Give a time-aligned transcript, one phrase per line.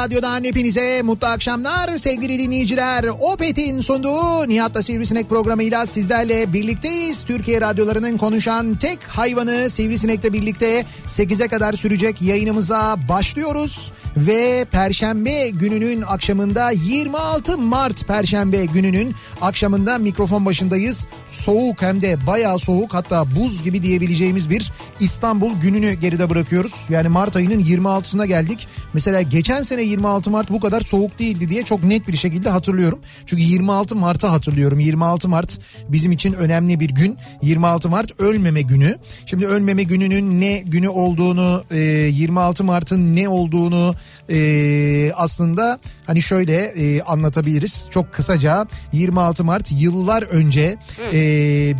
[0.00, 3.04] radyodan hepinize mutlu akşamlar sevgili dinleyiciler.
[3.20, 7.22] Opet'in sunduğu Nihat'la Sivrisinek programıyla sizlerle birlikteyiz.
[7.22, 13.92] Türkiye radyolarının konuşan tek hayvanı Sivrisinek'le birlikte 8'e kadar sürecek yayınımıza başlıyoruz.
[14.26, 21.06] Ve Perşembe gününün akşamında 26 Mart Perşembe gününün akşamında mikrofon başındayız.
[21.26, 26.86] Soğuk hem de bayağı soğuk hatta buz gibi diyebileceğimiz bir İstanbul gününü geride bırakıyoruz.
[26.88, 28.68] Yani Mart ayının 26'sına geldik.
[28.94, 32.98] Mesela geçen sene 26 Mart bu kadar soğuk değildi diye çok net bir şekilde hatırlıyorum.
[33.26, 34.80] Çünkü 26 Mart'ı hatırlıyorum.
[34.80, 37.18] 26 Mart bizim için önemli bir gün.
[37.42, 38.96] 26 Mart ölmeme günü.
[39.26, 43.94] Şimdi ölmeme gününün ne günü olduğunu, e, 26 Mart'ın ne olduğunu
[44.30, 47.88] e, aslında hani şöyle e, anlatabiliriz.
[47.90, 50.76] Çok kısaca 26 Mart yıllar önce
[51.12, 51.20] e,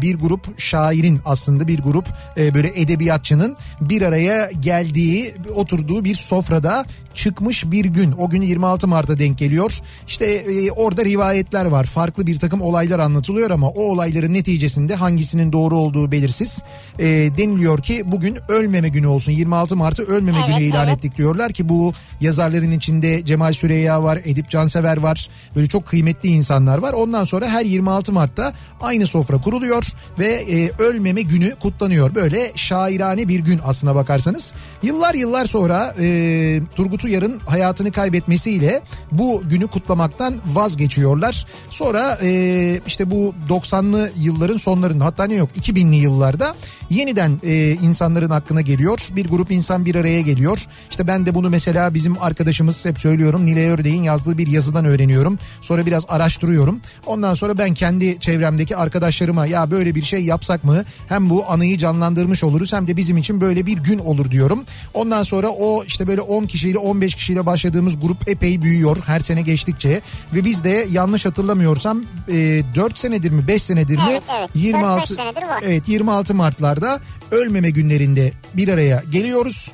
[0.02, 6.86] bir grup şairin aslında bir grup e, böyle edebiyatçının bir araya geldiği oturduğu bir sofrada
[7.14, 8.12] çıkmış bir gün.
[8.18, 9.80] O gün 26 Mart'a denk geliyor.
[10.08, 11.84] İşte e, orada rivayetler var.
[11.84, 16.62] Farklı bir takım olaylar anlatılıyor ama o olayların neticesinde hangisinin doğru olduğu belirsiz.
[16.98, 19.32] E, deniliyor ki bugün ölmeme günü olsun.
[19.32, 20.98] 26 Mart'ı ölmeme Evet, günü ilan evet.
[20.98, 25.28] ettik diyorlar ki bu yazarların içinde Cemal Süreyya var, Edip Cansever var.
[25.56, 26.92] Böyle çok kıymetli insanlar var.
[26.92, 29.84] Ondan sonra her 26 Mart'ta aynı sofra kuruluyor
[30.18, 32.14] ve e, ölmeme günü kutlanıyor.
[32.14, 34.54] Böyle şairane bir gün aslına bakarsanız.
[34.82, 38.80] Yıllar yıllar sonra e, Turgut Uyar'ın hayatını kaybetmesiyle
[39.12, 41.46] bu günü kutlamaktan vazgeçiyorlar.
[41.70, 46.54] Sonra e, işte bu 90'lı yılların sonlarında hatta ne yok 2000'li yıllarda
[46.90, 49.08] yeniden e, insanların hakkına geliyor.
[49.16, 50.66] Bir grup insan bir araya geliyor.
[50.90, 55.38] İşte ben de bunu mesela bizim arkadaşımız hep söylüyorum Nilay Ördeğin yazdığı bir yazıdan öğreniyorum.
[55.60, 56.80] Sonra biraz araştırıyorum.
[57.06, 60.84] Ondan sonra ben kendi çevremdeki arkadaşlarıma ya böyle bir şey yapsak mı?
[61.08, 64.64] Hem bu anıyı canlandırmış oluruz hem de bizim için böyle bir gün olur diyorum.
[64.94, 69.42] Ondan sonra o işte böyle 10 kişiyle 15 kişiyle başladığımız grup epey büyüyor her sene
[69.42, 70.00] geçtikçe.
[70.34, 74.02] Ve biz de yanlış hatırlamıyorsam e, 4 senedir mi 5 senedir mi?
[74.10, 74.50] Evet, evet.
[74.54, 75.62] 26 4-5 senedir var.
[75.66, 77.00] Evet 26 Mart'larda
[77.30, 79.72] ölmeme günlerinde bir araya geliyoruz.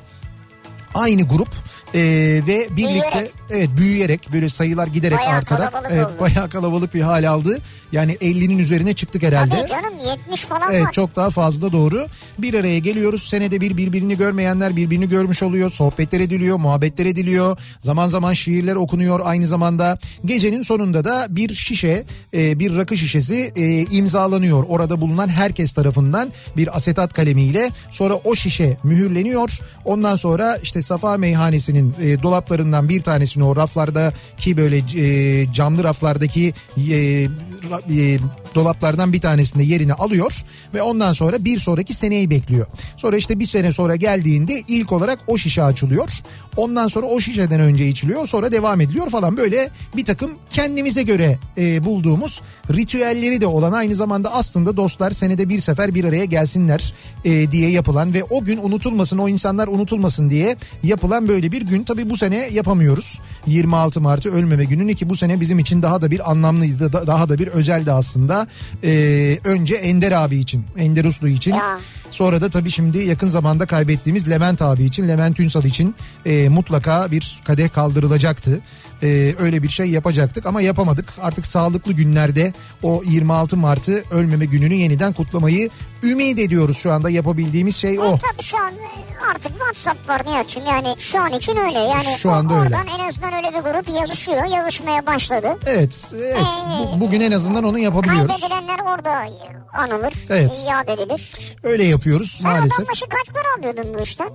[0.93, 1.49] Aynı grup
[1.97, 2.01] e,
[2.47, 3.31] ve birlikte Büyüyerek.
[3.51, 6.15] Evet büyüyerek böyle sayılar giderek Bayağı artarak kalabalık evet, oldu.
[6.19, 7.61] bayağı kalabalık bir hal aldı.
[7.91, 9.55] Yani 50'nin üzerine çıktık herhalde.
[9.55, 9.93] Tabii canım
[10.27, 10.91] 70 falan Evet var.
[10.91, 12.07] çok daha fazla doğru.
[12.39, 13.23] Bir araya geliyoruz.
[13.29, 15.71] Senede bir birbirini görmeyenler birbirini görmüş oluyor.
[15.71, 17.57] Sohbetler ediliyor, muhabbetler ediliyor.
[17.79, 19.99] Zaman zaman şiirler okunuyor aynı zamanda.
[20.25, 22.03] Gecenin sonunda da bir şişe,
[22.33, 24.65] e, bir rakı şişesi e, imzalanıyor.
[24.67, 27.71] Orada bulunan herkes tarafından bir asetat kalemiyle.
[27.89, 29.59] Sonra o şişe mühürleniyor.
[29.85, 33.01] Ondan sonra işte Safa Meyhanesi'nin e, dolaplarından bir
[33.37, 37.27] tanesini o raflardaki böyle e, camlı raflardaki e,
[37.89, 38.19] e,
[38.57, 40.31] dolaplardan bir tanesinde yerini alıyor
[40.73, 42.65] ve ondan sonra bir sonraki seneyi bekliyor.
[42.97, 46.09] Sonra işte bir sene sonra geldiğinde ilk olarak o şişe açılıyor.
[46.57, 51.39] Ondan sonra o şişeden önce içiliyor sonra devam ediliyor falan böyle bir takım kendimize göre
[51.57, 52.41] e, bulduğumuz
[52.73, 56.93] ritüelleri de olan aynı zamanda aslında dostlar senede bir sefer bir araya gelsinler
[57.25, 61.83] e, diye yapılan ve o gün unutulmasın o insanlar unutulmasın diye yapılan böyle bir gün
[61.83, 63.19] tabi bu sene yapamıyoruz.
[63.47, 67.29] 26 Mart'ı ölmeme gününü ki bu sene bizim için daha da bir anlamlıydı da- daha
[67.29, 68.46] da bir özeldi aslında.
[68.83, 71.79] E, önce Ender abi için Ender Uslu için Ya.
[72.11, 75.95] Sonra da tabii şimdi yakın zamanda kaybettiğimiz Levent abi için, Levent Ünsal için
[76.25, 78.59] e, mutlaka bir kadeh kaldırılacaktı.
[79.03, 81.13] E, öyle bir şey yapacaktık ama yapamadık.
[81.21, 82.53] Artık sağlıklı günlerde
[82.83, 85.69] o 26 Mart'ı ölmeme gününü yeniden kutlamayı
[86.03, 88.05] ümit ediyoruz şu anda yapabildiğimiz şey o.
[88.05, 88.71] E, tabii şu an
[89.35, 91.79] artık WhatsApp var Nihat'cığım yani şu an için öyle.
[91.79, 92.63] Yani Şu anda öyle.
[92.75, 94.43] oradan en azından öyle bir grup yazışıyor.
[94.45, 95.47] Yazışmaya başladı.
[95.65, 96.37] Evet, evet.
[96.79, 98.27] Bu- bugün en azından onu yapabiliyoruz.
[98.41, 99.23] Kaybedilenler orada
[99.77, 100.13] anılır.
[100.29, 100.67] Evet.
[100.71, 101.31] Yad edilir.
[101.63, 102.79] Öyle yapıyoruz Sen maalesef.
[102.79, 104.29] adam başı kaç para alıyordun bu işten?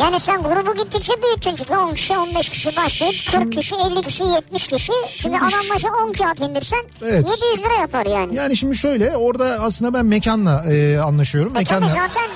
[0.00, 4.22] Yani sen grubu gittikçe büyüttün çünkü 10 kişi 15 kişi başlayıp 40 kişi 50 kişi
[4.24, 4.92] 70 kişi.
[5.10, 7.26] Şimdi adam başı 10 kağıt indirsen Evet.
[7.52, 8.34] 700 lira yapar yani.
[8.34, 11.56] Yani şimdi şöyle orada aslında ben mekanla e, anlaşıyorum.
[11.56, 11.88] E tabii Mekanla.
[12.08, 12.30] zaten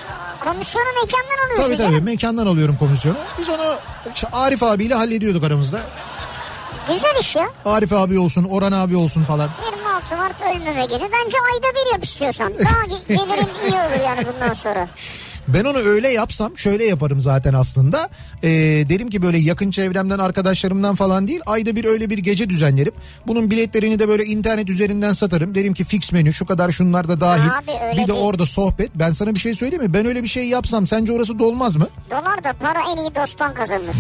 [0.45, 2.05] komisyonu mekandan alıyorsun Tabii tabii canım.
[2.05, 3.17] mekandan alıyorum komisyonu.
[3.39, 3.75] Biz onu
[4.15, 5.81] işte Arif abiyle hallediyorduk aramızda.
[6.93, 7.49] Güzel iş ya.
[7.65, 9.49] Arif abi olsun, Orhan abi olsun falan.
[9.73, 11.01] 26 Mart ölmeme günü.
[11.13, 12.53] Bence ayda bir yap istiyorsan.
[12.59, 14.89] Daha ge- gelirin iyi olur yani bundan sonra.
[15.55, 18.09] Ben onu öyle yapsam şöyle yaparım zaten aslında.
[18.43, 18.49] Ee,
[18.89, 21.41] derim ki böyle yakın çevremden arkadaşlarımdan falan değil.
[21.47, 22.93] Ayda bir öyle bir gece düzenlerim.
[23.27, 25.55] Bunun biletlerini de böyle internet üzerinden satarım.
[25.55, 27.51] Derim ki fix menü şu kadar şunlar da dahil.
[27.51, 28.19] Abi bir de değil.
[28.21, 28.91] orada sohbet.
[28.95, 29.93] Ben sana bir şey söyleyeyim mi?
[29.95, 31.89] Ben öyle bir şey yapsam sence orası dolmaz mı?
[32.11, 33.95] Dolar da para en iyi dosttan kazanılır.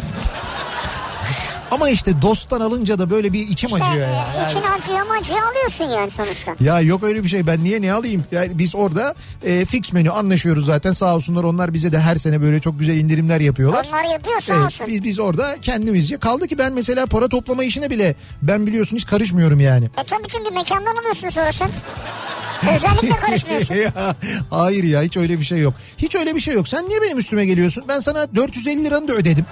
[1.70, 5.14] Ama işte dosttan alınca da böyle bir içim İşte acıyor e, Yani- için acıyor ama
[5.14, 6.54] acıyor alıyorsun yani sonuçta.
[6.60, 8.24] Ya yok öyle bir şey ben niye ne alayım?
[8.32, 12.40] Yani biz orada e, fix menü anlaşıyoruz zaten sağ olsunlar onlar bize de her sene
[12.42, 13.86] böyle çok güzel indirimler yapıyorlar.
[13.90, 14.86] Onlar yapıyor sağ Evet, olsun.
[14.86, 19.06] biz, biz orada kendimizce kaldı ki ben mesela para toplama işine bile ben biliyorsun hiç
[19.06, 19.84] karışmıyorum yani.
[19.84, 21.68] E tabii çünkü mekandan alıyorsun sonra sen.
[22.74, 23.74] Özellikle karışmıyorsun.
[23.74, 23.92] Ya,
[24.50, 25.74] Hayır ya hiç öyle bir şey yok.
[25.98, 26.68] Hiç öyle bir şey yok.
[26.68, 27.84] Sen niye benim üstüme geliyorsun?
[27.88, 29.44] Ben sana 450 liranı da ödedim.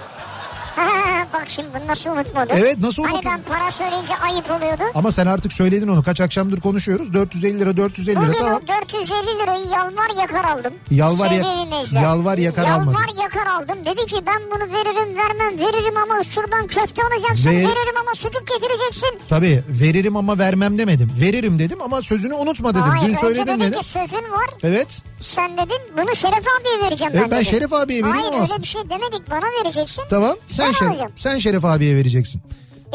[1.33, 2.53] Bak şimdi bunu nasıl unutmadın?
[2.57, 3.31] Evet, nasıl Hani unuttum?
[3.31, 4.83] ben para söyleyince ayıp oluyordu.
[4.95, 6.03] Ama sen artık söyledin onu.
[6.03, 7.13] Kaç akşamdır konuşuyoruz.
[7.13, 8.61] 450 lira 450 lira Bugün tamam.
[8.63, 10.73] o 450 lirayı yalvar yakar aldım.
[10.91, 13.21] Yalvar ya- yalvar yakar Yalvar almadın.
[13.21, 13.77] yakar aldım.
[13.85, 17.49] Dedi ki ben bunu veririm vermem veririm ama şuradan köfte alacaksın.
[17.49, 19.19] Ver- Veririm ama sucuk getireceksin.
[19.29, 21.11] Tabii veririm ama vermem demedim.
[21.21, 22.81] Veririm dedim ama sözünü unutma dedim.
[22.85, 23.79] Hayır Dün dedin dedim.
[23.79, 24.49] ki sözün var.
[24.63, 25.01] Evet.
[25.19, 27.51] Sen dedin bunu Şeref abiye vereceğim Evet, ben ben dedim.
[27.51, 30.03] Şeref abiye vereyim Hayır ama- öyle bir şey demedik bana vereceksin.
[30.09, 30.35] Tamam.
[30.47, 31.11] Sen Şeref, alacağım.
[31.15, 32.41] sen Şeref abiye vereceksin.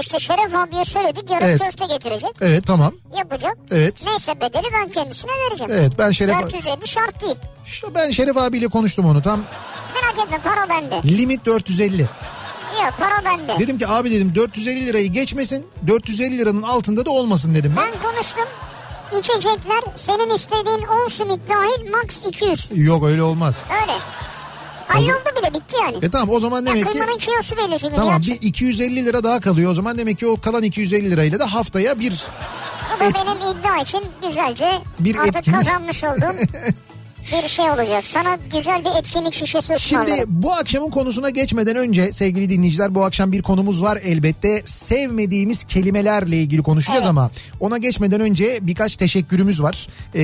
[0.00, 1.58] İşte Şeref abiye söyledik yarın Evet.
[1.62, 2.30] köfte getirecek.
[2.40, 2.92] Evet tamam.
[3.18, 3.56] Yapacak.
[3.70, 4.02] Evet.
[4.06, 5.72] Neyse bedeli ben kendisine vereceğim.
[5.74, 7.36] Evet ben Şeref 450 şart değil.
[7.66, 9.40] İşte ben Şeref abiyle konuştum onu tam
[9.94, 11.00] Merak etme para bende.
[11.18, 12.00] limit 450.
[12.02, 13.58] Yok para bende.
[13.58, 17.84] Dedim ki abi dedim 450 lirayı geçmesin 450 liranın altında da olmasın dedim ben.
[17.92, 18.44] Ben konuştum.
[19.20, 22.70] İçecekler senin istediğin 10 simit dahil max 200.
[22.74, 23.58] Yok öyle olmaz.
[23.82, 23.98] Öyle.
[24.94, 25.96] Halloldu bile bitti yani.
[26.02, 27.94] E tamam o zaman Ya demek ki kıymanın kilosu belli şimdi.
[27.94, 31.54] tamam bir 250 lira daha kalıyor o zaman demek ki o kalan 250 lirayla da
[31.54, 32.24] haftaya bir
[32.96, 35.58] Bu da et- benim iddia için güzelce Bir artık etkinlik.
[35.58, 36.36] kazanmış olduğum
[37.22, 38.04] bir şey olacak.
[38.06, 43.32] Sana güzel bir etkinlik şişesi Şimdi bu akşamın konusuna geçmeden önce sevgili dinleyiciler bu akşam
[43.32, 44.62] bir konumuz var elbette.
[44.64, 47.10] Sevmediğimiz kelimelerle ilgili konuşacağız Evet.
[47.10, 47.30] ama
[47.60, 49.86] ona geçmeden önce birkaç teşekkürümüz var.
[50.14, 50.22] Ee,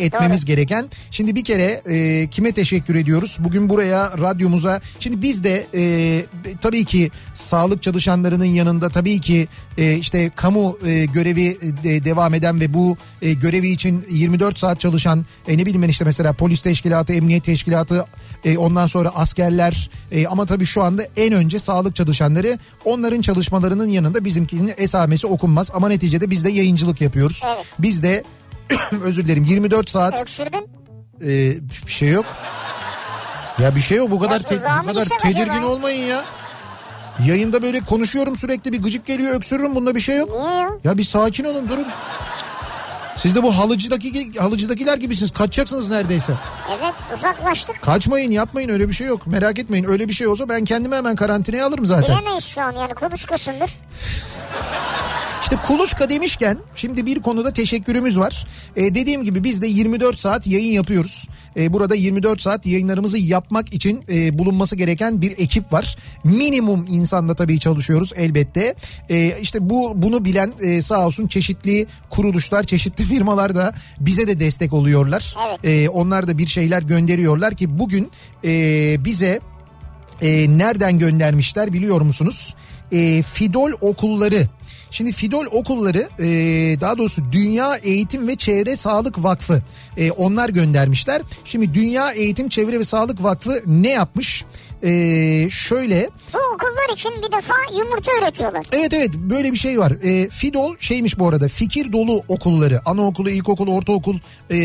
[0.00, 0.46] etmemiz doğru.
[0.46, 0.90] gereken.
[1.10, 3.38] Şimdi bir kere e, kime teşekkür ediyoruz?
[3.40, 6.24] Bugün buraya radyomuza şimdi biz de e,
[6.60, 12.60] tabii ki sağlık çalışanlarının yanında tabii ki e, işte kamu e, görevi de devam eden
[12.60, 16.60] ve bu e, görevi için 24 saat çalışan e, ne bileyim ben işte mesela polis
[16.60, 18.04] teşkilatı, emniyet teşkilatı
[18.44, 23.88] e, ondan sonra askerler e, ama tabii şu anda en önce sağlık çalışanları onların çalışmalarının
[23.88, 27.42] yanında bizimkinin esamesi okunmaz ama neticede biz de yayıncılık yapıyoruz.
[27.46, 27.64] Evet.
[27.78, 28.24] Biz de
[29.02, 30.68] özür dilerim 24 saat Öksürdün.
[31.22, 31.28] e,
[31.86, 32.24] bir şey yok.
[33.62, 35.66] Ya bir şey yok bu kadar te- bu kadar tedirgin acaba?
[35.66, 36.24] olmayın ya.
[37.26, 40.30] Yayında böyle konuşuyorum sürekli bir gıcık geliyor öksürürüm bunda bir şey yok.
[40.30, 40.68] Niye?
[40.84, 41.86] Ya bir sakin olun durun.
[43.22, 45.32] Siz de bu halıcıdaki halıcıdakiler gibisiniz.
[45.32, 46.32] Kaçacaksınız neredeyse.
[46.78, 47.82] Evet uzaklaştık.
[47.82, 49.26] Kaçmayın yapmayın öyle bir şey yok.
[49.26, 52.18] Merak etmeyin öyle bir şey olsa ben kendimi hemen karantinaya alırım zaten.
[52.18, 53.70] Bilemeyiz şu an yani kuluçkasındır.
[55.50, 58.46] İşte kuluçka demişken şimdi bir konuda teşekkürümüz var.
[58.76, 61.28] Ee, dediğim gibi biz de 24 saat yayın yapıyoruz.
[61.56, 65.96] Ee, burada 24 saat yayınlarımızı yapmak için e, bulunması gereken bir ekip var.
[66.24, 68.74] Minimum insanla tabii çalışıyoruz elbette.
[69.08, 74.40] Ee, işte bu bunu bilen e, sağ olsun çeşitli kuruluşlar, çeşitli firmalar da bize de
[74.40, 75.36] destek oluyorlar.
[75.48, 75.58] Evet.
[75.64, 78.10] Ee, onlar da bir şeyler gönderiyorlar ki bugün
[78.44, 78.50] e,
[79.04, 79.40] bize
[80.22, 82.54] e, nereden göndermişler biliyor musunuz?
[82.92, 84.46] E, Fidol okulları.
[84.90, 86.26] Şimdi Fidol okulları e,
[86.80, 89.62] daha doğrusu Dünya Eğitim ve Çevre Sağlık Vakfı
[89.96, 91.22] e, onlar göndermişler.
[91.44, 94.44] Şimdi Dünya Eğitim Çevre ve Sağlık Vakfı ne yapmış?
[94.82, 94.90] E,
[95.50, 98.66] şöyle Bu okullar için bir defa yumurta üretiyorlar.
[98.72, 99.92] Evet evet böyle bir şey var.
[100.02, 104.18] E, Fidol şeymiş bu arada fikir dolu okulları anaokulu, ilkokul, ortaokul
[104.50, 104.56] e,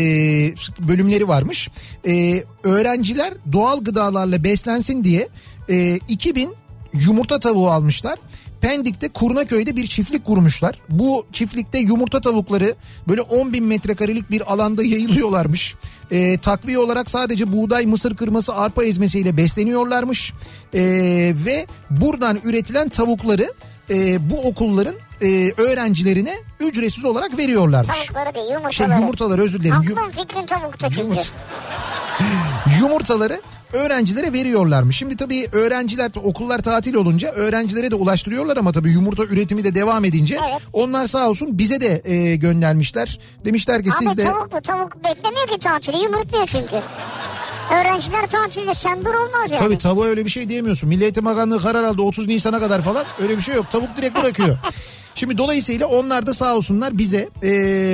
[0.78, 1.68] bölümleri varmış.
[2.06, 5.28] E, öğrenciler doğal gıdalarla beslensin diye
[5.68, 6.54] e, 2000
[6.92, 8.18] yumurta tavuğu almışlar.
[8.66, 10.78] Pendik'te Kurnaköy'de bir çiftlik kurmuşlar.
[10.88, 12.74] Bu çiftlikte yumurta tavukları
[13.08, 15.74] böyle 10 bin metrekarelik bir alanda yayılıyorlarmış.
[16.10, 20.32] E, takviye olarak sadece buğday, mısır kırması, arpa ezmesiyle besleniyorlarmış.
[20.74, 20.80] E,
[21.46, 23.52] ve buradan üretilen tavukları
[23.90, 27.96] e, bu okulların e, öğrencilerine ücretsiz olarak veriyorlarmış.
[27.96, 28.72] Tavukları değil yumurtaları.
[28.72, 29.76] Şey yumurtalar özür dilerim.
[29.76, 31.00] Aklın fikrin tavukta çünkü.
[31.00, 31.22] Yumurta.
[32.80, 33.40] yumurtaları
[33.72, 34.96] öğrencilere veriyorlarmış.
[34.96, 40.04] Şimdi tabii öğrenciler okullar tatil olunca öğrencilere de ulaştırıyorlar ama tabii yumurta üretimi de devam
[40.04, 40.62] edince Evet.
[40.72, 43.18] onlar sağ olsun bize de e, göndermişler.
[43.44, 46.76] Demişler ki siz Abi de tavuk bu tavuk beklemiyor ki tatili yumurtluyor çünkü.
[47.70, 49.58] Öğrenciler tatilde sen dur olmaz yani.
[49.58, 50.88] Tabii tavuğa öyle bir şey diyemiyorsun.
[50.88, 53.04] Milli Eğitim Bakanlığı karar aldı 30 Nisan'a kadar falan.
[53.22, 53.70] Öyle bir şey yok.
[53.70, 54.58] Tavuk direkt bırakıyor.
[55.14, 57.48] Şimdi dolayısıyla onlar da sağ olsunlar bize e,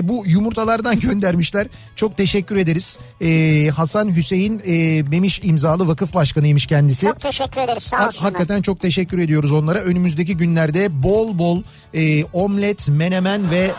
[0.09, 1.67] bu yumurtalardan göndermişler.
[1.97, 2.99] Çok teşekkür ederiz.
[3.21, 7.07] E, Hasan Hüseyin e, Memiş imzalı vakıf başkanıymış kendisi.
[7.07, 8.33] Çok teşekkür ederiz sağ olsunlar.
[8.33, 9.79] Hakikaten çok teşekkür ediyoruz onlara.
[9.79, 11.62] Önümüzdeki günlerde bol bol
[11.95, 13.71] e, omlet, menemen ve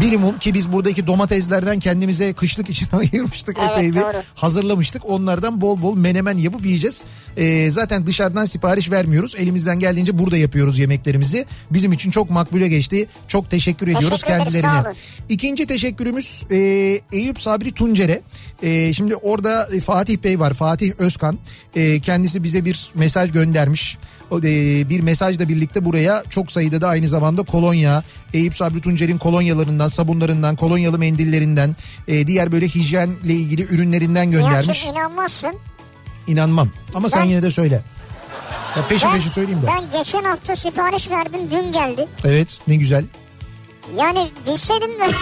[0.00, 4.22] bilimum ki biz buradaki domateslerden kendimize kışlık için ayırmıştık Evet, epey bir doğru.
[4.34, 5.10] hazırlamıştık.
[5.10, 7.04] Onlardan bol bol menemen yapıp yiyeceğiz.
[7.36, 9.34] E, zaten dışarıdan sipariş vermiyoruz.
[9.38, 11.46] Elimizden geldiğince burada yapıyoruz yemeklerimizi.
[11.70, 13.06] Bizim için çok makbule geçti.
[13.28, 14.88] Çok teşekkür ediyoruz Teşekkür ederiz, kendilerine.
[14.88, 14.96] olun.
[15.28, 16.56] İkinci teşekkürümüz e,
[17.12, 18.20] Eyüp Sabri Tuncer'e.
[18.62, 20.54] E, şimdi orada e, Fatih Bey var.
[20.54, 21.38] Fatih Özkan.
[21.76, 23.98] E, kendisi bize bir mesaj göndermiş.
[24.32, 28.02] E, bir mesajla birlikte buraya çok sayıda da aynı zamanda kolonya,
[28.34, 31.76] Eyüp Sabri Tuncer'in kolonyalarından, sabunlarından, kolonyalı mendillerinden,
[32.08, 34.66] e, diğer böyle hijyenle ilgili ürünlerinden göndermiş.
[34.68, 35.54] Nihat'cığım inanmazsın.
[36.26, 36.68] İnanmam.
[36.94, 37.82] Ama sen Ben- yine de söyle.
[38.76, 39.66] Ya peşi peşi söyleyeyim de.
[39.66, 42.08] ben geçen hafta sipariş verdim dün geldi.
[42.24, 43.04] Evet ne güzel.
[43.96, 45.04] Yani bilseydim de.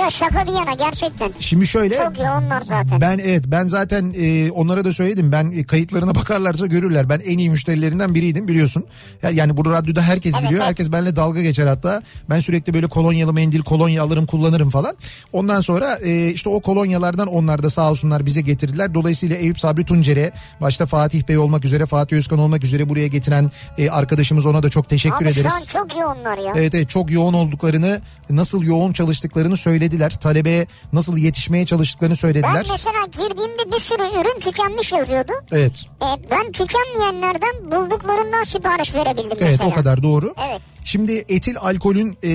[0.00, 1.32] ya şaka bir yana gerçekten.
[1.40, 1.94] Şimdi şöyle.
[1.94, 3.00] Çok yoğunlar zaten.
[3.00, 5.32] Ben evet ben zaten e, onlara da söyledim.
[5.32, 7.08] Ben e, kayıtlarına bakarlarsa görürler.
[7.08, 8.84] Ben en iyi müşterilerinden biriydim biliyorsun.
[9.22, 10.60] Ya- Yani bu radyoda herkes Evet, biliyor.
[10.60, 10.68] evet.
[10.68, 12.02] Herkes benimle dalga geçer hatta.
[12.30, 14.96] Ben sürekli böyle kolonyalı mendil, kolonya alırım, kullanırım falan.
[15.32, 18.94] Ondan sonra e, işte o kolonyalardan onlar da sağ olsunlar bize getirdiler.
[18.94, 23.50] Dolayısıyla Eyüp Sabri Tuncer'e başta Fatih Bey olmak üzere, Fatih Özkan olmak üzere buraya getiren
[23.78, 25.54] e, arkadaşımız ona da çok teşekkür Abi şu ederiz.
[25.54, 26.52] an çok yoğunlar ya.
[26.56, 28.00] Evet evet çok yoğun olduklarını,
[28.30, 30.10] nasıl yoğun çalıştıklarını söylediler.
[30.10, 32.66] Talebe nasıl yetişmeye çalıştıklarını Ben söylediler.
[32.70, 35.32] mesela girdiğimde bir sürü ürün tükenmiş yazıyordu.
[35.52, 35.86] Evet.
[36.02, 39.70] E, ben tükenmeyenlerden bulduklarından sipariş verebildim Evet mesela.
[39.70, 40.34] o kadar doğru.
[40.50, 40.60] Evet.
[40.84, 42.30] Şimdi etil alkolün e,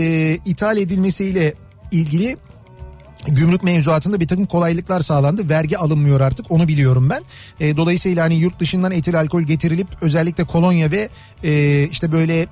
[0.46, 1.54] ithal edilmesiyle
[1.92, 2.38] ilgili
[3.28, 5.50] gümrük mevzuatında bir takım kolaylıklar sağlandı.
[5.50, 7.24] Vergi alınmıyor artık onu biliyorum ben.
[7.60, 11.10] E, dolayısıyla hani yurt dışından etil alkol getirilip özellikle kolonya ve
[11.44, 12.48] e, işte böyle e,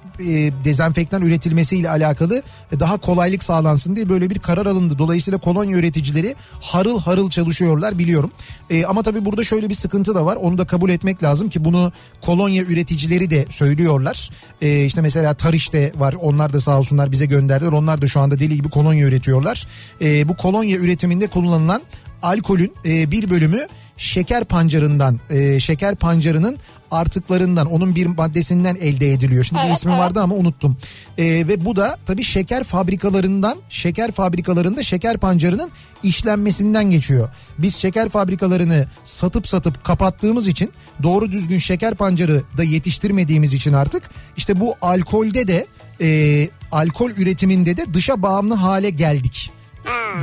[0.63, 2.43] dezenfektan üretilmesiyle alakalı
[2.79, 4.97] daha kolaylık sağlansın diye böyle bir karar alındı.
[4.97, 8.31] Dolayısıyla kolonya üreticileri harıl harıl çalışıyorlar biliyorum.
[8.69, 10.35] E, ama tabii burada şöyle bir sıkıntı da var.
[10.35, 11.91] Onu da kabul etmek lazım ki bunu
[12.21, 14.29] kolonya üreticileri de söylüyorlar.
[14.61, 16.15] E, işte mesela Tariş'te var.
[16.21, 17.71] Onlar da sağ olsunlar bize gönderdiler.
[17.71, 19.67] Onlar da şu anda deli gibi kolonya üretiyorlar.
[20.01, 21.81] E, bu kolonya üretiminde kullanılan
[22.21, 23.59] alkolün e, bir bölümü
[23.97, 26.57] şeker pancarından, e, şeker pancarının
[26.91, 29.43] artıklarından, onun bir maddesinden elde ediliyor.
[29.43, 30.01] Şimdi bir Evet, ismi evet.
[30.01, 30.77] vardı ama unuttum.
[31.17, 35.71] E, ve bu da tabii şeker fabrikalarından, şeker fabrikalarında şeker pancarının
[36.03, 37.29] işlenmesinden geçiyor.
[37.57, 40.71] Biz şeker fabrikalarını satıp satıp kapattığımız için
[41.03, 45.67] doğru düzgün şeker pancarı da yetiştirmediğimiz için artık işte bu alkolde de
[46.01, 49.51] e, alkol üretiminde de dışa bağımlı hale geldik.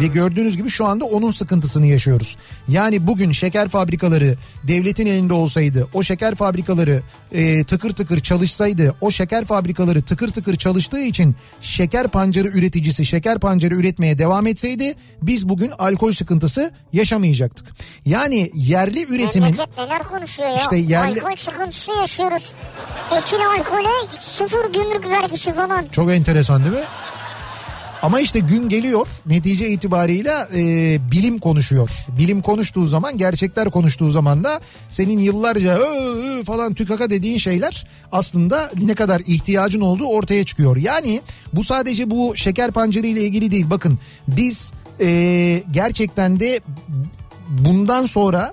[0.01, 2.37] Ve gördüğünüz gibi şu anda onun sıkıntısını yaşıyoruz.
[2.69, 9.11] Yani bugün şeker fabrikaları devletin elinde olsaydı, o şeker fabrikaları e, tıkır tıkır çalışsaydı, o
[9.11, 15.49] şeker fabrikaları tıkır tıkır çalıştığı için şeker pancarı üreticisi şeker pancarı üretmeye devam etseydi biz
[15.49, 17.67] bugün alkol sıkıntısı yaşamayacaktık.
[18.05, 20.57] Yani yerli üretimin Memleket neler konuşuyor ya.
[20.57, 22.53] İşte yerli- Alkol sıkıntısı yaşıyoruz.
[23.19, 23.89] Etil alkole
[24.21, 25.87] sıfır gümrük vergisi falan.
[25.93, 26.85] Çok enteresan değil mi?
[28.07, 30.61] Ama işte gün geliyor netice itibarıyla e,
[31.11, 31.91] bilim konuşuyor.
[32.19, 37.87] Bilim konuştuğu zaman gerçekler konuştuğu zaman da senin yıllarca "Ö, ö" falan tükaka dediğin şeyler
[38.13, 40.77] aslında ne kadar ihtiyacın olduğu ortaya çıkıyor.
[40.77, 41.21] Yani
[41.53, 43.67] bu sadece bu şeker pancarı ile ilgili değil.
[43.71, 43.99] Bakın
[44.29, 46.61] biz e, gerçekten de
[47.49, 48.53] bundan sonra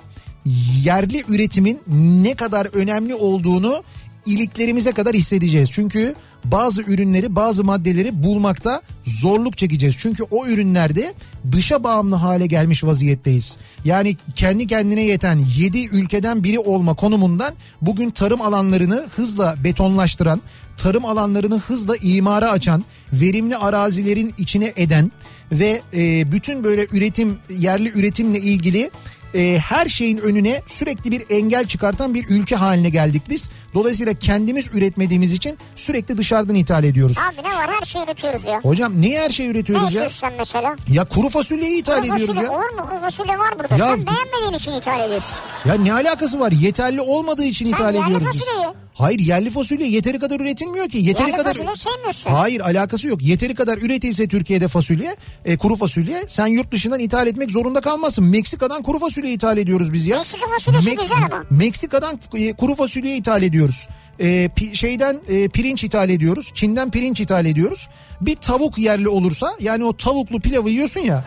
[0.83, 1.79] yerli üretimin
[2.23, 3.83] ne kadar önemli olduğunu
[4.25, 5.69] iliklerimize kadar hissedeceğiz.
[5.71, 9.95] Çünkü bazı ürünleri bazı maddeleri bulmakta zorluk çekeceğiz.
[9.99, 11.13] Çünkü o ürünlerde
[11.51, 13.57] dışa bağımlı hale gelmiş vaziyetteyiz.
[13.85, 20.41] Yani kendi kendine yeten 7 ülkeden biri olma konumundan bugün tarım alanlarını hızla betonlaştıran,
[20.77, 25.11] tarım alanlarını hızla imara açan, verimli arazilerin içine eden
[25.51, 28.89] ve e, bütün böyle üretim yerli üretimle ilgili
[29.35, 33.49] e, her şeyin önüne sürekli bir engel çıkartan bir ülke haline geldik biz.
[33.73, 37.17] Dolayısıyla kendimiz üretmediğimiz için sürekli dışarıdan ithal ediyoruz.
[37.17, 38.59] Abi ne var her şeyi üretiyoruz ya.
[38.63, 40.05] Hocam niye her şeyi Ne üretiyoruz ya?
[40.05, 40.75] istiyorsun sen mesela?
[40.91, 42.51] Ya kuru fasulyeyi ithal Kuru ediyoruz fasulye ya.
[42.51, 42.85] olur mu?
[42.89, 43.75] Kuru fasulye var burada.
[43.75, 45.35] Ya- Sen beğenmediğin için ithal ediyorsun.
[45.65, 46.51] Ya ne alakası var?
[46.51, 48.39] Yeterli olmadığı için ithal yerli ediyoruz biz.
[48.39, 48.73] fasulyeyi.
[49.03, 50.97] Hayır yerli fasulye yeteri kadar üretilmiyor ki.
[50.97, 52.29] Yeteri Yerli kadar fasulye sevmiyorsun.
[52.31, 53.21] Hayır alakası yok.
[53.21, 58.25] Yeteri kadar üretilse Türkiye'de fasulye, e, kuru fasulye sen yurt dışından ithal etmek zorunda kalmazsın.
[58.25, 60.17] Meksika'dan kuru fasulye ithal ediyoruz biz ya.
[60.17, 61.43] Meksika fasulyesi güzel ama.
[61.49, 63.87] Meksika'dan e, kuru fasulye ithal ediyoruz.
[64.19, 64.25] E,
[64.57, 66.51] pi- şeyden e, pirinç ithal ediyoruz.
[66.53, 67.89] Çin'den pirinç ithal ediyoruz.
[68.21, 71.23] Bir tavuk yerli olursa yani o tavuklu pilavı yiyorsun ya.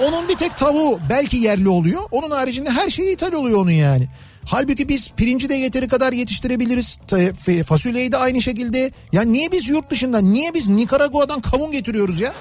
[0.00, 2.02] Onun bir tek tavuğu belki yerli oluyor.
[2.10, 4.08] Onun haricinde her şeyi ithal oluyor onun yani.
[4.50, 6.98] Halbuki biz pirinci de yeteri kadar yetiştirebiliriz.
[7.64, 8.90] Fasulyeyi de aynı şekilde.
[9.12, 12.32] Ya niye biz yurt dışından, niye biz Nikaragua'dan kavun getiriyoruz ya?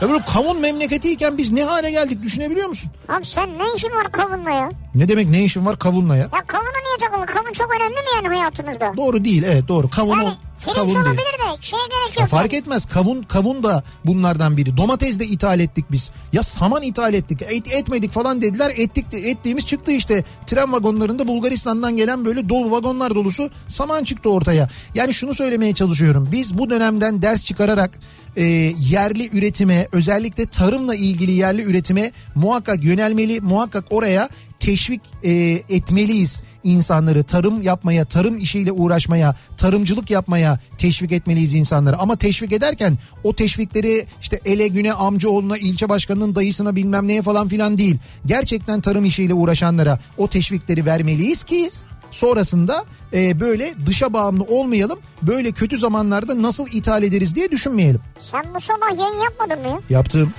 [0.00, 2.90] Ya böyle kavun memleketiyken biz ne hale geldik düşünebiliyor musun?
[3.08, 4.70] Abi sen ne işin var kavunla ya?
[4.94, 6.22] Ne demek ne işin var kavunla ya?
[6.22, 7.26] Ya kavuna niye takıldın?
[7.26, 8.92] Kavun çok önemli mi yani hayatımızda?
[8.96, 11.56] Doğru değil evet doğru kavun Yani pirinç kavun olabilir değil.
[11.56, 12.30] de şeye gerek Ya yok.
[12.30, 14.76] fark etmez kavun kavun da bunlardan biri.
[14.76, 16.10] Domates de ithal ettik biz.
[16.32, 17.42] Ya saman ithal ettik.
[17.42, 18.72] Et, etmedik falan dediler.
[18.76, 20.24] Ettik de ettiğimiz çıktı işte.
[20.46, 24.68] Tren vagonlarında Bulgaristan'dan gelen böyle dolu vagonlar dolusu saman çıktı ortaya.
[24.94, 26.28] Yani şunu söylemeye çalışıyorum.
[26.32, 27.90] Biz bu dönemden ders çıkararak
[28.36, 28.42] e,
[28.78, 33.40] yerli üretime özellikle tarımla ilgili yerli üretime muhakkak yönelmeli.
[33.40, 34.28] Muhakkak oraya
[34.60, 35.30] teşvik e,
[35.68, 41.96] etmeliyiz insanları tarım yapmaya, tarım işiyle uğraşmaya, tarımcılık yapmaya teşvik etmeliyiz insanları.
[41.96, 47.48] Ama teşvik ederken o teşvikleri işte ele güne amcaoğluna, ilçe başkanının dayısına bilmem neye falan
[47.48, 47.98] filan değil.
[48.26, 51.70] Gerçekten tarım işiyle uğraşanlara o teşvikleri vermeliyiz ki
[52.10, 54.98] sonrasında e, böyle dışa bağımlı olmayalım.
[55.22, 58.00] Böyle kötü zamanlarda nasıl ithal ederiz diye düşünmeyelim.
[58.18, 59.78] Sen bu sabah yayın yapmadın mı ya?
[59.90, 60.34] Yaptığım.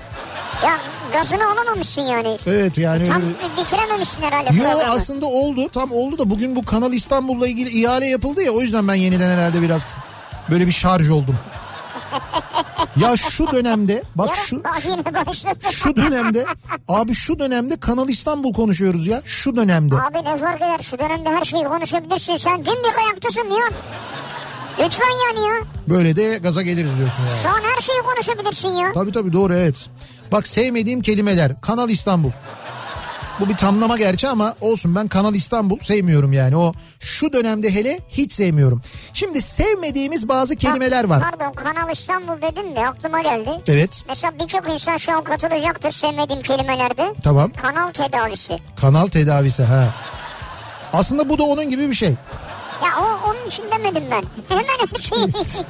[0.66, 0.78] Ya
[1.14, 2.38] gazını alamamışsın yani.
[2.48, 3.22] Evet yani Tam
[3.58, 4.92] bitirememişsin herhalde Yo programı.
[4.92, 8.88] aslında oldu tam oldu da bugün bu Kanal İstanbul'la ilgili ihale yapıldı ya o yüzden
[8.88, 9.94] ben yeniden herhalde biraz
[10.50, 11.38] böyle bir şarj oldum.
[12.96, 14.64] Ya şu dönemde bak şu
[15.72, 16.46] şu dönemde
[16.88, 19.96] abi şu dönemde Kanal İstanbul konuşuyoruz ya şu dönemde.
[19.96, 22.38] Abi ne fark eder şu dönemde her şeyi konuşabilirsin.
[22.38, 23.74] Sen dimdik ayaktasın Nihat.
[24.80, 25.56] Lütfen yani ya.
[25.90, 27.36] Böyle de gaza geliriz diyorsun ya.
[27.44, 28.94] Şu an her şeyi konuşabilirsin ya.
[28.94, 29.90] Tabii tabii doğru evet.
[30.32, 32.32] Bak sevmediğim kelimeler Kanal İstanbul.
[33.42, 36.58] Bu bir tamlama gerçi ama olsun ben Kanal İstanbul sevmiyorum yani.
[36.58, 38.82] O şu dönemde hele hiç sevmiyorum.
[39.14, 41.24] Şimdi sevmediğimiz bazı kelimeler var.
[41.32, 43.50] Pardon Kanal İstanbul dedin de aklıma geldi.
[43.68, 47.14] Evet Mesela birçok insan şu an katılacaktır sevmediğim kelimelerde.
[47.24, 47.52] tamam.
[47.62, 48.58] Kanal tedavisi.
[48.82, 49.88] Kanal tedavisi ha.
[50.94, 52.10] Aslında bu da onun gibi bir şey.
[52.84, 54.24] Ya o onun için demedim ben.
[54.50, 55.28] Hemen her şeyi.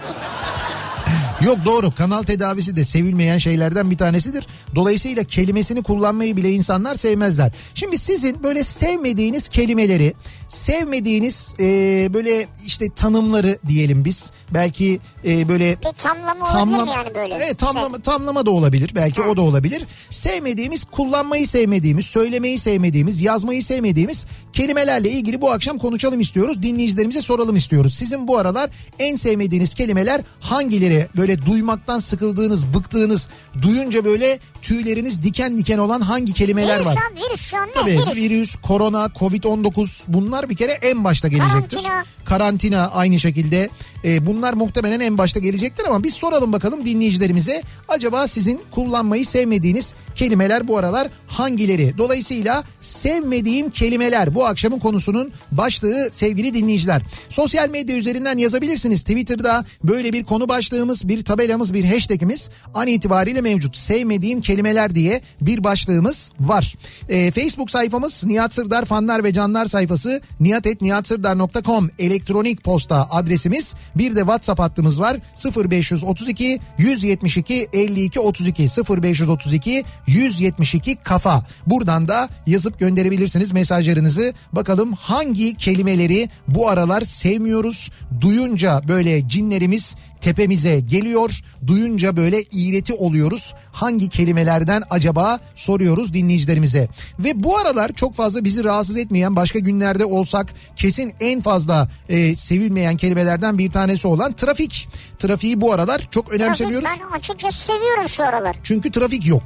[1.46, 4.48] Yok doğru kanal tedavisi de sevilmeyen şeylerden bir tanesidir.
[4.76, 7.52] Dolayısıyla kelimesini kullanmayı bile insanlar sevmezler.
[7.76, 10.14] Şimdi sizin böyle sevmediğiniz kelimeleri,
[10.52, 11.66] sevmediğiniz e,
[12.14, 14.32] böyle işte tanımları diyelim biz.
[14.54, 17.36] Belki e, böyle Bir tamlama olabilir mi yani böyle?
[17.36, 18.92] Evet tamlama, tamlama da olabilir.
[18.96, 19.84] Belki o da olabilir.
[20.10, 26.64] Sevmediğimiz, kullanmayı sevmediğimiz, söylemeyi sevmediğimiz, yazmayı sevmediğimiz kelimelerle ilgili bu akşam konuşalım istiyoruz.
[26.64, 27.94] Dinleyicilerimize soralım istiyoruz.
[27.94, 31.08] Sizin bu aralar en sevmediğiniz kelimeler hangileri?
[31.18, 33.30] Böyle duymaktan sıkıldığınız, bıktığınız,
[33.62, 36.98] duyunca böyle tüyleriniz diken diken olan hangi kelimeler virüs var?
[37.12, 37.74] abi virüs şu an ne?
[37.74, 38.16] Tabii virüs.
[38.16, 41.78] virüs, korona, covid-19 bunlar bir kere en başta gelecektir.
[41.78, 42.06] Karantina.
[42.26, 43.70] karantina aynı şekilde.
[44.04, 47.64] E, bunlar muhtemelen en başta gelecektir ama biz soralım bakalım dinleyicilerimize.
[47.88, 51.98] Acaba sizin kullanmayı sevmediğiniz kelimeler bu aralar hangileri?
[51.98, 57.02] Dolayısıyla sevmediğim kelimeler bu akşamın konusunun başlığı sevgili dinleyiciler.
[57.30, 59.02] Sosyal medya üzerinden yazabilirsiniz.
[59.02, 63.78] Twitter'da böyle bir konu başlığımız, bir tabelamız, bir hashtagimiz an itibariyle mevcut.
[63.78, 66.76] Sevmediğim kelimeler diye bir başlığımız var.
[67.10, 73.76] Ee, Facebook sayfamız Nihat Sırdar fanlar ve canlar sayfası nihatetnihatsırdar.com elektronik posta adresimiz.
[73.96, 75.18] Bir de WhatsApp hattımız var
[75.56, 81.44] 0532 172 52 32 0532 172 kafa.
[81.68, 84.34] Buradan da yazıp gönderebilirsiniz mesajlarınızı.
[84.54, 87.92] Bakalım hangi kelimeleri bu aralar sevmiyoruz.
[88.22, 91.42] Duyunca böyle cinlerimiz tepemize geliyor.
[91.68, 93.54] Duyunca böyle iğreti oluyoruz.
[93.72, 96.88] Hangi kelimelerden acaba soruyoruz dinleyicilerimize.
[97.20, 102.36] Ve bu aralar çok fazla bizi rahatsız etmeyen başka günlerde olsak kesin en fazla e,
[102.36, 104.90] sevilmeyen kelimelerden bir tanesi olan trafik.
[105.20, 106.88] Trafiği bu aralar çok önemsemiyoruz.
[106.88, 108.56] Trafik ben açıkçası seviyorum şu aralar.
[108.64, 109.44] Çünkü trafik yok.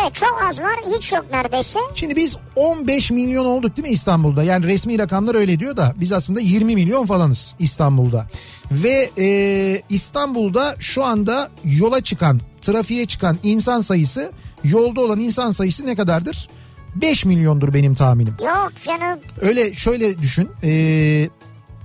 [0.00, 1.78] Evet çok az var hiç yok neredeyse.
[1.94, 4.42] Şimdi biz 15 milyon olduk değil mi İstanbul'da?
[4.42, 8.26] Yani resmi rakamlar öyle diyor da biz aslında 20 milyon falanız İstanbul'da.
[8.70, 14.32] Ve e, İstanbul'da şu anda yola çıkan, trafiğe çıkan insan sayısı,
[14.64, 16.48] yolda olan insan sayısı ne kadardır?
[16.96, 18.34] 5 milyondur benim tahminim.
[18.40, 19.18] Yok canım.
[19.40, 20.50] Öyle şöyle düşün.
[20.64, 21.28] E,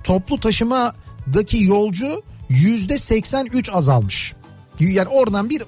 [0.04, 4.34] toplu taşımadaki yolcu yüzde 83 azalmış.
[4.80, 5.62] Yani oradan bir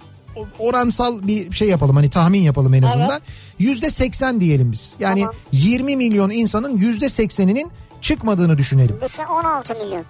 [0.58, 3.20] oransal bir şey yapalım hani tahmin yapalım en azından.
[3.58, 3.94] Yüzde evet.
[3.94, 4.96] 80 diyelim biz.
[5.00, 5.34] Yani tamam.
[5.52, 8.96] 20 milyon insanın yüzde 80'inin çıkmadığını düşünelim.
[9.06, 10.04] Düşün 16 milyon.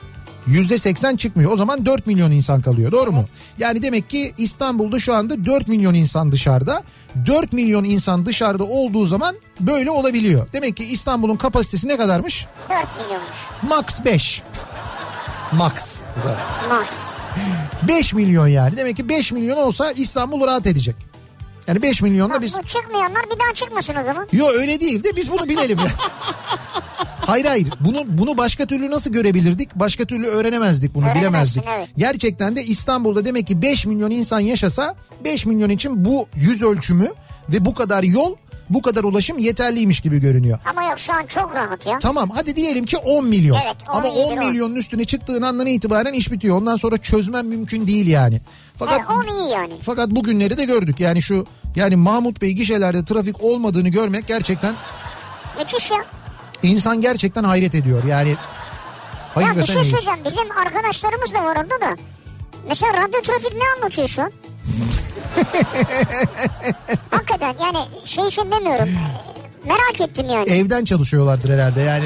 [0.47, 1.53] Yüzde 80 çıkmıyor.
[1.53, 2.93] O zaman 4 milyon insan kalıyor.
[2.93, 3.13] Doğru evet.
[3.13, 3.25] mu?
[3.59, 6.83] Yani demek ki İstanbul'da şu anda 4 milyon insan dışarıda.
[7.27, 10.49] 4 milyon insan dışarıda olduğu zaman böyle olabiliyor.
[10.53, 12.47] Demek ki İstanbul'un kapasitesi ne kadarmış?
[12.71, 13.37] 4 milyonmuş.
[13.69, 14.43] Max 5.
[15.53, 16.03] Max.
[16.69, 17.15] Max.
[17.89, 18.77] 5 milyon yani.
[18.77, 20.97] Demek ki 5 milyon olsa İstanbul rahat edecek.
[21.67, 22.59] Yani 5 milyonla biz...
[22.67, 24.29] Çıkmayanlar bir daha çıkmasın o zaman.
[24.33, 25.79] Yok öyle değil de biz bunu bilelim.
[27.27, 29.75] hayır hayır bunu bunu başka türlü nasıl görebilirdik?
[29.75, 31.65] Başka türlü öğrenemezdik bunu bilemezdik.
[31.77, 31.89] Evet.
[31.97, 37.09] Gerçekten de İstanbul'da demek ki 5 milyon insan yaşasa 5 milyon için bu yüz ölçümü
[37.49, 38.37] ve bu kadar yol
[38.71, 40.59] bu kadar ulaşım yeterliymiş gibi görünüyor.
[40.71, 41.99] Ama yok şu an çok rahat ya.
[41.99, 43.59] Tamam hadi diyelim ki 10 milyon.
[43.65, 46.57] Evet, 10 Ama 10 milyonun üstüne çıktığın andan itibaren iş bitiyor.
[46.57, 48.41] Ondan sonra çözmen mümkün değil yani.
[48.77, 49.75] Fakat evet, 10 iyi yani.
[49.83, 51.01] Fakat bugünleri de gördük.
[51.01, 54.75] Yani şu yani Mahmut Bey gişelerde trafik olmadığını görmek gerçekten
[55.59, 56.05] Müthiş ya.
[56.63, 58.05] İnsan gerçekten hayret ediyor.
[58.05, 58.37] Yani
[59.41, 60.21] ya bir şey söyleyeceğim.
[60.25, 61.97] Bizim arkadaşlarımız da var orada da.
[62.69, 64.33] Mesela radyo trafik ne anlatıyor şu an?
[67.31, 68.89] Hakikaten yani şey için demiyorum.
[69.65, 70.51] Merak ettim yani.
[70.51, 72.05] Evden çalışıyorlardır herhalde yani.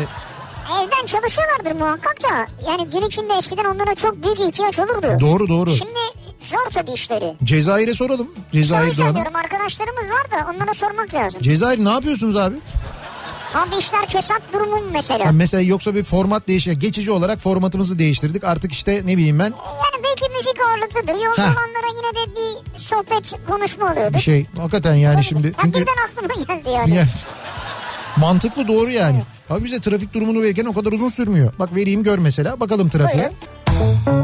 [0.82, 2.46] Evden çalışıyorlardır muhakkak da.
[2.70, 5.06] Yani gün içinde eskiden onlara çok büyük ihtiyaç olurdu.
[5.20, 5.70] Doğru doğru.
[5.76, 6.00] Şimdi
[6.38, 7.36] zor tabii işleri.
[7.44, 8.28] Cezayir'e soralım.
[8.52, 11.42] Cezayir'de diyorum arkadaşlarımız var da onlara sormak lazım.
[11.42, 12.56] Cezayir ne yapıyorsunuz abi?
[13.54, 15.24] Abi işler kesat durumu mu mesela?
[15.24, 16.76] Yani mesela yoksa bir format değişiyor.
[16.76, 18.44] Geçici olarak formatımızı değiştirdik.
[18.44, 19.44] Artık işte ne bileyim ben.
[19.44, 20.02] Yani
[20.36, 21.12] müzik ağırlıklıdır.
[21.24, 24.14] Yolda olanlara yine de bir sohbet konuşma oluyordu.
[24.16, 25.24] Bir şey hakikaten yani Tabii.
[25.24, 25.52] şimdi.
[25.60, 25.80] Çünkü...
[25.80, 26.94] Birden aklıma geldi yani.
[26.94, 27.06] Ya,
[28.16, 29.16] mantıklı doğru yani.
[29.16, 29.50] Evet.
[29.50, 31.52] Abi bize trafik durumunu verirken o kadar uzun sürmüyor.
[31.58, 32.60] Bak vereyim gör mesela.
[32.60, 33.32] Bakalım trafiğe.
[33.66, 34.14] Buyurun.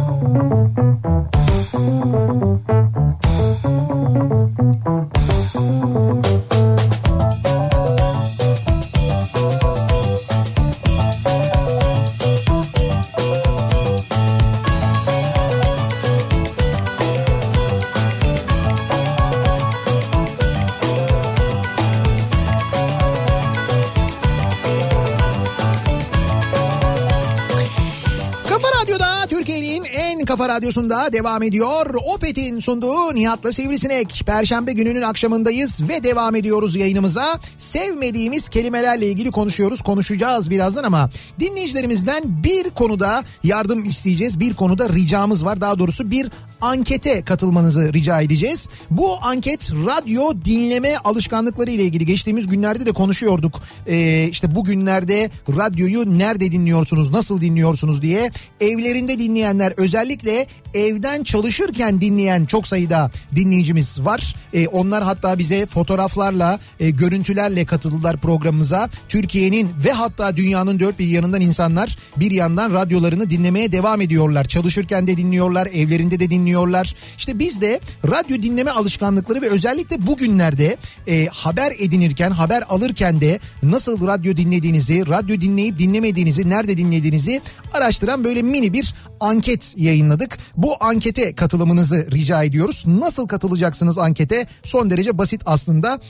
[30.40, 31.94] Kafa Radyosu'nda devam ediyor.
[32.14, 34.22] Opet'in sunduğu Nihat'la Sivrisinek.
[34.26, 37.38] Perşembe gününün akşamındayız ve devam ediyoruz yayınımıza.
[37.56, 39.82] Sevmediğimiz kelimelerle ilgili konuşuyoruz.
[39.82, 44.40] Konuşacağız birazdan ama dinleyicilerimizden bir konuda yardım isteyeceğiz.
[44.40, 45.60] Bir konuda ricamız var.
[45.60, 48.68] Daha doğrusu bir ankete katılmanızı rica edeceğiz.
[48.90, 53.62] Bu anket radyo dinleme alışkanlıkları ile ilgili geçtiğimiz günlerde de konuşuyorduk.
[53.86, 62.00] Ee, işte bu günlerde radyoyu nerede dinliyorsunuz, nasıl dinliyorsunuz diye evlerinde dinleyenler özellikle evden çalışırken
[62.00, 64.34] dinleyen çok sayıda dinleyicimiz var.
[64.52, 68.90] Ee, onlar hatta bize fotoğraflarla, e, görüntülerle katıldılar programımıza.
[69.08, 74.44] Türkiye'nin ve hatta dünyanın dört bir yanından insanlar bir yandan radyolarını dinlemeye devam ediyorlar.
[74.44, 76.94] Çalışırken de dinliyorlar, evlerinde de dinliyorlar dinliyorlar.
[77.18, 83.38] İşte biz de radyo dinleme alışkanlıkları ve özellikle bugünlerde e, haber edinirken, haber alırken de
[83.62, 87.40] nasıl radyo dinlediğinizi, radyo dinleyip dinlemediğinizi, nerede dinlediğinizi
[87.72, 90.38] araştıran böyle mini bir anket yayınladık.
[90.56, 92.84] Bu ankete katılımınızı rica ediyoruz.
[92.86, 94.46] Nasıl katılacaksınız ankete?
[94.64, 96.00] Son derece basit aslında.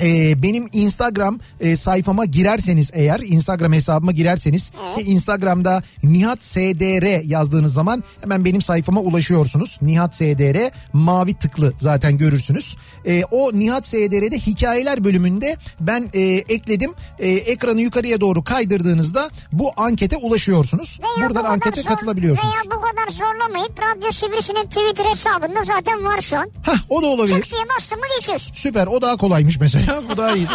[0.00, 7.74] Ee, benim Instagram e, sayfama girerseniz eğer Instagram hesabıma girerseniz ki Instagram'da Nihat SDR yazdığınız
[7.74, 9.78] zaman hemen benim sayfama ulaşıyorsunuz.
[9.82, 12.76] Nihat SDR mavi tıklı zaten görürsünüz.
[13.06, 16.92] Ee, o Nihat SDR'de hikayeler bölümünde ben e, ekledim.
[17.18, 20.98] E, ekranı yukarıya doğru kaydırdığınızda bu ankete ulaşıyorsunuz.
[21.02, 22.54] Veya bu Buradan ankete zor- katılabiliyorsunuz.
[22.54, 26.50] Veya bu kadar zorlamayıp Radyo Sivrisinek Twitter hesabında zaten var şu an.
[26.62, 27.34] Hah o da olabilir.
[27.42, 28.54] Tık diye bastın mı geçiyorsun.
[28.54, 30.46] Süper o daha kolaymış mesela bu daha iyi.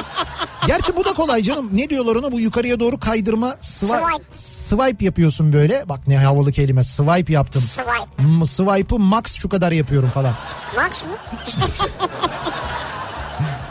[0.68, 1.70] Gerçi bu da kolay canım.
[1.74, 3.94] Ne diyorlar ona bu yukarıya doğru kaydırma swipe.
[3.98, 4.24] Swipe.
[4.34, 5.90] Swipe yapıyorsun böyle.
[5.90, 7.62] Bak ne havalı kelime swipe yaptım.
[7.62, 8.24] Swipe.
[8.40, 10.34] M- Swipe'ı max şu kadar yapıyorum falan.
[10.76, 11.10] Max mı?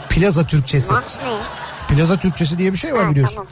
[0.09, 0.91] Plaza Türkçesi.
[0.93, 1.31] Max ne?
[1.31, 1.37] ya?
[1.87, 3.35] Plaza Türkçesi diye bir şey var Ha, biliyorsun.
[3.35, 3.51] tamam.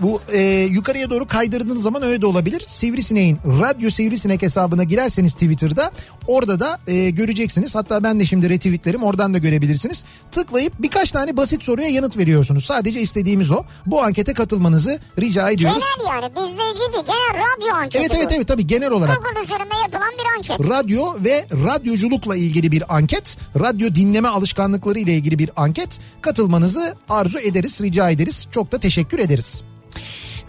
[0.00, 2.64] Bu e, yukarıya doğru kaydırdığınız zaman öyle de olabilir.
[2.66, 5.90] Sivrisineğin radyo sivrisinek hesabına girerseniz Twitter'da
[6.26, 7.74] orada da e, göreceksiniz.
[7.74, 10.04] Hatta ben de şimdi retweetlerim oradan da görebilirsiniz.
[10.32, 12.64] Tıklayıp birkaç tane basit soruya yanıt veriyorsunuz.
[12.64, 13.62] Sadece istediğimiz o.
[13.86, 15.84] Bu ankete katılmanızı rica ediyoruz.
[15.98, 17.04] Genel yani bizle ilgili değil.
[17.06, 19.16] Genel radyo anketi Evet evet evet tabii genel olarak.
[19.22, 20.68] Google üzerinde yapılan bir anket.
[20.70, 27.38] Radyo ve radyoculukla ilgili bir anket, radyo dinleme alışkanlıkları ile ilgili bir anket katılmanızı arzu
[27.38, 28.46] ederiz, rica ederiz.
[28.50, 29.64] Çok da teşekkür ederiz.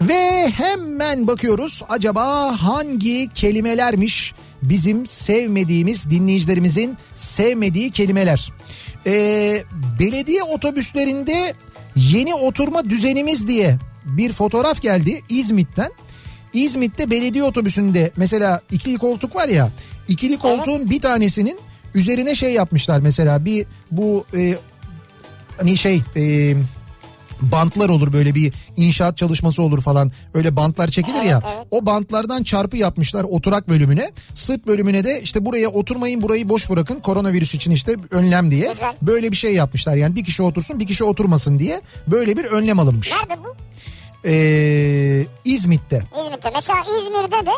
[0.00, 8.52] Ve hemen bakıyoruz acaba hangi kelimelermiş bizim sevmediğimiz dinleyicilerimizin sevmediği kelimeler.
[9.06, 9.62] Ee,
[10.00, 11.54] belediye otobüslerinde
[11.96, 15.90] yeni oturma düzenimiz diye bir fotoğraf geldi İzmit'ten.
[16.52, 19.70] İzmit'te belediye otobüsünde mesela ikili koltuk var ya
[20.08, 21.58] ikili koltuğun bir tanesinin
[21.94, 24.54] üzerine şey yapmışlar mesela bir bu e,
[25.56, 26.54] hani şey e,
[27.42, 31.66] bantlar olur böyle bir inşaat çalışması olur falan öyle bantlar çekilir ya Evet, evet.
[31.70, 37.00] o bantlardan çarpı yapmışlar oturak bölümüne sırt bölümüne de işte buraya oturmayın burayı boş bırakın
[37.00, 38.92] koronavirüs için işte önlem diye Güzel.
[39.02, 42.78] böyle bir şey yapmışlar yani bir kişi otursun bir kişi oturmasın diye böyle bir önlem
[42.78, 43.54] alınmış Nerede bu?
[44.24, 46.50] ee, İzmit'te İzmit'te.
[46.54, 47.50] Mesela İzmir'de de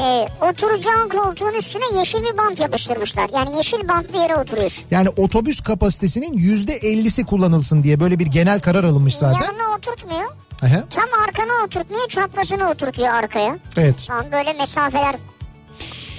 [0.00, 3.30] e, oturacağın koltuğun üstüne yeşil bir bant yapıştırmışlar.
[3.34, 4.84] Yani yeşil bantlı yere oturuyorsun.
[4.90, 9.46] yani otobüs kapasitesinin yüzde ellisi kullanılsın diye böyle bir genel karar alınmış zaten.
[9.46, 10.30] Yanına oturtmuyor.
[10.62, 12.08] Aha, Tam arkana oturtmuyor.
[12.08, 13.58] Çaprazını oturtuyor arkaya.
[13.76, 14.04] evet.
[14.08, 15.14] Tam böyle mesafeler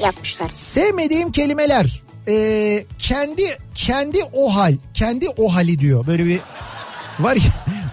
[0.04, 0.50] yapmışlar.
[0.54, 6.40] Sevmediğim kelimeler ee, kendi kendi o hal kendi o hali diyor böyle bir
[7.20, 7.42] var ya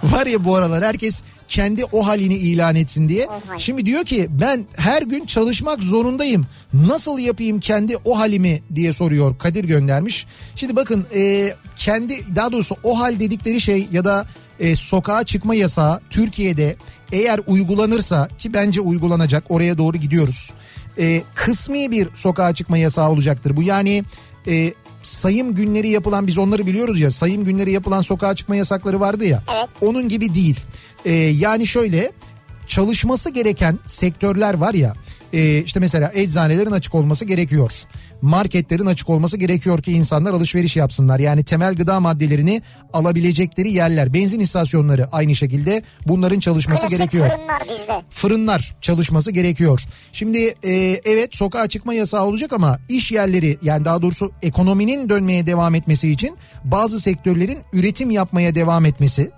[0.02, 3.28] var ya bu aralar herkes kendi o halini ilan etsin diye.
[3.58, 6.46] Şimdi diyor ki ben her gün çalışmak zorundayım.
[6.74, 10.26] Nasıl yapayım kendi o halimi diye soruyor Kadir göndermiş.
[10.56, 14.26] Şimdi bakın e, kendi daha doğrusu o hal dedikleri şey ya da
[14.60, 16.76] e, sokağa çıkma yasağı Türkiye'de
[17.12, 20.52] eğer uygulanırsa ki bence uygulanacak oraya doğru gidiyoruz.
[20.98, 23.56] E, kısmi bir sokağa çıkma yasağı olacaktır.
[23.56, 24.04] Bu yani
[24.48, 29.24] e, sayım günleri yapılan biz onları biliyoruz ya sayım günleri yapılan sokağa çıkma yasakları vardı
[29.24, 29.42] ya.
[29.56, 29.68] Evet.
[29.80, 30.60] Onun gibi değil.
[31.04, 32.12] E, yani şöyle
[32.66, 34.94] çalışması gereken sektörler var ya
[35.32, 37.72] e, işte mesela eczanelerin açık olması gerekiyor.
[38.22, 41.18] Marketlerin açık olması gerekiyor ki insanlar alışveriş yapsınlar.
[41.18, 44.14] Yani temel gıda maddelerini alabilecekleri yerler.
[44.14, 48.02] Benzin istasyonları aynı şekilde bunların çalışması Klasik gerekiyor fırınlar bizde.
[48.10, 49.80] fırınlar çalışması gerekiyor.
[50.12, 50.72] Şimdi e,
[51.04, 56.10] evet sokağa çıkma yasağı olacak ama iş yerleri yani daha doğrusu ekonominin dönmeye devam etmesi
[56.10, 59.30] için bazı sektörlerin üretim yapmaya devam etmesi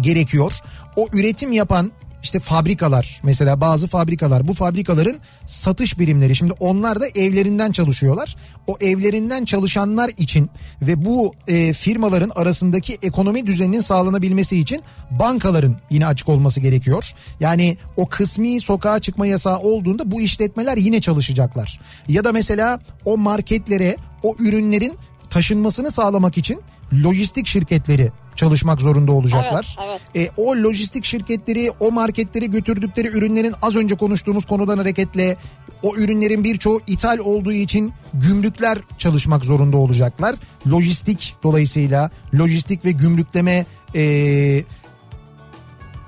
[0.00, 0.52] gerekiyor.
[0.96, 7.06] O üretim yapan işte fabrikalar mesela bazı fabrikalar bu fabrikaların satış birimleri şimdi onlar da
[7.06, 8.36] evlerinden çalışıyorlar.
[8.66, 10.50] O evlerinden çalışanlar için
[10.82, 17.12] ve bu e, firmaların arasındaki ekonomi düzeninin sağlanabilmesi için bankaların yine açık olması gerekiyor.
[17.40, 21.80] Yani o kısmi sokağa çıkma yasağı olduğunda bu işletmeler yine çalışacaklar.
[22.08, 24.98] Ya da mesela o marketlere o ürünlerin
[25.30, 26.60] taşınmasını sağlamak için
[27.04, 29.76] lojistik şirketleri çalışmak zorunda olacaklar.
[29.88, 35.36] Evet, E, o lojistik şirketleri o marketleri götürdükleri ürünlerin az önce konuştuğumuz konudan hareketle
[35.82, 40.34] o ürünlerin birçoğu ithal olduğu için gümrükler çalışmak zorunda olacaklar.
[40.70, 44.64] Lojistik dolayısıyla lojistik ve gümrükleme e,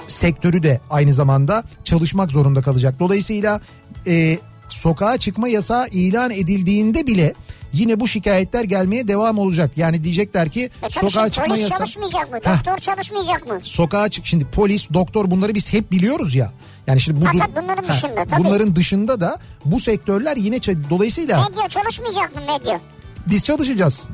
[0.07, 2.95] sektörü de aynı zamanda çalışmak zorunda kalacak.
[3.01, 3.61] Dolayısıyla
[4.07, 4.39] e,
[4.69, 7.35] sokağa çıkma yasağı ilan edildiğinde bile
[7.73, 9.71] yine bu şikayetler gelmeye devam olacak.
[9.77, 12.37] Yani diyecekler ki E sokağa çıkma polis yasağı çalışmayacak mı?
[12.43, 12.57] Heh.
[12.59, 13.59] Doktor çalışmayacak mı?
[13.63, 16.53] sokağa çık şimdi polis doktor bunları biz hep biliyoruz ya.
[16.87, 18.45] Yani şimdi bu Ha, tabii bunların dışında, tabii.
[18.45, 20.57] bunların dışında da bu sektörler yine
[20.91, 22.81] dolayısıyla Medya çalışmayacak mı medya?
[23.27, 24.09] biz çalışacağız.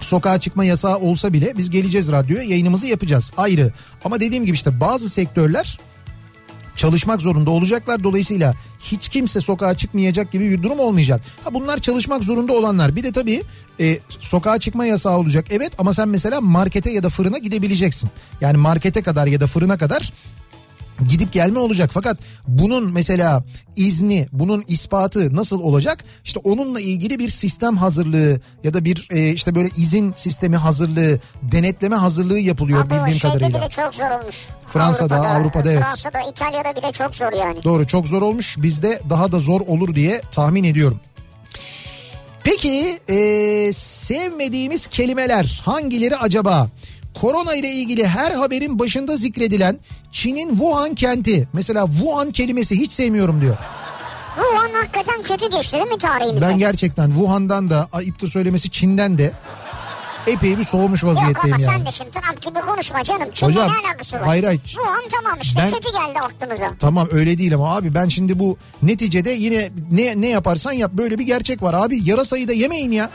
[0.00, 3.72] Sokağa çıkma yasağı olsa bile biz geleceğiz radyoya yayınımızı yapacağız ayrı.
[4.04, 5.78] Ama dediğim gibi işte bazı sektörler
[6.76, 8.04] çalışmak zorunda olacaklar.
[8.04, 11.20] Dolayısıyla hiç kimse sokağa çıkmayacak gibi bir durum olmayacak.
[11.44, 12.96] Ha bunlar çalışmak zorunda olanlar.
[12.96, 13.42] Bir de tabii
[13.80, 15.46] e, sokağa çıkma yasağı olacak.
[15.50, 18.10] Evet ama sen mesela markete ya da fırına gidebileceksin.
[18.40, 20.12] Yani markete kadar ya da fırına kadar
[21.08, 21.90] gidip gelme olacak.
[21.92, 23.44] Fakat bunun mesela
[23.76, 26.04] izni, bunun ispatı nasıl olacak?
[26.24, 31.18] İşte onunla ilgili bir sistem hazırlığı ya da bir e, işte böyle izin sistemi hazırlığı,
[31.42, 33.60] denetleme hazırlığı yapılıyor Ama bildiğim kadarıyla.
[33.60, 34.36] bile çok zor olmuş.
[34.66, 35.82] Fransa'da, Avrupa'da, evet.
[35.82, 37.62] Fransa'da, İtalya'da bile çok zor yani.
[37.62, 38.56] Doğru çok zor olmuş.
[38.58, 41.00] Bizde daha da zor olur diye tahmin ediyorum.
[42.44, 46.68] Peki eee, sevmediğimiz kelimeler hangileri acaba?
[47.20, 49.78] Korona ile ilgili her haberin başında zikredilen
[50.12, 51.48] Çin'in Wuhan kenti.
[51.52, 53.56] Mesela Wuhan kelimesi hiç sevmiyorum diyor.
[54.38, 56.40] Bu an hakikaten kötü geçti değil mi tarihimizde?
[56.48, 59.32] Ben gerçekten Wuhan'dan da ayıptır söylemesi Çin'den de
[60.26, 61.74] epey bir soğumuş Yok vaziyetteyim ama yani.
[61.76, 63.28] sen de şimdi Trump gibi konuşma canım.
[63.34, 64.22] Çin'le Hocam, ne alakası var?
[64.24, 64.76] hayır, hayır.
[64.78, 66.70] Bu an tamam işte Ben- kötü geldi aklımıza.
[66.78, 71.18] Tamam öyle değil ama abi ben şimdi bu neticede yine ne ne yaparsan yap böyle
[71.18, 73.10] bir gerçek var abi yarasayı da yemeyin ya.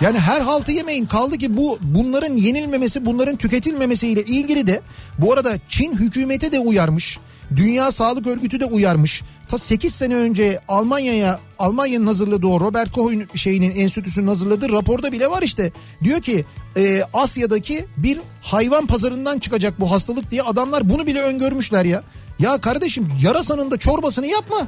[0.00, 4.80] Yani her haltı yemeyin kaldı ki bu bunların yenilmemesi bunların tüketilmemesiyle ilgili de
[5.18, 7.18] bu arada Çin hükümeti de uyarmış.
[7.56, 9.22] Dünya Sağlık Örgütü de uyarmış.
[9.48, 15.30] Ta 8 sene önce Almanya'ya Almanya'nın hazırladığı o Robert Koch'un şeyinin enstitüsünün hazırladığı raporda bile
[15.30, 15.72] var işte.
[16.04, 16.44] Diyor ki
[16.76, 22.02] e, Asya'daki bir hayvan pazarından çıkacak bu hastalık diye adamlar bunu bile öngörmüşler ya.
[22.38, 24.66] Ya kardeşim yarasanın da çorbasını yapma.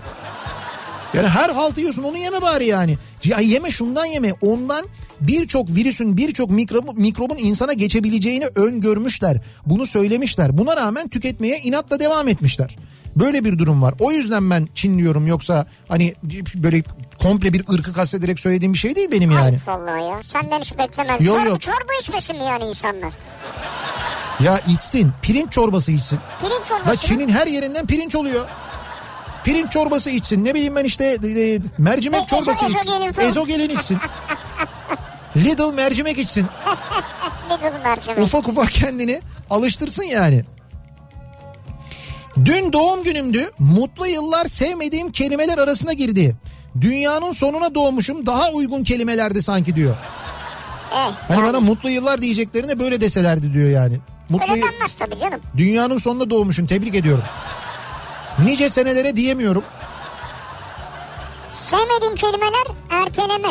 [1.14, 2.98] Yani her haltı yiyorsun onu yeme bari yani.
[3.24, 4.86] Ya yeme şundan yeme ondan
[5.20, 9.40] birçok virüsün birçok mikrobun, mikrobun insana geçebileceğini öngörmüşler.
[9.66, 10.58] Bunu söylemişler.
[10.58, 12.76] Buna rağmen tüketmeye inatla devam etmişler.
[13.16, 13.94] Böyle bir durum var.
[13.98, 16.14] O yüzden ben Çinliyorum yoksa hani
[16.54, 16.82] böyle
[17.22, 19.44] komple bir ırkı kastederek söylediğim bir şey değil benim yani.
[19.44, 20.22] Ayıp vallahi ya.
[20.22, 21.26] Senden hiç beklemezdim.
[21.26, 23.12] Yo, çorba, çorba içmesin mi yani insanlar?
[24.44, 26.18] Ya içsin pirinç çorbası içsin.
[26.40, 26.96] Pirinç çorbası Ya?
[26.96, 28.46] Çin'in her yerinden pirinç oluyor.
[29.44, 30.44] Pirinç çorbası içsin.
[30.44, 33.20] Ne bileyim ben işte e, mercimek E, çorbası ezo- içsin.
[33.22, 33.98] Ezogelin içsin.
[35.36, 36.46] Lidl mercimek içsin.
[37.50, 38.18] Lidl mercimek.
[38.18, 40.44] Ufak ufak kendini alıştırsın yani.
[42.44, 43.50] Dün doğum günümdü.
[43.58, 46.36] Mutlu yıllar sevmediğim kelimeler arasına girdi.
[46.80, 49.94] Dünyanın sonuna doğmuşum daha uygun kelimelerdi sanki diyor.
[50.92, 53.96] Eh, Hani bana mutlu yıllar diyeceklerine böyle deselerdi diyor yani.
[54.28, 55.40] Mutlu öyle denmez tabii canım.
[55.56, 57.24] Dünyanın sonuna doğmuşsun tebrik ediyorum.
[58.44, 59.64] Nice senelere diyemiyorum.
[61.48, 63.48] Sevmediğim kelimeler erteleme.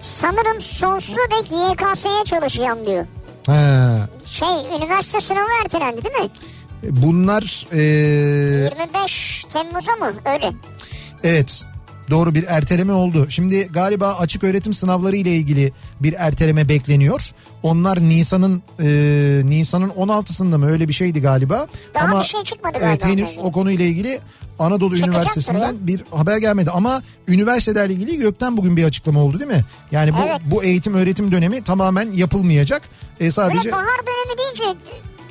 [0.00, 3.06] Sanırım sonsuza dek YKS'ye çalışacağım diyor.
[3.46, 6.30] Ha, Şey üniversite sınavı ertelendi değil mi?
[6.90, 10.12] bunlar e, 25 Temmuz'a mı?
[10.34, 10.52] Öyle.
[11.24, 11.64] evet
[12.10, 13.26] doğru bir erteleme oldu.
[13.30, 17.30] Şimdi galiba açık öğretim sınavları ile ilgili bir erteleme bekleniyor.
[17.62, 18.86] Onlar Nisan'ın e,
[19.44, 21.66] Nisan'ın 16'sında mı öyle bir şeydi galiba.
[21.94, 24.20] Daha Ama bir şey çıkmadı evet, galiba henüz onunla o konuyla ilgili
[24.58, 29.50] Anadolu Çıkacaktır Üniversitesi'nden bir haber gelmedi ama üniversitelerle ilgili YÖK'ten bugün bir açıklama oldu değil
[29.50, 29.64] mi?
[29.92, 30.40] Yani bu Evet.
[30.44, 32.82] bu eğitim öğretim dönemi tamamen yapılmayacak.
[33.20, 34.78] E, sadece Böyle bahar dönemi deyince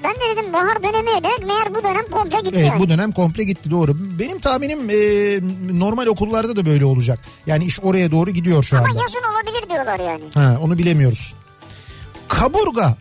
[0.04, 2.80] ben de dedim bahar dönemi demek meğer bu dönem komple gitti Evet yani.
[2.80, 3.98] bu dönem komple gitti doğru.
[4.20, 4.94] Benim tahminim e,
[5.80, 7.20] normal okullarda da böyle olacak.
[7.48, 9.02] Yani iş oraya doğru gidiyor şu Ama anda.
[9.02, 10.24] yazın olabilir diyorlar yani.
[10.34, 11.36] Ha, onu bilemiyoruz.
[12.30, 12.96] Kaburga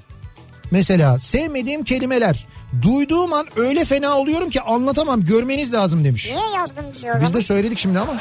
[0.70, 2.46] mesela sevmediğim kelimeler.
[2.82, 6.30] Duyduğum an öyle fena oluyorum ki anlatamam görmeniz lazım demiş.
[6.34, 8.12] Niye yazdım bizi Biz de söyledik şimdi ama.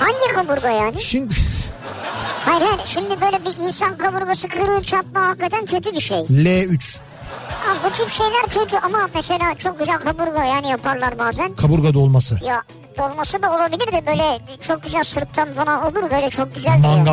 [0.00, 1.00] Hangi kaburga yani?
[1.02, 1.34] Şimdi
[2.44, 6.18] Hayır hayır şimdi böyle bir insan kaburgası kırığı çatma hakikaten kötü bir şey.
[6.18, 6.98] L3
[7.64, 11.54] Ha, bu tip şeyler kötü ama mesela çok güzel kaburga yani yaparlar bazen.
[11.56, 12.38] kaburga dolması.
[12.44, 12.62] Ya
[12.98, 17.04] dolması da olabilir de böyle çok güzel sırttan falan olur böyle çok güzel de ya.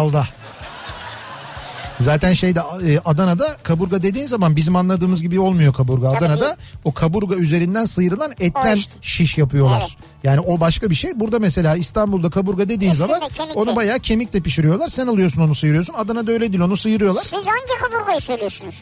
[2.00, 6.10] Zaten şeyde e, Adana'da kaburga dediğin zaman bizim anladığımız gibi olmuyor kaburga.
[6.10, 8.94] Adana'da o kaburga üzerinden sıyrılan etten işte.
[9.02, 9.80] şiş yapıyorlar.
[9.82, 10.08] Evet.
[10.24, 11.20] Yani o başka bir şey.
[11.20, 13.22] Burada mesela İstanbul'da kaburga dediğin zaman
[13.56, 14.90] onu bayağı kemikle pişiriyorlar.
[14.90, 15.94] Sen alıyorsun onu sıyırıyorsun.
[15.94, 17.24] Adana'da öyle değil onu sıyırıyorlar.
[17.24, 18.76] Siz hangi kaburgayı söylüyorsunuz?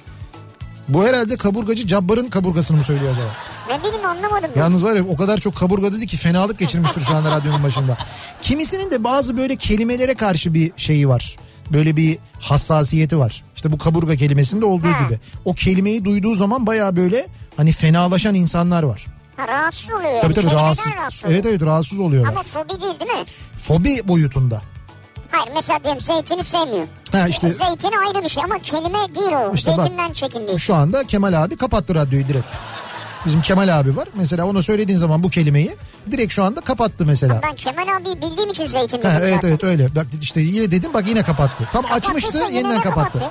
[0.88, 3.28] Bu herhalde kaburgacı Cabbar'ın kaburgasını mı söylüyor acaba?
[3.70, 4.52] Ne bileyim anlamadım.
[4.56, 4.60] ben.
[4.62, 7.98] Yalnız var ya o kadar çok kaburga dedi ki fenalık geçirmiştir şu anda radyonun başında.
[8.42, 11.36] Kimisinin de bazı böyle kelimelere karşı bir şeyi var.
[11.74, 13.44] Böyle bir hassasiyeti var.
[13.56, 15.04] İşte bu kaburga kelimesinde olduğu Ha.
[15.06, 15.20] gibi.
[15.46, 19.06] O kelimeyi duyduğu zaman baya böyle hani fenalaşan insanlar var.
[19.38, 20.22] Ha, rahatsız oluyor yani.
[20.22, 20.88] Tabii tabii Kelimeden rahatsız.
[20.96, 21.36] rahatsız oluyor.
[21.36, 22.30] Evet evet rahatsız oluyorlar.
[22.32, 23.26] Ama fobi değil değil mi?
[23.58, 24.62] Fobi boyutunda.
[25.32, 26.88] Hayır mesela diyelim zeytini sevmiyor.
[27.12, 29.54] Ha işte Zeytini ayrı bir şey ama kelime değil o.
[29.54, 30.58] İşte bak, Zeytinden değil.
[30.60, 32.46] şu anda Kemal abi kapattı radyoyu direkt.
[33.26, 34.08] Bizim Kemal abi var.
[34.16, 35.76] Mesela ona söylediğin zaman bu kelimeyi
[36.12, 37.40] direkt şu anda kapattı mesela.
[37.44, 39.48] Ben Kemal abi bildiğim için zeytin dedim Ha, evet zaten.
[39.50, 39.96] evet öyle.
[39.96, 41.64] Bak işte yine dedim bak yine kapattı.
[41.74, 43.24] Tam Kapattıysa açmıştı yeniden kapattı.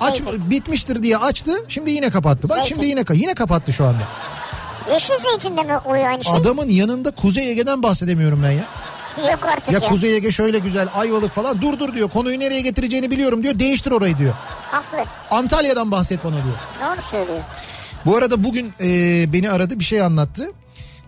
[0.00, 0.50] Aç Zeytin.
[0.50, 1.52] bitmiştir diye açtı.
[1.68, 2.48] Şimdi yine kapattı.
[2.48, 2.74] Bak Zeytin.
[2.74, 4.02] şimdi yine yine kapattı şu anda.
[4.92, 6.34] Yeşil zeytinde mi oluyor aynı şey?
[6.34, 8.64] Adamın yanında Kuzey Ege'den bahsedemiyorum ben ya.
[9.30, 9.88] Yok artık Ya ya.
[9.88, 12.08] Kuzey Ege şöyle güzel Ayvalık falan dur dur diyor.
[12.08, 13.58] Konuyu nereye getireceğini biliyorum diyor.
[13.58, 14.34] Değiştir orayı diyor.
[14.70, 14.98] Haklı.
[15.30, 16.56] Antalya'dan bahset bana diyor.
[16.92, 17.38] Doğru söylüyor.
[18.06, 20.50] Bu arada bugün e, beni aradı bir şey anlattı.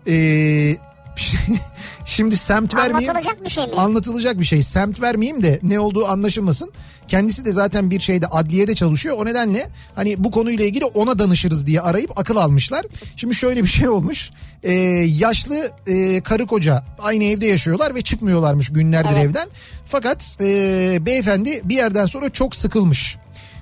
[0.06, 0.76] E,
[2.04, 3.10] şimdi semt vermeyeyim.
[3.10, 3.74] Anlatılacak bir şey mi?
[3.76, 4.62] Anlatılacak bir şey.
[4.62, 6.72] Semt vermeyeyim de ne olduğu anlaşılmasın.
[7.08, 9.16] Kendisi de zaten bir şeyde adliyede çalışıyor.
[9.18, 12.86] O nedenle hani bu konuyla ilgili ona danışırız diye arayıp akıl almışlar.
[13.16, 14.30] Şimdi şöyle bir şey olmuş.
[14.62, 14.72] E,
[15.18, 19.24] yaşlı e, karı koca aynı evde yaşıyorlar ve çıkmıyorlarmış günlerdir Evet.
[19.24, 19.48] evden.
[19.86, 23.16] Fakat e, beyefendi bir yerden sonra çok sıkılmış.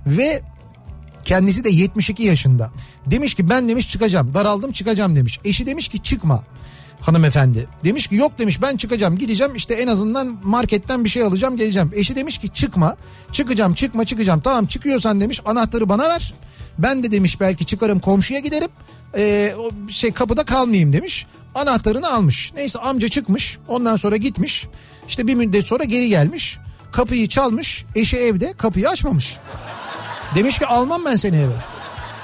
[0.07, 0.43] Ve
[1.25, 2.71] Kendisi de 72 yaşında.
[3.07, 4.35] Demiş ki ben demiş çıkacağım.
[4.35, 5.41] Daraldım çıkacağım demiş.
[5.45, 6.45] Eşi demiş ki çıkma
[7.01, 7.69] hanımefendi.
[7.85, 11.91] Demiş ki yok demiş ben çıkacağım gideceğim işte en azından marketten bir şey alacağım geleceğim.
[11.95, 12.97] Eşi demiş ki çıkma
[13.33, 16.35] çıkacağım çıkma çıkacağım tamam çıkıyorsan demiş anahtarı bana ver.
[16.79, 18.69] Ben de demiş belki çıkarım komşuya giderim.
[19.17, 19.55] Ee,
[19.91, 21.27] şey kapıda kalmayayım demiş.
[21.55, 22.53] Anahtarını almış.
[22.57, 23.59] Neyse amca çıkmış.
[23.69, 24.67] Ondan sonra gitmiş.
[25.09, 26.59] İşte bir müddet sonra geri gelmiş.
[26.93, 27.85] Kapıyı çalmış.
[27.95, 29.37] Eşi evde kapıyı açmamış.
[30.35, 31.53] Demiş ki almam ben seni eve.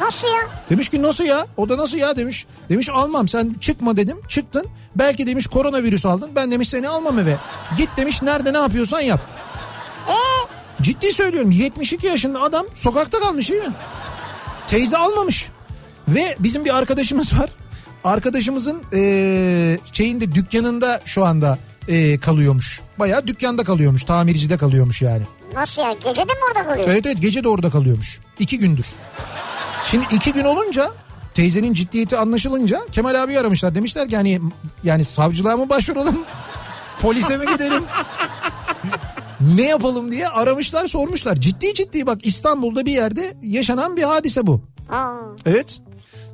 [0.01, 0.41] Nasıl ya?
[0.71, 1.47] Demiş ki nasıl ya?
[1.57, 2.47] O da nasıl ya demiş.
[2.69, 4.17] Demiş almam sen çıkma dedim.
[4.29, 4.67] Çıktın.
[4.97, 6.31] Belki demiş koronavirüs aldın.
[6.37, 7.37] Ben demiş seni almam eve.
[7.77, 9.21] Git demiş nerede ne yapıyorsan yap.
[10.09, 10.13] Ee,
[10.83, 13.73] Ciddi söylüyorum 72 yaşında adam sokakta kalmış değil mi?
[14.69, 15.49] Teyze almamış.
[16.09, 17.51] Ve bizim bir arkadaşımız var.
[18.05, 21.59] Arkadaşımızın eee şeyinde dükkanında şu anda
[21.91, 22.81] eee, kalıyormuş.
[22.99, 24.05] Bayağı dükkanda kalıyormuş.
[24.05, 25.23] Tamircide kalıyormuş yani.
[25.55, 25.93] nasıl ya?
[25.93, 26.89] Gece de mi orada kalıyor?
[26.91, 28.21] Evet evet gece de orada kalıyormuş.
[28.39, 28.87] İki gündür.
[29.85, 30.91] Şimdi iki gün olunca
[31.35, 33.75] teyzenin ciddiyeti anlaşılınca Kemal abi aramışlar.
[33.75, 34.41] Demişler ki hani
[34.85, 36.19] yani savcılığa mı başvuralım?
[37.01, 37.83] Polise mi gidelim?
[39.41, 41.37] ne yapalım diye aramışlar sormuşlar.
[41.37, 44.63] Ciddi ciddi bak İstanbul'da bir yerde yaşanan bir hadise bu.
[44.91, 45.13] Aa,
[45.47, 45.81] Evet.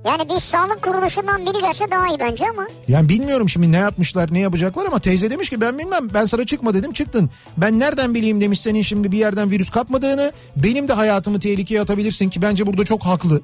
[0.07, 2.67] Yani bir sağlık kuruluşundan biri gelse daha iyi bence ama.
[2.89, 6.47] Yani bilmiyorum şimdi ne yapmışlar ne yapacaklar ama teyze demiş ki ben bilmem ben sana
[6.47, 7.31] çıkma dedim çıktın.
[7.57, 12.31] Ben nereden bileyim demiş senin şimdi bir yerden virüs kapmadığını benim de hayatımı tehlikeye atabilirsin
[12.31, 13.41] ki bence burada çok haklı.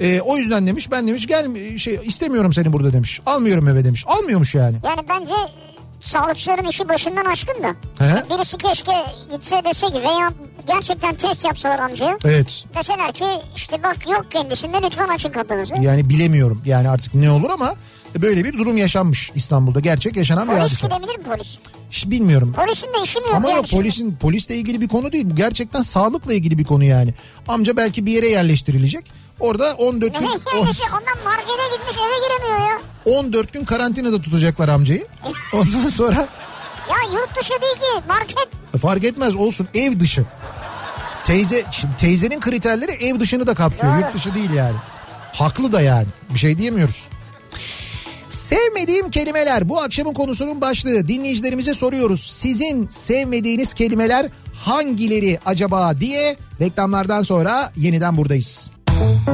[0.00, 3.20] Ee, o yüzden demiş ben demiş gel şey istemiyorum seni burada demiş.
[3.26, 4.04] Almıyorum eve demiş.
[4.06, 4.76] Almıyormuş yani.
[4.84, 5.34] Yani bence
[6.00, 7.68] sağlıkçıların işi başından aşkın da.
[8.04, 8.24] He?
[8.30, 8.92] Birisi keşke
[9.32, 10.32] gitse dese ki veya
[10.66, 12.18] gerçekten test yapsalar amcaya.
[12.24, 12.64] Evet.
[12.78, 13.24] Deseler ki
[13.56, 15.74] işte bak yok kendisinde lütfen açın kapınızı.
[15.80, 17.74] Yani bilemiyorum yani artık ne olur ama
[18.22, 19.80] böyle bir durum yaşanmış İstanbul'da.
[19.80, 20.86] Gerçek yaşanan bir Polis hadise.
[20.86, 21.58] gidebilir mi polis?
[21.90, 22.52] Hiç bilmiyorum.
[22.56, 23.82] Polisin de işi mi yok Ama yani yok şimdi?
[23.82, 25.26] polisin polisle ilgili bir konu değil.
[25.30, 27.14] Bu gerçekten sağlıkla ilgili bir konu yani.
[27.48, 29.19] Amca belki bir yere yerleştirilecek.
[29.40, 32.78] Orada 14 gün Ne şey ondan markete gitmiş eve giremiyor ya.
[33.04, 35.06] 14 gün karantinada tutacaklar amcayı.
[35.52, 36.28] Ondan sonra
[36.90, 38.48] Ya yurt dışı değil ki market.
[38.82, 40.24] fark etmez olsun ev dışı.
[41.24, 43.92] Teyze şimdi teyzenin kriterleri ev dışını da kapsıyor.
[43.92, 44.00] Doğru.
[44.00, 44.76] Yurt dışı değil yani.
[45.32, 46.06] Haklı da yani.
[46.34, 47.08] Bir şey diyemiyoruz.
[48.28, 51.08] Sevmediğim kelimeler bu akşamın konusunun başlığı.
[51.08, 52.20] Dinleyicilerimize soruyoruz.
[52.30, 58.70] Sizin sevmediğiniz kelimeler hangileri acaba diye reklamlardan sonra yeniden buradayız.
[59.00, 59.28] thank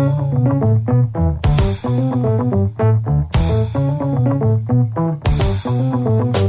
[6.37, 6.46] you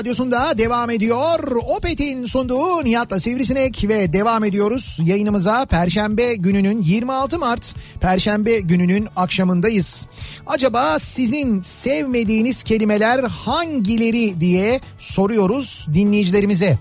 [0.00, 1.52] radyosunda devam ediyor.
[1.76, 5.66] Opet'in sunduğu Nihat'la Sivrisinek ve devam ediyoruz yayınımıza.
[5.66, 10.06] Perşembe gününün 26 Mart Perşembe gününün akşamındayız.
[10.46, 16.78] Acaba sizin sevmediğiniz kelimeler hangileri diye soruyoruz dinleyicilerimize.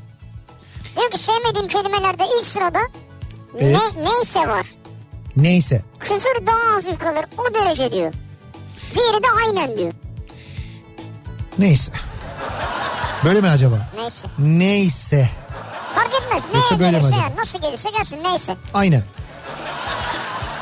[0.97, 2.79] Diyor ki sevmediğim kelimelerde ilk sırada
[3.59, 3.77] Evet.
[3.95, 4.65] ne, neyse var.
[5.35, 5.81] Neyse.
[5.99, 8.13] Küfür daha hafif kalır o derece diyor.
[8.95, 9.93] Diğeri de aynen diyor.
[11.57, 11.91] Neyse.
[13.25, 13.75] Böyle mi acaba?
[13.95, 14.27] Neyse.
[14.39, 15.29] Neyse.
[15.95, 16.43] Fark etmez.
[16.55, 17.21] Yoksa Neye böyle mi gelirse acaba?
[17.27, 18.55] yani nasıl gelirse gelsin neyse.
[18.73, 19.03] Aynen.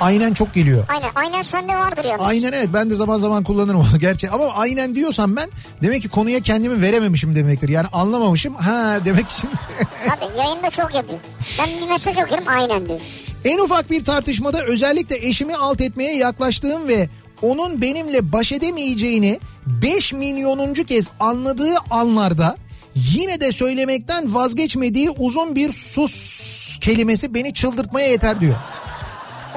[0.01, 0.85] Aynen çok geliyor.
[0.89, 1.09] Aynen.
[1.15, 2.21] Aynen sende vardır yalnız.
[2.21, 5.49] Aynen evet ben de zaman zaman kullanırım onu gerçi ama aynen diyorsam ben
[5.81, 7.69] demek ki konuya kendimi verememişim demektir.
[7.69, 9.49] Yani anlamamışım ha demek için.
[10.07, 11.19] Tabii yayında çok yapıyor.
[11.59, 12.99] Ben bir mesaj okuyorum aynen diyor.
[13.45, 17.09] en ufak bir tartışmada özellikle eşimi alt etmeye yaklaştığım ve
[17.41, 22.57] onun benimle baş edemeyeceğini 5 milyonuncu kez anladığı anlarda
[22.97, 28.55] Yine de söylemekten vazgeçmediği uzun bir sus kelimesi beni çıldırtmaya yeter diyor.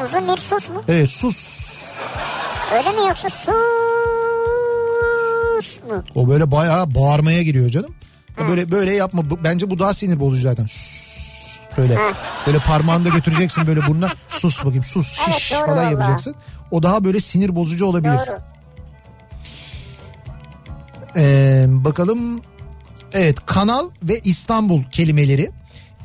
[0.04, 0.82] Uzun bir sus mu?
[0.88, 1.70] Evet sus.
[2.72, 3.50] Öyle mi yoksa sus
[5.88, 6.04] mu?
[6.14, 7.94] O böyle bayağı bağırmaya giriyor canım.
[8.40, 9.22] Ya Böyle böyle yapma.
[9.44, 10.66] Bence bu daha sinir bozucu zaten.
[10.66, 11.29] Sus.
[11.80, 11.98] Böyle
[12.46, 14.08] böyle parmağını da götüreceksin böyle burnuna.
[14.28, 16.34] Sus bakayım sus Evet, şiş doğru falan yapacaksın.
[16.70, 18.18] O daha böyle sinir bozucu olabilir.
[18.26, 18.38] Doğru.
[21.16, 22.40] Ee, bakalım.
[23.12, 25.50] Evet kanal ve İstanbul kelimeleri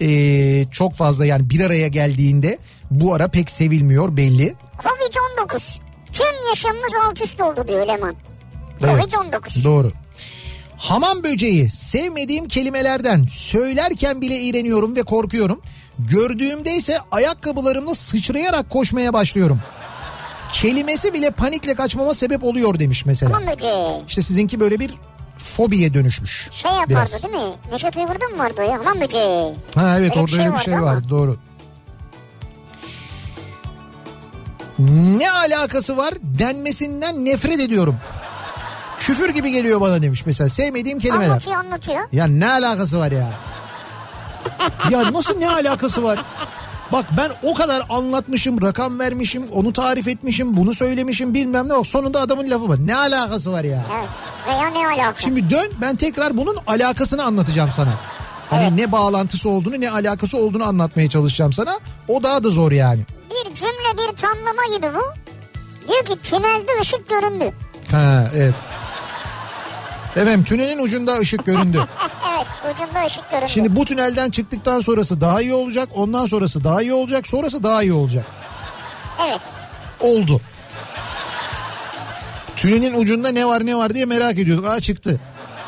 [0.01, 2.57] ee, çok fazla yani bir araya geldiğinde
[2.91, 4.55] bu ara pek sevilmiyor belli.
[4.77, 5.79] Covid-19.
[6.13, 8.15] Tüm yaşamımız alt üst oldu diyor Leman.
[8.83, 9.63] Evet, Covid-19.
[9.63, 9.91] Doğru.
[10.77, 15.61] Hamam böceği sevmediğim kelimelerden söylerken bile iğreniyorum ve korkuyorum.
[15.99, 19.59] Gördüğümde ise ayakkabılarımla sıçrayarak koşmaya başlıyorum.
[20.53, 23.33] Kelimesi bile panikle kaçmama sebep oluyor demiş mesela.
[23.33, 23.87] Hamam böceği.
[24.07, 24.93] İşte sizinki böyle bir
[25.37, 26.49] fobiye dönüşmüş.
[26.51, 27.23] Şey yapardı biraz.
[27.23, 27.53] değil mi?
[27.71, 28.79] Neşet Uygur'da mı vardı ya?
[28.79, 29.53] Hamam böceği.
[29.75, 30.85] Ha evet Öyle orada şey öyle bir vardı şey ama.
[30.85, 31.37] vardı doğru.
[35.19, 37.95] Ne alakası var denmesinden nefret ediyorum.
[38.99, 41.29] Küfür gibi geliyor bana demiş mesela sevmediğim kelimeler.
[41.29, 42.01] Anlatıyor anlatıyor.
[42.11, 43.29] Ya ne alakası var ya?
[44.91, 46.19] Ya nasıl ne alakası var?
[46.91, 51.73] Bak ben o kadar anlatmışım, rakam vermişim, onu tarif etmişim, bunu söylemişim bilmem ne.
[51.75, 52.77] Bak sonunda adamın lafı var.
[52.85, 53.83] Ne alakası var ya?
[53.99, 54.09] Evet.
[54.47, 55.21] Veya ne alaka?
[55.21, 57.89] Şimdi dön ben tekrar bunun alakasını anlatacağım sana.
[58.49, 58.73] Hani Evet.
[58.75, 61.79] ne bağlantısı olduğunu ne alakası olduğunu anlatmaya çalışacağım sana.
[62.07, 63.01] O daha da zor yani.
[63.29, 65.03] Bir cümle bir tamlama gibi bu.
[65.87, 67.51] Diyor ki tünelde ışık göründü.
[67.91, 68.53] Ha evet.
[70.15, 71.79] Efendim tünelin ucunda ışık göründü.
[72.35, 73.49] evet ucunda ışık göründü.
[73.49, 75.89] Şimdi bu tünelden çıktıktan sonrası daha iyi olacak.
[75.95, 77.27] Ondan sonrası daha iyi olacak.
[77.27, 78.25] Sonrası daha iyi olacak.
[79.27, 79.39] Evet.
[79.99, 80.41] Oldu.
[82.55, 84.65] Tünelin ucunda ne var ne var diye merak ediyorduk.
[84.67, 85.19] Aa çıktı.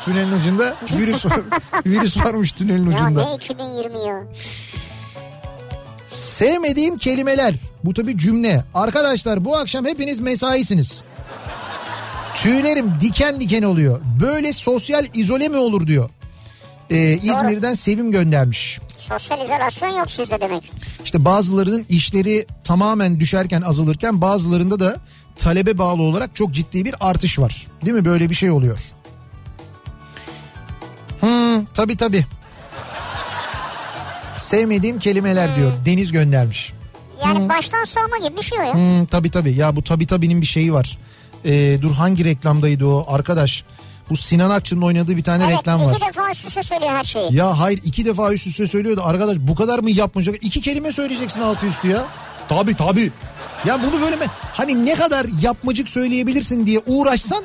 [0.04, 1.40] Tünelin ucunda virüs var.
[1.86, 3.24] virüs varmış tünelin Ya ucunda.
[3.24, 4.22] ne 2020 ya.
[6.08, 7.54] Sevmediğim kelimeler.
[7.84, 8.64] Bu tabi cümle.
[8.74, 11.02] Arkadaşlar bu akşam hepiniz mesaisiniz.
[12.42, 14.00] Tüylerim diken diken oluyor.
[14.20, 16.10] Böyle sosyal izole mi olur diyor.
[16.90, 18.78] Ee, İzmir'den Sevim göndermiş.
[18.98, 20.72] Sosyal izolasyon yok sizde demek.
[21.04, 24.96] İşte bazılarının işleri tamamen düşerken azalırken bazılarında da
[25.36, 27.66] talebe bağlı olarak çok ciddi bir artış var.
[27.84, 28.04] Değil mi?
[28.04, 28.78] Böyle bir şey oluyor.
[31.20, 32.24] Hmm, tabii tabii.
[34.36, 35.72] Sevmediğim kelimeler diyor.
[35.86, 36.72] Deniz göndermiş.
[37.24, 38.74] Yani baştan sağma gibi bir şey o ya.
[38.74, 39.54] Hmm, tabii tabii.
[39.54, 40.98] Ya bu tabii tabi'nin bir şeyi var.
[41.44, 43.64] Ee, dur hangi reklamdaydı o arkadaş?
[44.10, 45.92] Bu Sinan Akçı'nın oynadığı bir tane evet reklam var.
[45.92, 47.34] iki defa üst üste söylüyor her şeyi.
[47.34, 49.02] Ya hayır iki defa üst üste söylüyordu.
[49.04, 50.34] Arkadaş bu kadar mı yapmayacak?
[50.42, 52.04] İki kelime söyleyeceksin altı üstü ya.
[52.48, 53.12] Tabii tabii.
[53.66, 54.26] Ya bunu böyle mi?
[54.52, 57.44] Hani ne kadar yapmacık söyleyebilirsin diye uğraşsan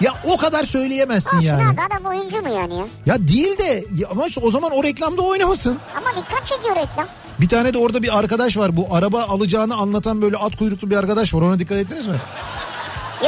[0.00, 1.66] ya o kadar söyleyemezsin Olsun yani.
[1.68, 2.84] abi adam oyuncu mu yani ya?
[3.06, 5.78] Ya değil de ya ama işte o zaman o reklamda oynamasın.
[5.96, 7.06] Ama dikkat çekiyor reklam.
[7.40, 8.76] Bir tane de orada bir arkadaş var.
[8.76, 11.42] Bu araba alacağını anlatan böyle at kuyruklu bir arkadaş var.
[11.42, 12.14] Ona dikkat ettiniz mi?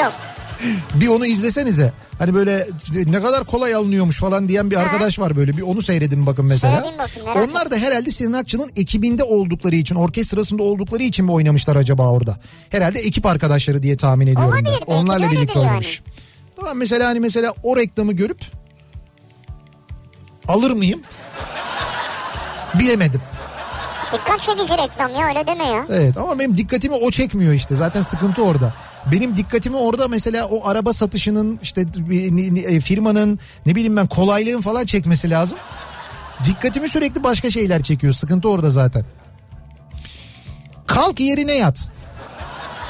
[0.03, 0.13] Yok.
[0.95, 1.93] Bir onu izlesenize.
[2.19, 2.69] Hani böyle
[3.07, 5.57] ne kadar kolay alınıyormuş falan diyen bir arkadaş var böyle.
[5.57, 6.81] Bir onu seyredin bakın mesela.
[6.81, 11.77] Seyredin bakın, Onlar da herhalde Sinan Akçı'nın ekibinde oldukları için, orkestrasında oldukları için mi oynamışlar
[11.77, 12.37] acaba orada?
[12.71, 14.73] Herhalde ekip arkadaşları diye tahmin ediyorum Olabilir, ben.
[14.81, 15.69] belki Onlarla birlikte yani.
[15.69, 16.03] oynamış.
[16.57, 18.41] Tamam mesela hani mesela o reklamı görüp
[20.49, 21.01] alır mıyım?
[22.75, 23.21] Bilemedim.
[24.17, 25.87] Dikkat çekici reklam ya öyle deme ya.
[25.89, 27.75] Evet ama benim dikkatimi o çekmiyor işte.
[27.75, 28.75] Zaten sıkıntı orada.
[29.13, 31.81] Benim dikkatimi orada mesela o araba satışının işte
[32.67, 35.59] e, firmanın ne bileyim ben kolaylığın falan çekmesi lazım.
[36.45, 38.13] Dikkatimi sürekli başka şeyler çekiyor.
[38.13, 39.05] Sıkıntı orada zaten.
[40.87, 41.89] Kalk yerine yat.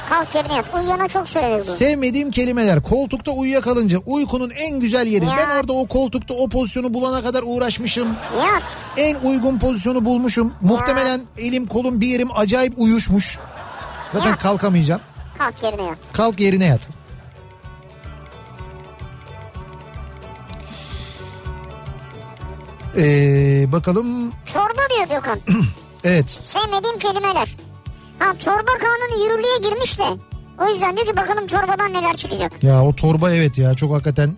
[0.09, 0.65] Kalk yerine yat.
[0.75, 1.61] Uyuyana çok söylenir bu.
[1.61, 2.83] Sevmediğim kelimeler.
[2.83, 5.25] Koltukta uyuyakalınca uykunun en güzel yeri.
[5.25, 5.35] Ya.
[5.37, 8.07] Ben orada o koltukta o pozisyonu bulana kadar uğraşmışım.
[8.39, 8.63] Yat.
[8.97, 10.53] En uygun pozisyonu bulmuşum.
[10.61, 13.39] Muhtemelen elim kolum bir yerim acayip uyuşmuş.
[14.13, 14.37] Zaten Ya.
[14.37, 15.01] kalkamayacağım.
[15.37, 15.97] Kalk yerine yat.
[16.13, 16.89] Kalk yerine yat.
[22.97, 24.31] Ee, bakalım.
[24.45, 25.39] Çorba diyor Gökhan.
[26.03, 26.29] Evet.
[26.29, 27.47] Sevmediğim kelimeler.
[28.19, 30.03] Ha torba kanunu yürürlüğe girmiş de.
[30.61, 32.63] O yüzden diyor ki bakalım torbadan neler çıkacak.
[32.63, 34.37] Ya o torba evet ya çok hakikaten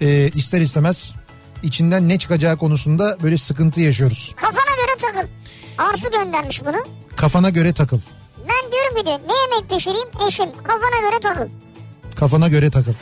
[0.00, 1.14] e, ister istemez
[1.62, 4.34] içinden ne çıkacağı konusunda böyle sıkıntı yaşıyoruz.
[4.36, 5.28] Kafana göre takıl.
[5.78, 6.76] Arzu göndermiş bunu.
[7.16, 7.98] Kafana göre takıl.
[8.38, 11.48] Ben diyorum ki diyor ne yemek pişireyim eşim kafana göre takıl.
[12.16, 12.92] Kafana göre takıl.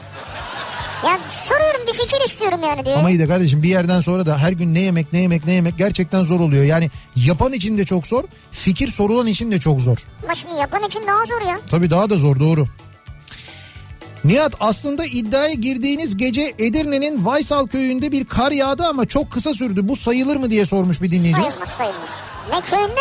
[1.05, 2.97] Ya soruyorum bir fikir istiyorum yani diyor.
[2.99, 5.53] Ama iyi de kardeşim bir yerden sonra da her gün ne yemek ne yemek ne
[5.53, 6.65] yemek gerçekten zor oluyor.
[6.65, 9.99] Yani yapan için de çok zor, fikir sorulan için de çok zor.
[10.25, 11.61] Ama şimdi yapan için daha zor ya.
[11.71, 12.67] Tabii daha da zor doğru.
[14.25, 19.89] Nihat aslında iddiaya girdiğiniz gece Edirne'nin Vaysal köyünde bir kar yağdı ama çok kısa sürdü.
[19.89, 21.55] Bu sayılır mı diye sormuş bir dinleyicimiz.
[21.55, 22.11] Sayılmaz sayılmaz.
[22.51, 23.01] Ne köyünde?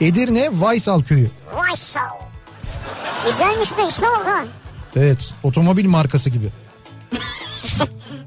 [0.00, 1.30] Edirne Vaysal köyü.
[1.56, 2.00] Vaysal.
[3.26, 4.44] Güzelmiş be ha.
[4.96, 6.48] Evet otomobil markası gibi.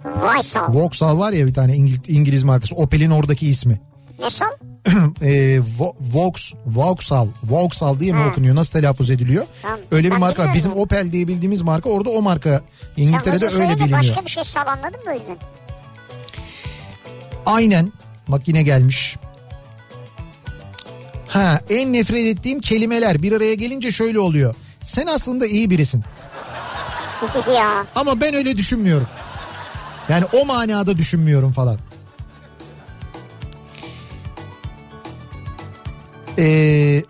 [0.05, 0.73] Vaysal.
[0.75, 2.75] Vauxhall var ya bir tane İngiliz, İngiliz markası.
[2.75, 3.81] Opel'in oradaki ismi.
[4.19, 4.45] Ne sal?
[5.21, 5.27] e,
[5.79, 8.29] Vo- Vaux, Vauxhall, Vauxhall diye mi Ha.
[8.29, 8.55] okunuyor?
[8.55, 9.45] Nasıl telaffuz ediliyor?
[9.61, 10.35] Tamam, Öyle bir ben marka.
[10.35, 10.57] bilmiyorum.
[10.57, 12.61] Bizim Opel diye bildiğimiz marka orada o marka.
[12.97, 13.99] İngiltere'de nasıl öyle biliniyor.
[13.99, 15.37] Başka bir şey sal anladın mı o yüzden?
[17.45, 17.91] Aynen.
[18.27, 19.15] Bak yine gelmiş.
[21.27, 24.55] Ha en nefret ettiğim kelimeler bir araya gelince şöyle oluyor.
[24.81, 26.03] Sen aslında iyi birisin.
[27.55, 27.85] ya.
[27.95, 29.07] Ama ben öyle düşünmüyorum.
[30.09, 31.77] Yani o manada düşünmüyorum falan.
[36.39, 37.03] Ee,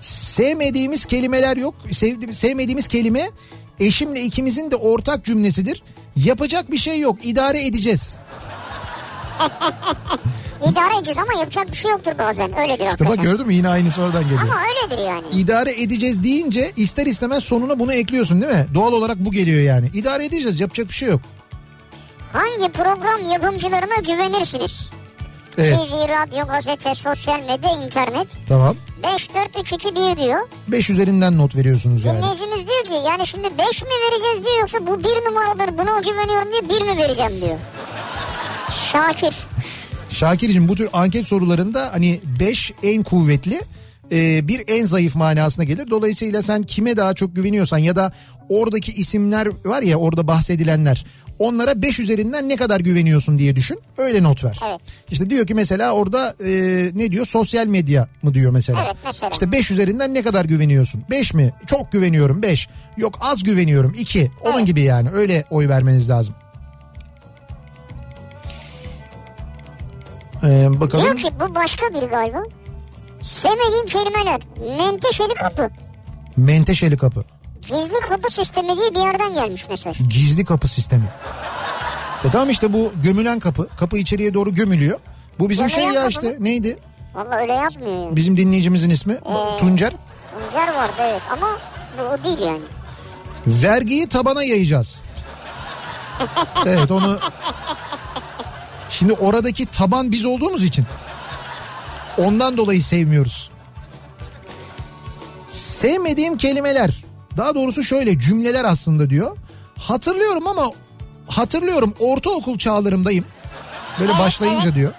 [0.00, 1.74] sevmediğimiz kelimeler yok.
[1.92, 3.30] Sevdi, sevmediğimiz kelime
[3.80, 5.82] eşimle ikimizin de ortak cümlesidir.
[6.16, 7.18] Yapacak bir şey yok.
[7.22, 8.16] idare edeceğiz.
[10.72, 12.58] İdare edeceğiz ama yapacak bir şey yoktur bazen.
[12.58, 13.16] Öyledir İşte hakikaten.
[13.16, 14.40] bak gördün mü yine aynısı oradan geliyor.
[14.42, 15.24] Ama öyledir yani.
[15.32, 18.66] İdare edeceğiz deyince ister istemez sonuna bunu ekliyorsun değil mi?
[18.74, 19.90] Doğal olarak bu geliyor yani.
[19.94, 21.20] İdare edeceğiz yapacak bir şey yok.
[22.32, 24.90] Hangi program yapımcılarına güvenirsiniz?
[25.58, 28.26] Evet TV, radyo, gazete, sosyal medya, internet.
[28.48, 28.76] tamam.
[29.02, 30.48] 5, 4, 3, 2, 1 diyor.
[30.68, 32.18] 5 üzerinden not veriyorsunuz yani.
[32.22, 36.48] Dinleyicimiz diyor ki yani şimdi 5 mi vereceğiz diyor yoksa bu bir numaradır buna güveniyorum
[36.52, 37.58] diye 1 mi vereceğim diyor.
[38.92, 39.34] Şakir.
[40.16, 43.60] Şakir'cim bu tür anket sorularında hani 5 en kuvvetli
[44.12, 45.90] e, bir en zayıf manasına gelir.
[45.90, 48.12] Dolayısıyla sen kime daha çok güveniyorsan ya da
[48.48, 51.04] oradaki isimler var ya orada bahsedilenler
[51.38, 53.78] onlara 5 üzerinden ne kadar güveniyorsun diye düşün.
[53.98, 54.60] Öyle not ver.
[54.68, 54.80] Evet.
[55.10, 56.50] İşte diyor ki mesela orada e,
[56.94, 58.84] ne diyor sosyal medya mı diyor mesela.
[58.86, 59.30] Evet, mesela.
[59.32, 61.02] İşte 5 üzerinden ne kadar güveniyorsun?
[61.10, 61.52] 5 mi?
[61.66, 62.68] Çok güveniyorum 5.
[62.96, 64.30] Yok az güveniyorum 2.
[64.42, 64.66] Onun Evet.
[64.66, 66.34] gibi yani öyle oy vermeniz lazım.
[70.44, 71.04] Ee, bakalım.
[71.04, 72.42] Diyor ki bu başka biri galiba.
[73.22, 74.40] Sevmediğim kelimeler.
[74.78, 75.70] Menteşeli kapı.
[76.36, 77.24] Menteşeli kapı.
[77.62, 79.98] Gizli kapı sistemi diye bir yerden gelmiş mesaj.
[80.08, 81.04] Gizli kapı sistemi.
[82.24, 83.68] E tamam işte bu gömülen kapı.
[83.76, 84.98] Kapı içeriye doğru gömülüyor.
[85.38, 86.44] Bu bizim Gömülen şey ya kapı işte mı?
[86.44, 86.78] neydi?
[87.14, 88.16] Valla öyle yazmıyor yani.
[88.16, 89.56] Bizim dinleyicimizin ismi Ee.
[89.58, 89.92] Tuncer.
[90.50, 91.46] Tuncer vardı evet ama
[91.98, 92.62] bu o değil yani.
[93.46, 95.02] Vergiyi tabana yayacağız.
[96.66, 97.18] evet onu
[98.90, 100.84] Şimdi oradaki taban biz olduğumuz için
[102.18, 103.50] ondan dolayı sevmiyoruz.
[105.52, 107.04] Sevmediğim kelimeler
[107.36, 109.36] daha doğrusu şöyle cümleler aslında diyor.
[109.78, 110.70] Hatırlıyorum ama
[111.28, 113.24] hatırlıyorum ortaokul çağlarımdayım.
[114.00, 114.92] Böyle Evet, başlayınca diyor.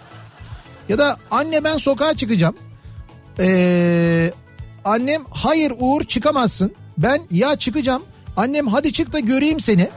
[0.89, 2.55] Ya da anne ben sokağa çıkacağım.
[3.39, 4.31] Ee,
[4.85, 6.75] annem hayır Uğur çıkamazsın.
[6.97, 8.03] Ben ya çıkacağım.
[8.37, 9.89] Annem hadi çık da göreyim seni.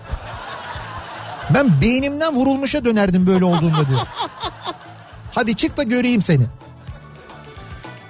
[1.54, 4.00] Ben beynimden vurulmuşa dönerdim böyle olduğunda diyor.
[5.32, 6.44] Hadi çık da göreyim seni.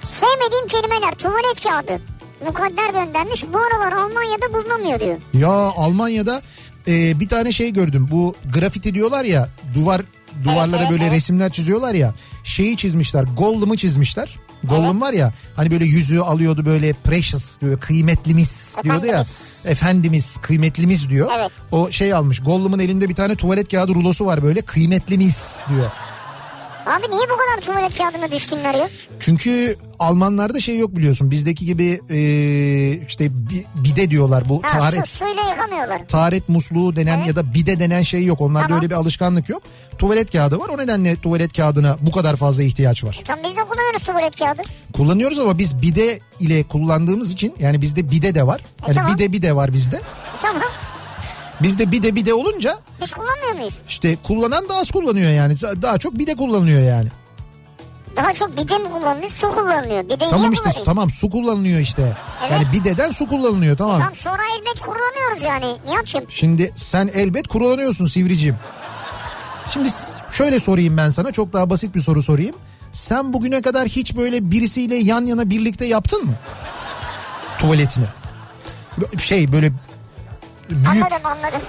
[0.03, 2.01] Sevmediğim kelimeler tuvalet kağıdı.
[2.45, 5.17] Mukadder göndermiş bu aralar Almanya'da bulunamıyor diyor.
[5.33, 6.41] Ya Almanya'da
[6.87, 8.07] e, bir tane şey gördüm.
[8.11, 10.01] Bu grafiti diyorlar ya duvar
[10.43, 11.13] duvarlara evet, böyle evet.
[11.13, 12.13] resimler çiziyorlar ya.
[12.43, 13.23] Şeyi çizmişler.
[13.37, 14.37] Gollum'u çizmişler.
[14.63, 19.11] Gollum var ya hani böyle yüzüğü alıyordu böyle precious diyor kıymetlimiz diyordu ya.
[19.11, 19.63] Efendimiz.
[19.65, 21.29] Efendimiz kıymetlimiz diyor.
[21.37, 21.51] Evet.
[21.71, 25.89] O şey almış Gollum'un elinde bir tane tuvalet kağıdı rulosu var böyle kıymetlimiz diyor.
[26.85, 28.89] Abi niye bu kadar tuvalet kağıdına düşkünler ya?
[29.19, 32.17] Çünkü Almanlarda şey yok biliyorsun bizdeki gibi e,
[33.07, 36.07] işte bi- bide diyorlar bu Ha, taharet su, suyla yıkamıyorlar.
[36.07, 37.27] taharet musluğu denen Evet.
[37.27, 38.41] ya da bide denen şey yok.
[38.41, 38.77] Onlarda Tamam.
[38.81, 39.63] öyle bir alışkanlık yok.
[39.97, 40.69] Tuvalet kağıdı var.
[40.69, 43.21] O nedenle tuvalet kağıdına bu kadar fazla ihtiyaç var.
[43.25, 44.61] Tam biz de kullanıyoruz tuvalet kağıdı.
[44.93, 48.61] Kullanıyoruz ama biz bide ile kullandığımız için yani bizde bide de var.
[48.87, 49.15] Yani tamam.
[49.15, 50.01] bide bide var bizde.
[50.41, 50.63] Tamam.
[51.63, 53.79] Bizde bide bide olunca Biz kullanmıyor muyuz?
[53.87, 55.55] işte kullanan da az kullanıyor yani.
[55.81, 57.07] Daha çok bide kullanılıyor yani.
[58.15, 59.29] Daha çok bide mi kullanılıyor?
[59.29, 60.03] Su kullanılıyor.
[60.03, 60.85] Bideyi Tamam işte kullanayım?
[60.85, 62.13] tamam su kullanılıyor işte.
[62.41, 62.51] Evet.
[62.51, 63.97] Yani bideden su kullanılıyor tamam.
[63.99, 65.77] Tamam sonra elbet kullanıyoruz yani.
[65.87, 66.23] Nihat'cığım.
[66.29, 68.55] Şimdi sen elbet kullanıyorsun Sivriciğim.
[69.73, 69.89] Şimdi
[70.31, 72.55] şöyle sorayım ben sana çok daha basit bir soru sorayım.
[72.91, 76.33] Sen bugüne kadar hiç böyle birisiyle yan yana birlikte yaptın mı?
[77.59, 78.05] Tuvaletini.
[79.17, 79.71] Şey böyle
[80.75, 80.87] büyük...
[80.87, 81.61] Anladım anladım.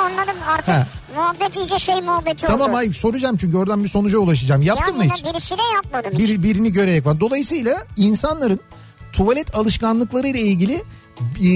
[0.00, 0.86] anladım artık Ha.
[1.16, 2.52] muhabbet iyice şey muhabbeti oldu.
[2.58, 4.62] Tamam ay soracağım çünkü oradan bir sonuca ulaşacağım.
[4.62, 5.24] Yaptın Yan mı hiç?
[5.24, 6.28] birisiyle yapmadım hiç.
[6.28, 7.20] Bir, birini görerek var.
[7.20, 8.60] Dolayısıyla insanların
[9.12, 10.82] tuvalet alışkanlıkları ile ilgili
[11.44, 11.50] e,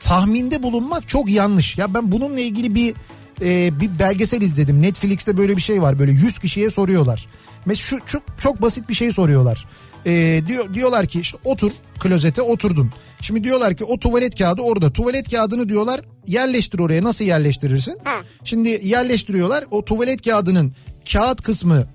[0.00, 1.78] tahminde bulunmak çok yanlış.
[1.78, 2.94] Ya ben bununla ilgili bir
[3.42, 4.82] e, bir belgesel izledim.
[4.82, 5.98] Netflix'te böyle bir şey var.
[5.98, 7.26] Böyle 100 kişiye soruyorlar.
[7.66, 9.66] Mesela şu çok, çok basit bir şey soruyorlar.
[10.06, 12.90] Ee, diyor, diyorlar ki işte otur klozete oturdun.
[13.22, 14.92] Şimdi diyorlar ki o tuvalet kağıdı orada.
[14.92, 17.04] Tuvalet kağıdını diyorlar yerleştir oraya.
[17.04, 17.98] Nasıl yerleştirirsin?
[18.04, 18.14] Ha.
[18.44, 19.64] Şimdi yerleştiriyorlar.
[19.70, 20.72] O tuvalet kağıdının
[21.12, 21.86] kağıt kısmı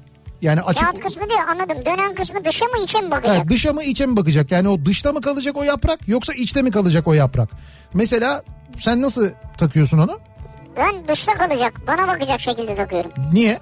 [0.42, 1.78] yani açık Kağıt kısmı değil anladım.
[1.86, 3.38] Dönen kısmı dışa mı içe mi bakacak?
[3.38, 4.52] Ha, dışa mı içe mi bakacak?
[4.52, 7.50] Yani o dışta mı kalacak o yaprak yoksa içte mi kalacak o yaprak?
[7.94, 8.44] Mesela
[8.80, 10.20] sen nasıl takıyorsun onu?
[10.78, 11.74] Ben dışta kalacak.
[11.88, 13.12] Bana bakacak şekilde takıyorum.
[13.34, 13.60] Niye?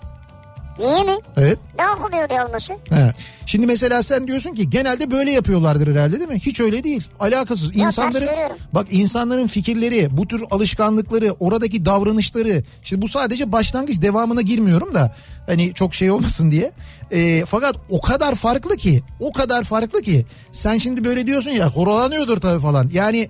[0.79, 1.17] Niye mi?
[1.37, 1.59] Evet.
[1.77, 2.73] Daha kolay oluyor olması.
[2.89, 3.13] He.
[3.45, 6.39] Şimdi mesela sen diyorsun ki genelde böyle yapıyorlardır herhalde değil mi?
[6.39, 7.03] Hiç öyle değil.
[7.19, 7.75] Alakasız.
[7.75, 8.29] Ya insanların
[8.73, 12.63] bak insanların fikirleri, bu tür alışkanlıkları, oradaki davranışları.
[12.83, 15.15] Şimdi bu sadece başlangıç devamına girmiyorum da
[15.45, 16.71] hani çok şey olmasın diye.
[17.11, 21.69] Ee, fakat o kadar farklı ki, o kadar farklı ki sen şimdi böyle diyorsun ya
[21.69, 22.89] horolanıyordur tabii falan.
[22.93, 23.29] Yani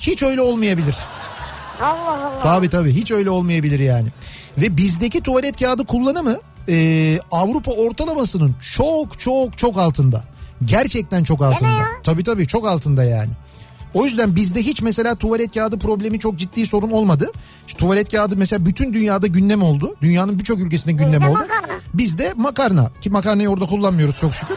[0.00, 0.96] hiç öyle olmayabilir.
[1.80, 2.42] Allah Allah.
[2.42, 4.08] Tabii tabii hiç öyle olmayabilir yani.
[4.58, 6.38] Ve bizdeki tuvalet kağıdı kullanımı
[6.68, 10.24] e, Avrupa ortalamasının çok çok çok altında.
[10.64, 11.82] Gerçekten çok altında.
[12.02, 13.30] Tabii tabii çok altında yani.
[13.94, 17.30] O yüzden bizde hiç mesela tuvalet kağıdı problemi çok ciddi sorun olmadı.
[17.66, 19.96] İşte tuvalet kağıdı mesela bütün dünyada gündem oldu.
[20.02, 21.38] Dünyanın birçok ülkesinde gündem Bizde oldu.
[21.38, 21.80] makarna.
[21.94, 24.56] Bizde makarna ki makarnayı orada kullanmıyoruz çok şükür.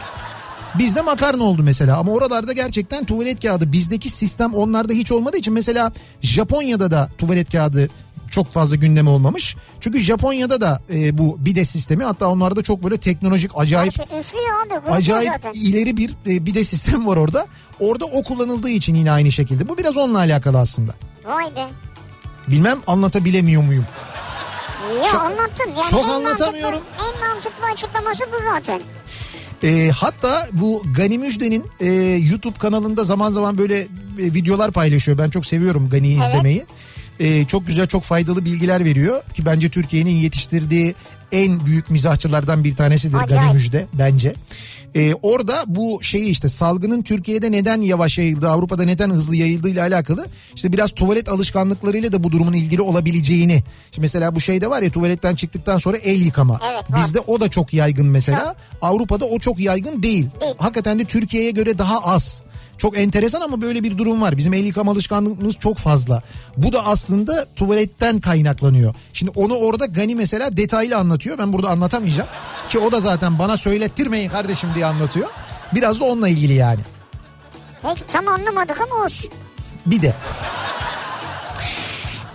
[0.78, 5.52] Bizde makarna oldu mesela ama oralarda gerçekten tuvalet kağıdı bizdeki sistem onlarda hiç olmadığı için
[5.54, 5.92] mesela
[6.22, 7.90] Japonya'da da tuvalet kağıdı
[8.30, 9.56] çok fazla gündem olmamış.
[9.80, 14.06] Çünkü Japonya'da da e, bu bide sistemi hatta onlarda çok böyle teknolojik acayip şey
[14.62, 14.90] abi.
[14.90, 15.52] Acayip zaten.
[15.54, 17.46] ileri bir e, bide sistemi var orada.
[17.80, 19.68] Orada o kullanıldığı için yine aynı şekilde.
[19.68, 20.94] Bu biraz onunla alakalı aslında.
[21.24, 21.68] Vay be.
[22.48, 23.86] Bilmem anlatabilemiyor muyum?
[25.04, 25.68] Ya Çok- anlattın.
[25.76, 26.78] Yani çok en anlatamıyorum.
[26.80, 28.80] Mantıklı, en mantıklı açıklaması bu zaten.
[29.62, 31.86] E, hatta bu Gani Müjde'nin e,
[32.32, 33.86] YouTube kanalında zaman zaman böyle e,
[34.18, 35.18] videolar paylaşıyor.
[35.18, 36.28] Ben çok seviyorum Gani'yi Evet.
[36.28, 36.66] izlemeyi.
[37.20, 40.94] E, çok güzel çok faydalı bilgiler veriyor ki bence Türkiye'nin yetiştirdiği
[41.32, 43.42] en büyük mizahçılardan bir tanesidir Acayip.
[43.42, 44.34] Gani Müjde bence.
[44.94, 49.82] E, orada bu şeyi işte salgının Türkiye'de neden yavaş yayıldı Avrupa'da neden hızlı yayıldığı ile
[49.82, 53.62] alakalı işte biraz tuvalet alışkanlıklarıyla da bu durumun ilgili olabileceğini.
[53.90, 56.60] Şimdi mesela bu şeyde var ya tuvaletten çıktıktan sonra el yıkama.
[56.72, 57.00] Evet, var.
[57.04, 58.54] Bizde o da çok yaygın mesela.
[58.82, 60.26] Avrupa'da o çok yaygın değil.
[60.40, 60.54] Değil.
[60.58, 62.42] Hakikaten de Türkiye'ye göre daha az.
[62.78, 64.36] Çok enteresan ama böyle bir durum var.
[64.36, 66.22] Bizim el yıkama alışkanlığımız çok fazla.
[66.56, 68.94] Bu da aslında tuvaletten kaynaklanıyor.
[69.12, 71.38] Şimdi onu orada Gani mesela detaylı anlatıyor.
[71.38, 72.28] Ben burada anlatamayacağım.
[72.68, 75.28] Ki o da zaten bana söylettirmeyin kardeşim diye anlatıyor.
[75.74, 76.80] Biraz da onunla ilgili yani.
[77.82, 79.30] Peki tam anlamadık ama olsun.
[79.86, 80.14] Bir de.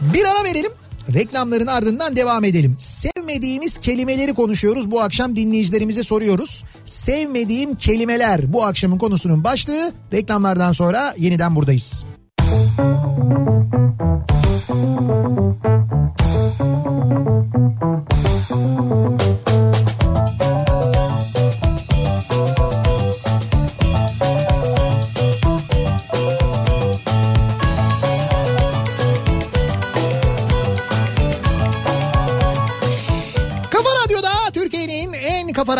[0.02, 0.72] Bir ara verelim.
[1.14, 2.76] Reklamların ardından devam edelim.
[2.78, 4.92] Sevmediğimiz kelimeleri konuşuyoruz.
[4.92, 6.64] Bu akşam dinleyicilerimize soruyoruz.
[6.86, 9.92] Sevmediğim kelimeler bu akşamın konusunun başlığı.
[10.14, 12.06] Reklamlardan sonra yeniden buradayız.
[18.34, 19.43] Kafa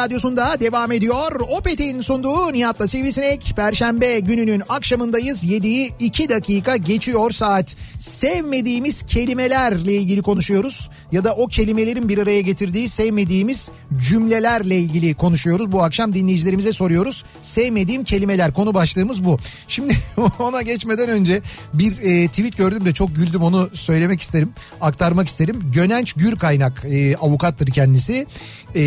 [0.04, 1.40] radyosunda devam ediyor.
[1.50, 3.54] Opet'in sunduğu Nihat'la Sivrisinek.
[3.56, 5.46] Perşembe gününün akşamındayız.
[5.46, 7.76] 7'yi 2 dakika geçiyor saat.
[8.00, 10.90] Sevmediğimiz kelimelerle ilgili konuşuyoruz.
[11.12, 13.72] Ya da o kelimelerin bir araya getirdiği sevmediğimiz
[14.10, 15.72] cümlelerle ilgili konuşuyoruz.
[15.72, 17.24] Bu akşam dinleyicilerimize soruyoruz.
[17.42, 19.40] Sevmediğim kelimeler konu başlığımız bu.
[19.68, 19.94] Şimdi
[20.40, 21.42] ona geçmeden önce
[21.74, 24.54] bir e, tweet gördüm de çok güldüm onu söylemek isterim.
[24.82, 25.72] Aktarmak isterim.
[25.74, 28.28] Gönenç Gürkaynak e, avukattır kendisi.
[28.76, 28.82] E,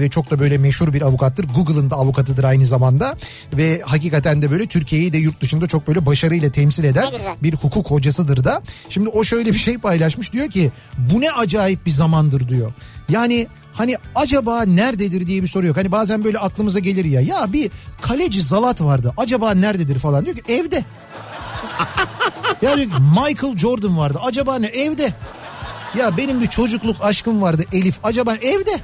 [0.00, 1.46] ve çok da böyle meşhur bir avukattır.
[1.54, 3.16] Google'ın da avukatıdır aynı zamanda.
[3.52, 7.12] Ve hakikaten de böyle Türkiye'yi de yurt dışında çok böyle başarıyla temsil eden
[7.42, 8.62] bir hukuk hocasıdır da.
[8.90, 12.72] Şimdi o şöyle bir şey paylaşmış diyor ki bu ne acayip bir zamandır diyor.
[13.08, 15.76] Yani hani acaba nerededir diye bir soru yok.
[15.76, 17.70] Hani bazen böyle aklımıza gelir ya ya bir
[18.00, 20.76] kaleci Zalat vardı acaba nerededir falan diyor ki evde.
[22.62, 25.14] ya diyor ki Michael Jordan vardı acaba ne evde.
[25.98, 28.80] Ya benim bir çocukluk aşkım vardı Elif acaba evde.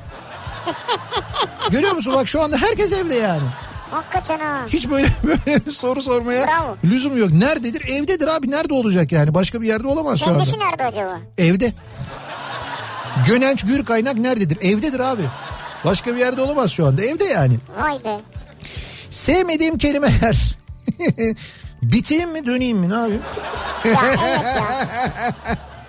[1.71, 3.43] Görüyor musun bak şu anda herkes evde yani.
[3.91, 4.59] Hakikaten ha.
[4.69, 6.77] Hiç böyle böyle soru sormaya Bravo.
[6.85, 7.31] lüzum yok.
[7.33, 7.89] Nerededir?
[7.89, 8.51] Evdedir abi.
[8.51, 9.35] Nerede olacak yani?
[9.35, 10.39] Başka bir yerde olamaz şu anda.
[10.39, 11.19] Kendisi nerede acaba?
[11.39, 11.73] Evde.
[13.29, 14.59] Gönenç Gür Kaynak nerededir?
[14.61, 15.23] Evdedir abi.
[15.85, 17.03] Başka bir yerde olamaz şu anda.
[17.03, 17.57] Evde yani.
[17.81, 18.21] Vay be.
[19.11, 20.57] Sevmediğim kelimeler.
[21.83, 23.23] Biteyim mi döneyim mi ne yapayım?
[23.85, 24.89] Ya evet ya.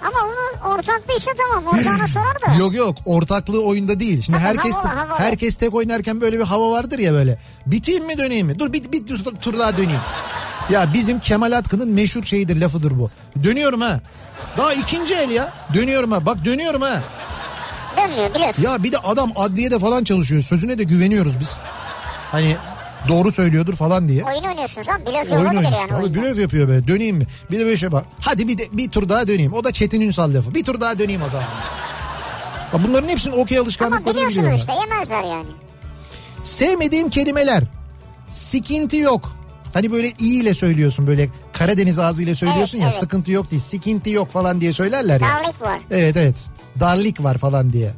[0.04, 2.54] Ama onu ortaklıysa tamam ortağına sorar da.
[2.60, 4.22] Yok yok ortaklığı oyunda değil.
[4.22, 5.20] Şimdi Tabii, herkes havalı, havalı.
[5.20, 7.39] herkes tek oynarken böyle bir hava vardır ya böyle.
[7.66, 8.60] Biteyim mi döneyim mi?
[8.60, 9.08] Dur bir, bir
[9.41, 10.01] tur daha döneyim.
[10.70, 13.10] Ya bizim Kemal Atkı'nın meşhur şeyidir lafıdır bu.
[13.43, 13.99] Dönüyorum ha.
[14.58, 15.54] Daha ikinci el ya.
[15.74, 16.26] Dönüyorum ha.
[16.26, 17.01] Bak dönüyorum ha.
[17.97, 18.64] dönmüyor biliyorsun.
[18.64, 20.41] Ya bir de adam adliyede falan çalışıyor.
[20.41, 21.58] Sözüne de güveniyoruz biz.
[22.32, 22.58] Hani
[23.10, 24.24] doğru söylüyordur falan diye.
[24.24, 25.88] Oyun oynuyorsunuz abi blöf Oyun olabilir oynuyorsun.
[25.89, 26.88] yani Abi blöf yapıyor be.
[26.88, 27.26] Döneyim mi?
[27.51, 28.06] Bir de böyle şey bak.
[28.20, 29.54] Hadi bir de bir tur daha döneyim.
[29.54, 30.54] O da Çetin Ünsal lafı.
[30.56, 31.47] Bir tur daha döneyim o zaman.
[32.74, 34.30] Bak bunların hepsinin okey Ama alışkanlıklarını biliyorum.
[34.30, 34.74] biliyorsunuz ben.
[34.76, 35.47] işte yemezler yani.
[36.43, 37.64] Sevmediğim kelimeler.
[38.30, 39.32] Sikinti yok.
[39.74, 42.99] Hani böyle iyi ile söylüyorsun böyle Karadeniz ağzıyla söylüyorsun Evet, ya evet.
[42.99, 43.62] sıkıntı yok değil.
[43.62, 45.28] Sikinti yok falan diye söylerler ya.
[45.28, 45.80] Darlık var.
[45.91, 46.49] Evet evet.
[46.80, 47.91] Darlik var falan diye.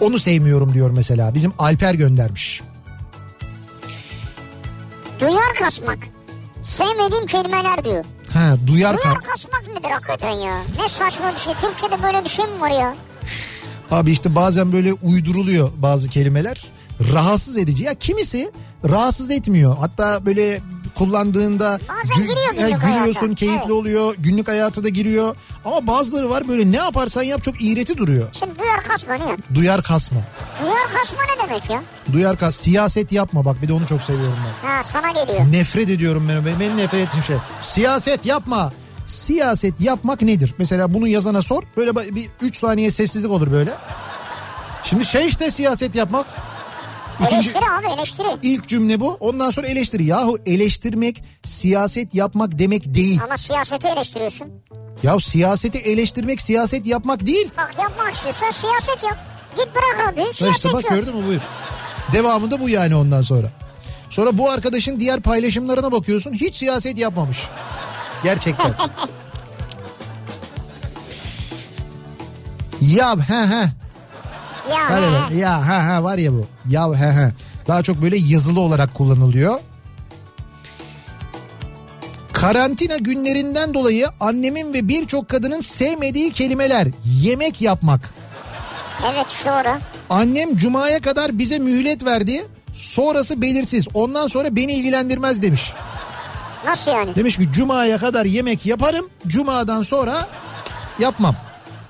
[0.00, 1.34] Onu sevmiyorum diyor mesela.
[1.34, 2.62] Bizim Alper göndermiş.
[5.22, 5.98] Duyar kasmak.
[6.62, 8.04] Sevmediğim kelimeler diyor.
[8.32, 10.54] Ha duyar Duyar ka- kasmak nedir hakikaten ya?
[10.82, 11.54] Ne saçma bir şey.
[11.54, 12.94] Türkçe'de böyle bir şey mi var ya?
[13.90, 16.64] Abi işte bazen böyle uyduruluyor bazı kelimeler.
[17.12, 17.84] Rahatsız edici.
[17.84, 18.50] Ya kimisi
[18.90, 19.76] rahatsız etmiyor.
[19.80, 20.60] Hatta böyle
[20.94, 21.78] kullandığında
[22.16, 23.34] giriyor günlük gülüyorsun, hayata.
[23.34, 23.70] keyifli Evet.
[23.70, 24.14] oluyor.
[24.18, 25.36] Günlük hayatı da giriyor.
[25.64, 28.28] Ama bazıları var böyle ne yaparsan yap çok iğreti duruyor.
[28.32, 29.36] Şimdi duyar kasma ne?
[29.54, 30.18] Duyar kasma.
[30.62, 31.82] Duyar kasma ne demek ya?
[32.12, 32.56] Duyar kas.
[32.56, 34.68] Siyaset yapma bak bir de onu çok seviyorum ben.
[34.68, 35.52] Ha sana geliyor.
[35.52, 36.46] Nefret ediyorum ben.
[36.46, 37.36] Benim, benim nefret ettiğim şey.
[37.60, 38.72] Siyaset yapma.
[39.06, 40.54] Siyaset yapmak nedir?
[40.58, 41.62] Mesela bunu yazana sor.
[41.76, 43.70] Böyle bir 3 saniye sessizlik olur böyle.
[44.82, 46.26] Şimdi şey işte siyaset yapmak.
[47.26, 48.26] İkinci, Eleştiri abi eleştiri.
[48.42, 49.16] ilk cümle bu.
[49.20, 50.04] Ondan sonra eleştiri.
[50.04, 53.20] Yahu eleştirmek siyaset yapmak demek değil.
[53.24, 54.48] Ama siyaseti eleştiriyorsun.
[55.02, 57.50] Ya siyaseti eleştirmek siyaset yapmak değil.
[57.56, 59.18] Bak yapmak istiyorsan siyaset yap.
[59.56, 60.92] Git bırak radyoyu siyaset işte bak yap.
[60.92, 61.40] gördün mü buyur.
[62.12, 63.46] Devamı da bu yani ondan sonra.
[64.10, 67.38] Sonra bu arkadaşın diğer paylaşımlarına bakıyorsun hiç siyaset yapmamış.
[68.22, 68.74] Gerçekten.
[72.80, 73.81] ya he he.
[74.70, 75.92] Ya Var he, ya, he.
[75.94, 76.46] he var ya bu.
[76.68, 77.32] Ya he he.
[77.68, 79.60] Daha çok böyle yazılı olarak kullanılıyor.
[82.32, 88.10] Karantina günlerinden dolayı annemin ve birçok kadının sevmediği kelimeler yemek yapmak.
[89.14, 89.78] Evet doğru.
[90.10, 92.46] Annem cumaya kadar bize mühlet verdi.
[92.72, 93.88] Sonrası belirsiz.
[93.94, 95.72] Ondan sonra beni ilgilendirmez demiş.
[96.64, 97.14] Nasıl yani?
[97.14, 99.08] Demiş ki cumaya kadar yemek yaparım.
[99.26, 100.28] Cumadan sonra
[100.98, 101.36] yapmam.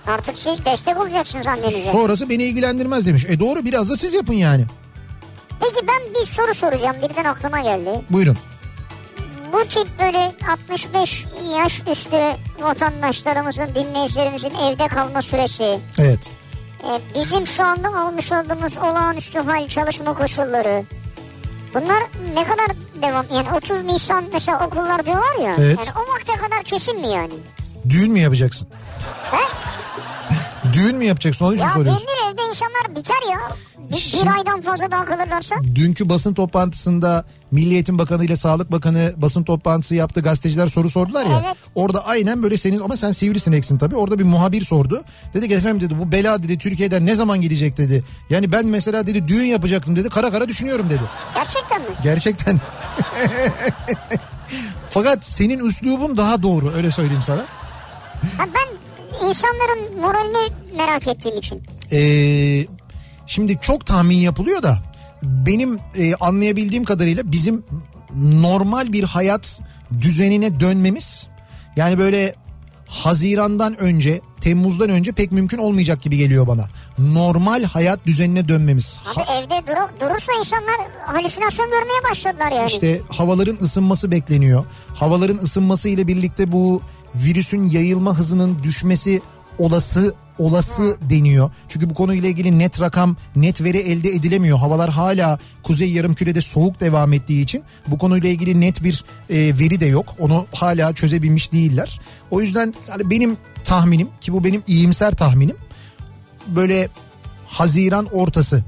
[0.06, 1.90] Artık siz destek olacaksınız annenize.
[1.90, 3.24] Sonrası beni ilgilendirmez demiş.
[3.28, 4.64] E doğru biraz da siz yapın yani.
[5.60, 6.96] Peki ben bir soru soracağım.
[7.02, 7.90] Birden aklıma geldi.
[8.10, 8.38] Buyurun.
[9.52, 11.24] Bu tip böyle 65
[11.58, 12.16] yaş üstü
[12.60, 16.30] vatandaşlarımızın, dinleyicilerimizin evde kalma süresi, Evet.
[16.84, 16.90] e,
[17.20, 20.84] bizim şu anda almış olduğumuz olağanüstü hal çalışma koşulları,
[21.74, 22.02] bunlar
[22.34, 22.66] ne kadar
[23.02, 23.26] devam?
[23.34, 25.56] Yani 30 Nisan mesela okullar diyorlar ya.
[25.58, 25.78] Evet.
[25.78, 27.34] Yani o vakte kadar kesin mi yani?
[27.88, 28.68] Düğün mü yapacaksın?
[29.30, 29.36] He?
[30.72, 32.06] Düğün mü yapacaksın onu için Ya soruyorsun.
[32.06, 33.38] düğünler evde insanlar biter ya.
[33.90, 35.54] Bir, Şimdi- bir aydan fazla daha kalırlarsa.
[35.74, 40.20] Dünkü basın toplantısında Milli Eğitim Bakanı ile Sağlık Bakanı basın toplantısı yaptı.
[40.20, 41.42] Gazeteciler soru sordular ya.
[41.46, 41.56] Evet.
[41.74, 43.96] Orada aynen böyle senin ama sen sivrisineksin tabii.
[43.96, 45.02] Orada bir muhabir sordu.
[45.34, 48.04] Dedi ki efendim dedi bu bela dedi Türkiye'den ne zaman gidecek dedi.
[48.30, 50.08] Yani ben mesela dedi düğün yapacaktım dedi.
[50.08, 51.02] Kara kara düşünüyorum dedi.
[51.34, 51.88] Gerçekten mi?
[52.02, 52.60] Gerçekten.
[54.90, 57.40] Fakat senin üslubun daha doğru öyle söyleyeyim sana.
[58.38, 58.68] Ha ben
[59.28, 61.62] insanların moralini merak ettiğim için.
[61.92, 62.66] Ee,
[63.26, 64.78] şimdi çok tahmin yapılıyor da
[65.22, 67.64] benim e, anlayabildiğim kadarıyla bizim
[68.16, 69.60] normal bir hayat
[70.00, 71.26] düzenine dönmemiz
[71.76, 72.34] yani böyle
[72.86, 76.64] Haziran'dan önce Temmuz'dan önce pek mümkün olmayacak gibi geliyor bana.
[76.98, 79.00] Normal hayat düzenine dönmemiz.
[79.14, 80.74] Abi Ha- evde dur- durursa insanlar
[81.06, 82.66] halüsinasyon görmeye başladılar yani.
[82.70, 84.64] İşte havaların ısınması bekleniyor.
[84.94, 86.82] Havaların ısınması ile birlikte bu
[87.14, 89.22] virüsün yayılma hızının düşmesi
[89.58, 91.50] olası olası deniyor.
[91.68, 94.58] Çünkü bu konuyla ilgili net rakam, net veri elde edilemiyor.
[94.58, 99.80] Havalar hala kuzey yarımkürede soğuk devam ettiği için bu konuyla ilgili net bir e, veri
[99.80, 100.14] de yok.
[100.18, 102.00] Onu hala çözebilmiş değiller.
[102.30, 105.56] O yüzden yani benim tahminim ki bu benim iyimser tahminim.
[106.46, 106.88] Böyle
[107.46, 108.64] Haziran ortası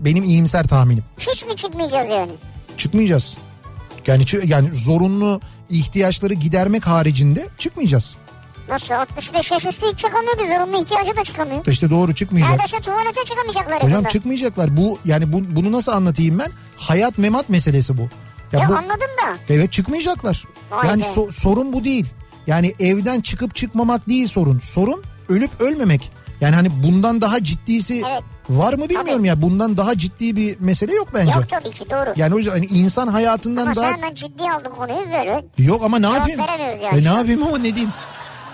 [0.00, 1.04] benim iyimser tahminim.
[1.18, 2.32] Hiç mi çıkmayacağız yani?
[2.78, 3.36] Çıkmayacağız.
[4.06, 5.40] Yani yani zorunlu
[5.72, 8.16] ihtiyaçları gidermek haricinde çıkmayacağız.
[8.68, 11.66] Nasıl 65 yaş üstü hiç çıkamıyor ki zorunlu ihtiyacı da çıkamıyor.
[11.66, 12.50] İşte doğru çıkmayacak.
[12.52, 13.76] Neredeyse tuvalete çıkamayacaklar.
[13.76, 14.08] Hocam yakında.
[14.08, 14.76] çıkmayacaklar.
[14.76, 16.50] Bu yani bu, bunu nasıl anlatayım ben?
[16.76, 18.02] Hayat memat meselesi bu.
[18.52, 19.36] Ya, Ya bu anladım da.
[19.48, 20.44] evet çıkmayacaklar.
[20.70, 21.06] Vay yani be.
[21.06, 22.06] so- sorun bu değil.
[22.46, 24.58] Yani evden çıkıp çıkmamak değil sorun.
[24.58, 26.12] Sorun ölüp ölmemek.
[26.40, 28.22] Yani hani bundan daha ciddisi Evet.
[28.50, 29.42] Var mı bilmiyorum ya.
[29.42, 31.32] Bundan daha ciddi bir mesele yok bence.
[31.32, 32.12] Yok tabii ki doğru.
[32.16, 35.44] Yani o yüzden hani insan hayatından Ama daha sen hemen ciddiye aldın konuyu böyle.
[35.58, 36.40] Yok ama ne Cevap yapayım?
[36.40, 37.18] veremiyoruz E, yani ne şu an.
[37.18, 37.90] yapayım ama ne diyeyim?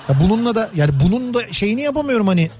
[0.08, 2.50] Ya bununla da yani bunun da şeyini yapamıyorum hani.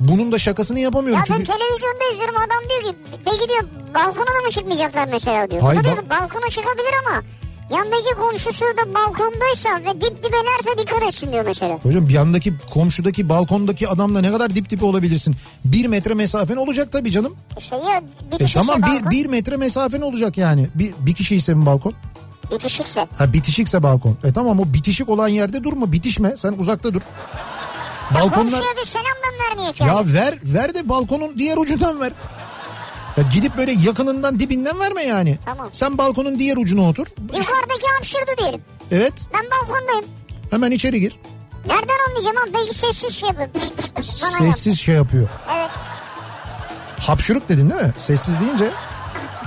[0.00, 1.52] Bunun da şakasını yapamıyorum Ya ben çünkü.
[1.52, 3.62] televizyonda izliyorum adam diyor ki peki diyor
[3.94, 5.62] balkona da mı çıkmayacaklar mesela diyor.
[5.62, 7.22] Hayır, o da diyor balkona çıkabilir ama
[7.70, 11.78] Yandaki komşusu da balkondaysa ve dip dibelerse dikkat etsin diyor mesela.
[11.82, 15.36] Hocam bir yandaki komşudaki balkondaki adamla ne kadar dip dibe olabilirsin?
[15.64, 17.36] Bir metre mesafen olacak tabii canım.
[17.58, 18.02] İşte ya
[18.40, 19.06] E tamam balkon.
[19.06, 20.68] bir, bir metre mesafen olacak yani.
[20.74, 21.92] Bir, bir kişi ise mi balkon?
[22.50, 23.06] Bitişikse.
[23.18, 24.16] Ha bitişikse balkon.
[24.24, 27.00] E tamam o bitişik olan yerde durma bitişme sen uzakta dur.
[28.14, 29.88] Balkonlar Komşuya bir selam da vermeyek yani.
[29.90, 32.12] ya ver ver de balkonun diğer ucundan ver.
[33.16, 35.38] Ya gidip böyle yakınından dibinden verme yani.
[35.44, 35.68] Tamam.
[35.72, 37.06] Sen balkonun diğer ucuna otur.
[37.20, 38.60] Yukarıdaki hapşırdı diyelim.
[38.90, 40.04] Evet Ben balkondayım.
[40.50, 41.18] hemen içeri gir.
[41.66, 42.54] Nereden anlayacağım abi?
[42.54, 43.48] Belki sessiz şey yapıyor.
[43.52, 44.32] Yap.
[44.38, 45.28] Sessiz şey yapıyor.
[45.56, 45.70] Evet.
[47.00, 47.92] Hapşuruk dedin değil mi?
[47.98, 48.70] Sessiz deyince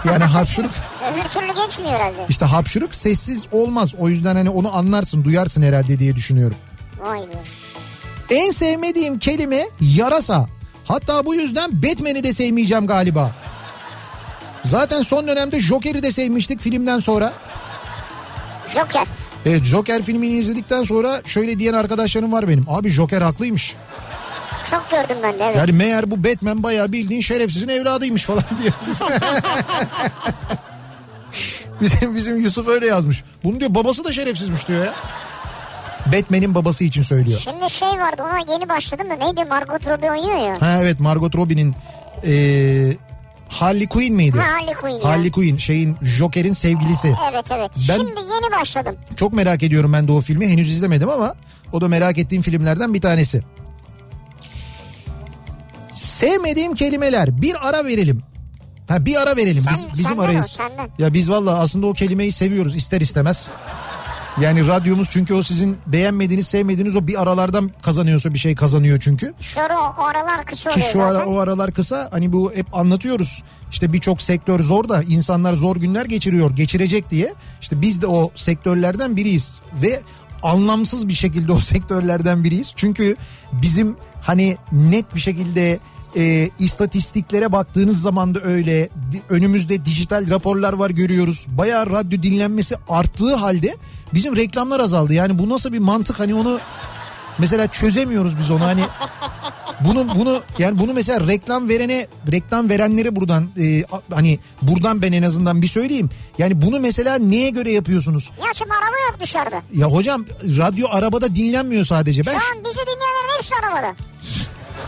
[0.05, 0.72] yani hapşuruk
[1.13, 2.26] Öbür türlü geçmiyor herhalde.
[2.30, 3.95] işte hapşuruk sessiz olmaz.
[3.99, 6.57] O yüzden hani onu anlarsın duyarsın herhalde diye düşünüyorum.
[6.99, 7.41] Vay be.
[8.36, 10.47] En sevmediğim kelime yarasa.
[10.86, 13.32] Hatta bu yüzden Batman'i de sevmeyeceğim galiba.
[14.70, 17.34] Zaten son dönemde Joker'i de sevmiştik filmden sonra.
[18.74, 19.03] Joker.
[19.45, 22.65] Evet Joker filmini izledikten sonra şöyle diyen arkadaşlarım var benim.
[22.70, 23.76] Abi Joker haklıymış.
[24.72, 25.55] Çok gördüm ben de evet.
[25.57, 28.72] Yani meğer bu Batman bayağı bildiğin şerefsizin evladıymış falan diye.
[31.82, 33.24] bizim, bizim Yusuf öyle yazmış.
[33.43, 34.93] Bunu diyor babası da şerefsizmiş diyor ya.
[36.05, 37.39] Batman'in babası için söylüyor.
[37.39, 40.61] Şimdi şey vardı ona yeni başladım da neydi Margot Robbie oynuyor ya.
[40.61, 41.76] Ha evet Margot Robbie'nin
[42.24, 42.97] eee
[43.50, 44.38] Harley Quinn miydi?
[44.39, 45.10] Ha Harley Quinn ya.
[45.10, 47.16] Harley Quinn şeyin Joker'in sevgilisi.
[47.32, 47.72] Evet evet.
[47.89, 48.95] Ben- Şimdi yeni başladım.
[49.16, 50.47] Çok merak ediyorum ben de o filmi.
[50.47, 51.36] Henüz izlemedim ama
[51.72, 53.43] o da merak ettiğim filmlerden bir tanesi.
[55.93, 57.41] Sevmediğim kelimeler.
[57.41, 58.22] Bir ara verelim.
[58.88, 59.62] Ha bir ara verelim.
[59.64, 60.45] Sen- Biz bizim arayız.
[60.45, 60.89] o, senden.
[61.00, 63.50] Ya biz valla aslında o kelimeyi seviyoruz ister istemez.
[64.42, 69.34] Yani radyomuz çünkü o sizin beğenmediğiniz, sevmediğiniz o bir aralardan kazanıyorsa bir şey kazanıyor çünkü.
[69.42, 71.34] Şu ara o aralar kısa Ki oluyor şu ara zaten.
[71.34, 73.44] o aralar kısa hani bu hep anlatıyoruz.
[73.72, 77.34] İşte birçok sektör zor da insanlar zor günler geçiriyor, geçirecek diye.
[77.62, 80.02] İşte biz de o sektörlerden biriyiz ve
[80.44, 82.74] anlamsız bir şekilde o sektörlerden biriyiz.
[82.76, 83.16] Çünkü
[83.54, 85.80] bizim hani net bir şekilde
[86.18, 88.90] e, istatistiklere baktığınız zaman da öyle
[89.30, 91.48] önümüzde dijital raporlar var görüyoruz.
[91.50, 93.76] Bayağı radyo dinlenmesi arttığı halde
[94.14, 95.14] bizim reklamlar azaldı.
[95.14, 96.60] Yani bu nasıl bir mantık hani onu
[97.38, 98.82] mesela çözemiyoruz biz onu hani
[99.80, 103.84] bunu bunu yani bunu mesela reklam verene reklam verenlere buradan e,
[104.14, 106.10] hani buradan ben en azından bir söyleyeyim.
[106.38, 108.32] Yani bunu mesela neye göre yapıyorsunuz?
[108.39, 109.62] Ya şimdi araba yok dışarıda.
[109.74, 110.26] Ya hocam
[110.57, 112.26] radyo arabada dinlenmiyor sadece.
[112.26, 113.95] Ben Şu an bizi dinleyenlerin hepsi arabada.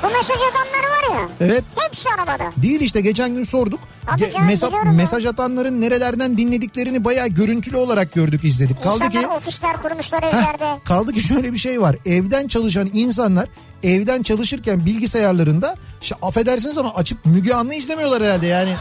[0.04, 1.30] Bu mesaj atanları var ya.
[1.41, 2.52] evet Hepsi arabada.
[2.58, 3.80] değil işte geçen gün sorduk.
[4.08, 8.84] Ge- canım, mesa- mesaj atanların nerelerden dinlediklerini bayağı görüntülü olarak gördük izledik.
[8.84, 10.80] Kaldı İnsanlar ki ofisler kurmuşlar Heh, evlerde.
[10.86, 11.95] kaldı ki şöyle bir şey var.
[12.06, 13.49] Evden çalışan insanlar
[13.84, 18.74] evden çalışırken bilgisayarlarında işte affedersiniz ama açıp Müge Anlı izlemiyorlar herhalde yani.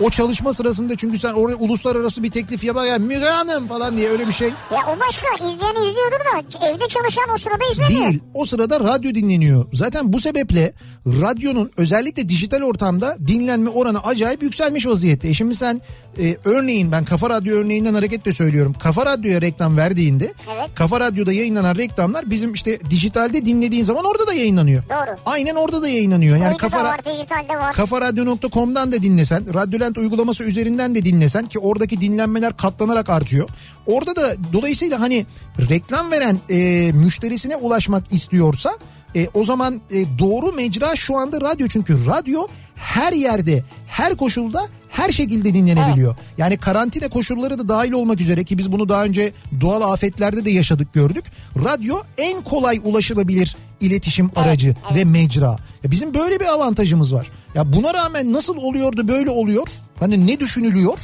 [0.00, 4.26] O çalışma sırasında çünkü sen oraya uluslararası bir teklif yaparken Müge Hanım falan diye öyle
[4.28, 8.08] bir şey Ya o başka izleyen izliyordur da evde çalışan o sırada izlemiyor.
[8.10, 8.22] değil.
[8.34, 9.64] O sırada radyo dinleniyor.
[9.72, 10.72] Zaten bu sebeple
[11.06, 15.28] radyonun özellikle dijital ortamda dinlenme oranı acayip yükselmiş vaziyette.
[15.28, 15.80] E şimdi sen
[16.18, 18.74] e, örneğin ben Kafa Radyo örneğinden hareketle söylüyorum.
[18.82, 20.24] Kafa Radyo'ya reklam verdiğinde
[20.56, 20.70] Evet.
[20.74, 24.82] Kafa Radyo'da yayınlanan reklamlar bizim işte dijitalde dinlediğin zaman orada da yayınlanıyor.
[24.90, 25.16] Doğru.
[25.26, 26.36] Aynen orada da yayınlanıyor.
[26.36, 27.72] Yani Uydu Kafa var, dijitalde var.
[27.74, 33.48] kafaradyo.com'dan da dinlesen, Radyolent uygulaması üzerinden de dinlesen ki oradaki dinlenmeler katlanarak artıyor.
[33.86, 35.26] Orada da dolayısıyla hani
[35.70, 38.78] reklam veren e, müşterisine ulaşmak istiyorsa
[39.16, 44.62] e, o zaman e, doğru mecra şu anda radyo çünkü radyo her yerde, her koşulda
[44.88, 46.16] her şekilde dinlenebiliyor.
[46.38, 50.50] Yani karantina koşulları da dahil olmak üzere ki biz bunu daha önce doğal afetlerde de
[50.50, 51.24] yaşadık gördük.
[51.56, 55.56] Radyo en kolay ulaşılabilir iletişim aracı ve mecra.
[55.84, 57.30] Ya bizim böyle bir avantajımız var.
[57.54, 59.66] Ya buna rağmen nasıl oluyor da böyle oluyor?
[60.00, 60.98] Hani ne düşünülüyor?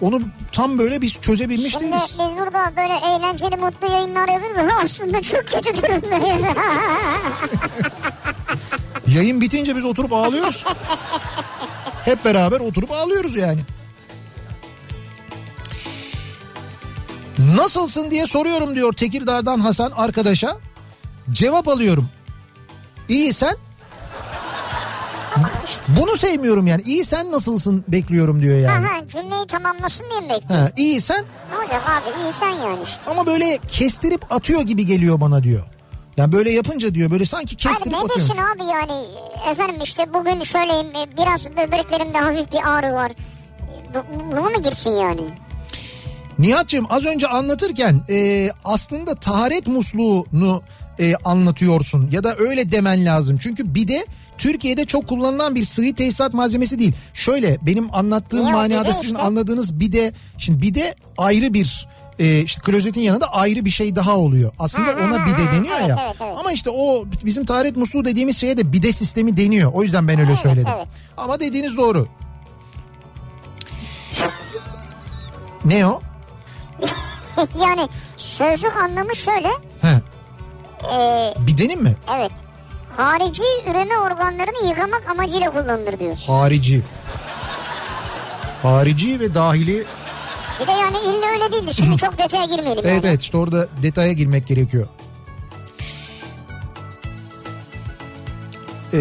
[0.00, 0.20] Onu
[0.52, 2.02] tam böyle biz çözebilmiş Şimdi değiliz.
[2.20, 6.56] biz burada böyle eğlenceli mutlu yayınlar yapıyoruz ama aslında çok kötü durumdayız.
[9.06, 10.64] Yayın bitince biz oturup ağlıyoruz.
[12.04, 13.60] Hep beraber oturup ağlıyoruz yani.
[17.38, 20.56] Nasılsın diye soruyorum diyor Tekirdağ'dan Hasan arkadaşa.
[21.32, 22.08] Cevap alıyorum.
[23.08, 23.54] İyi sen?
[25.88, 26.82] Bunu sevmiyorum yani.
[26.86, 28.86] İyi sen nasılsın bekliyorum diyor yani.
[28.86, 30.54] Aha, cümleyi tamamlasın diye mi bekliyorsun?
[30.66, 33.10] Ha, iyi sen Hocam abi iyi sen yani işte.
[33.10, 35.62] ama böyle kestirip atıyor gibi geliyor bana diyor.
[36.16, 38.28] Yani böyle yapınca diyor böyle sanki Abi kestirip ne atıyor.
[38.54, 39.04] abi yani
[39.50, 40.86] efendim işte bugün şöyleyim
[41.18, 43.12] biraz böbreklerimde hafif bir ağrı var.
[43.94, 43.98] Bu,
[44.36, 45.20] bunu mu girsin yani?
[46.38, 50.62] Nihat'cığım az önce anlatırken e, aslında taharet musluğunu
[51.00, 53.38] e, anlatıyorsun ya da öyle demen lazım.
[53.40, 54.06] Çünkü bide
[54.38, 56.92] Türkiye'de çok kullanılan bir sıvı tesisat malzemesi değil.
[57.14, 59.26] Şöyle benim anlattığım o manada sizin işte?
[59.26, 64.52] anladığınız bide şimdi bide ayrı bir e, işte klozetin yanında ayrı bir şey daha oluyor.
[64.58, 65.96] Aslında Ha, ona ha, bide ha, deniyor evet, ya.
[66.06, 66.34] evet, evet.
[66.38, 69.72] Ama işte o bizim taharet musluğu dediğimiz şeye de bide sistemi deniyor.
[69.74, 70.72] O yüzden ben öyle Evet, söyledim.
[70.76, 70.86] evet.
[71.16, 72.08] Ama dediğiniz doğru.
[75.64, 76.00] Ne o?
[77.62, 79.48] yani sözlük anlamı şöyle.
[79.80, 80.00] He,
[80.94, 81.96] e, bidenin mi?
[82.16, 82.32] evet.
[82.98, 86.16] Harici üreme organlarını yıkamak amacıyla kullanılır diyor.
[86.26, 86.82] Harici.
[88.62, 89.84] Harici ve dahili
[90.60, 91.74] Bir de yani illa öyle değildi.
[91.74, 92.84] Şimdi çok detaya girmeyelim.
[92.86, 93.06] Evet yani.
[93.06, 94.88] evet işte orada detaya girmek gerekiyor.
[98.92, 98.98] Ee,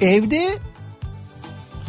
[0.00, 0.58] evde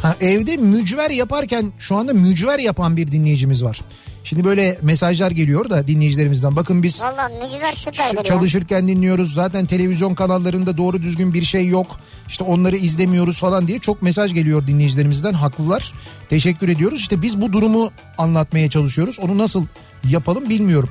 [0.01, 3.81] ha, evde mücver yaparken şu anda mücver yapan bir dinleyicimiz var.
[4.25, 6.55] Şimdi böyle mesajlar geliyor da dinleyicilerimizden.
[6.55, 8.23] Bakın biz Ş- süperdir ya.
[8.23, 9.33] çalışırken dinliyoruz.
[9.33, 11.99] Zaten televizyon kanallarında doğru düzgün bir şey yok.
[12.27, 15.33] İşte onları izlemiyoruz falan diye çok mesaj geliyor dinleyicilerimizden.
[15.33, 15.93] Haklılar.
[16.29, 16.99] Teşekkür ediyoruz.
[16.99, 19.19] İşte biz bu durumu anlatmaya çalışıyoruz.
[19.19, 19.65] Onu nasıl
[20.09, 20.89] yapalım bilmiyorum.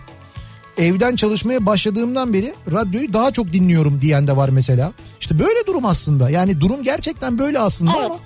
[0.78, 4.92] Evden çalışmaya başladığımdan beri radyoyu daha çok dinliyorum diyen de var mesela.
[5.20, 6.30] İşte böyle durum aslında.
[6.30, 8.06] Yani durum gerçekten böyle aslında Evet.
[8.10, 8.18] ama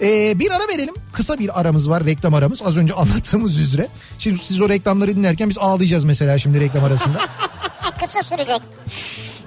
[0.00, 0.94] ee, bir ara verelim.
[1.12, 2.62] Kısa bir aramız var reklam aramız.
[2.64, 3.88] Az önce anlattığımız üzere.
[4.18, 7.18] Şimdi siz o reklamları dinlerken biz ağlayacağız mesela şimdi reklam arasında.
[8.00, 8.60] Kısa sürecek.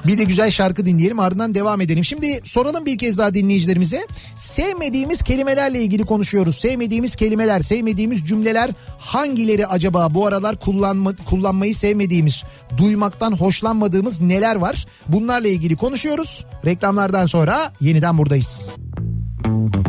[0.08, 2.06] Bir de güzel şarkı dinleyelim ardından devam edelim.
[2.06, 4.08] Şimdi soralım bir kez daha dinleyicilerimize.
[4.36, 6.58] Sevmediğimiz kelimelerle ilgili konuşuyoruz.
[6.58, 8.70] Sevmediğimiz kelimeler, sevmediğimiz cümleler
[9.00, 12.44] hangileri acaba bu aralar kullanma, kullanmayı sevmediğimiz,
[12.78, 14.86] duymaktan hoşlanmadığımız neler var?
[15.08, 16.46] Bunlarla ilgili konuşuyoruz.
[16.66, 18.70] Reklamlardan sonra yeniden buradayız.
[19.46, 19.87] Hey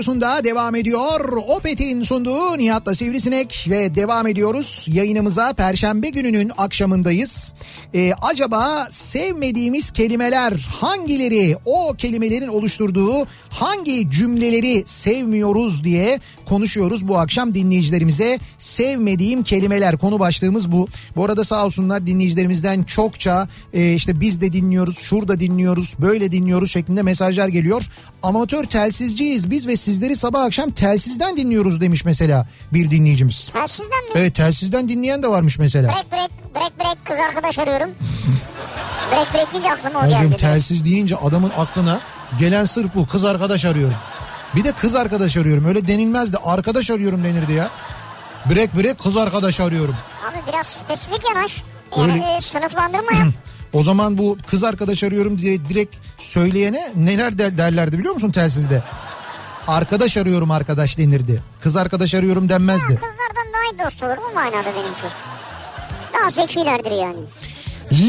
[0.00, 1.32] Radyosu'nda devam ediyor.
[1.48, 4.86] Opet'in sunduğu Nihat'la Sivrisinek ve devam ediyoruz.
[4.88, 7.54] Yayınımıza Perşembe gününün akşamındayız.
[7.94, 11.56] Ee, acaba sevmediğimiz kelimeler hangileri?
[11.64, 16.20] O kelimelerin oluşturduğu hangi cümleleri sevmiyoruz diye
[16.50, 18.38] konuşuyoruz bu akşam dinleyicilerimize.
[18.58, 20.88] Sevmediğim kelimeler konu başlığımız bu.
[21.16, 26.70] Bu arada sağ olsunlar dinleyicilerimizden çokça e, işte biz de dinliyoruz, şurada dinliyoruz, böyle dinliyoruz
[26.70, 27.82] şeklinde mesajlar geliyor.
[28.22, 33.50] Amatör telsizciyiz biz ve sizleri sabah akşam telsizden dinliyoruz demiş mesela bir dinleyicimiz.
[33.52, 34.10] Ha sizden mi?
[34.14, 35.88] Evet telsizden dinleyen de varmış mesela.
[35.88, 37.90] Break break break break kız arkadaş arıyorum.
[39.12, 40.36] break break deyince aklıma o Hocam geldi.
[40.36, 42.00] telsiz deyince adamın aklına
[42.38, 43.96] gelen sırf bu kız arkadaş arıyorum.
[44.56, 47.70] Bir de kız arkadaş arıyorum öyle denilmezdi arkadaş arıyorum denirdi ya.
[48.50, 49.96] Break break kız arkadaş arıyorum.
[50.30, 51.62] Abi biraz spesifik yanaş.
[51.96, 53.28] Yani Öyle- sınıflandırma yap.
[53.72, 58.82] O zaman bu kız arkadaş arıyorum diye direkt söyleyene neler der, derlerdi biliyor musun telsizde?
[59.68, 61.42] Arkadaş arıyorum arkadaş denirdi.
[61.62, 62.86] Kız arkadaş arıyorum denmezdi.
[62.86, 65.06] Kızlardan daha iyi dost olur mu manada benimki?
[66.20, 67.18] Daha zekilerdir yani.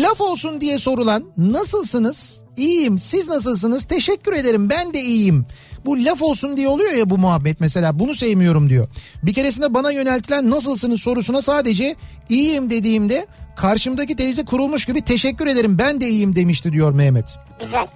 [0.01, 2.43] Laf olsun diye sorulan nasılsınız?
[2.57, 3.83] İyiyim siz nasılsınız?
[3.83, 5.45] Teşekkür ederim ben de iyiyim.
[5.85, 8.87] Bu laf olsun diye oluyor ya bu muhabbet mesela bunu sevmiyorum diyor.
[9.23, 11.95] Bir keresinde bana yöneltilen nasılsınız sorusuna sadece
[12.29, 17.37] iyiyim dediğimde karşımdaki teyze kurulmuş gibi teşekkür ederim ben de iyiyim demişti diyor Mehmet.
[17.63, 17.87] Güzel.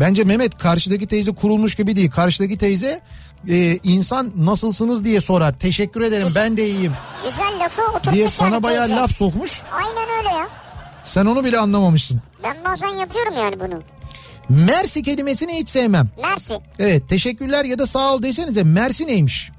[0.00, 2.10] Bence Mehmet karşıdaki teyze kurulmuş gibi değil.
[2.10, 3.00] Karşıdaki teyze
[3.48, 5.52] e, insan nasılsınız diye sorar.
[5.58, 6.92] Teşekkür ederim ben de iyiyim
[7.24, 9.00] Güzel lafı oturtmuş diye yani sana bayağı teyze.
[9.00, 9.62] laf sokmuş.
[9.72, 10.48] Aynen öyle ya.
[11.04, 12.20] Sen onu bile anlamamışsın.
[12.44, 13.82] Ben bazen yapıyorum yani bunu.
[14.48, 16.08] Mersi kelimesini hiç sevmem.
[16.22, 16.60] Mersi.
[16.78, 19.50] Evet teşekkürler ya da sağ ol desenize Mersi neymiş?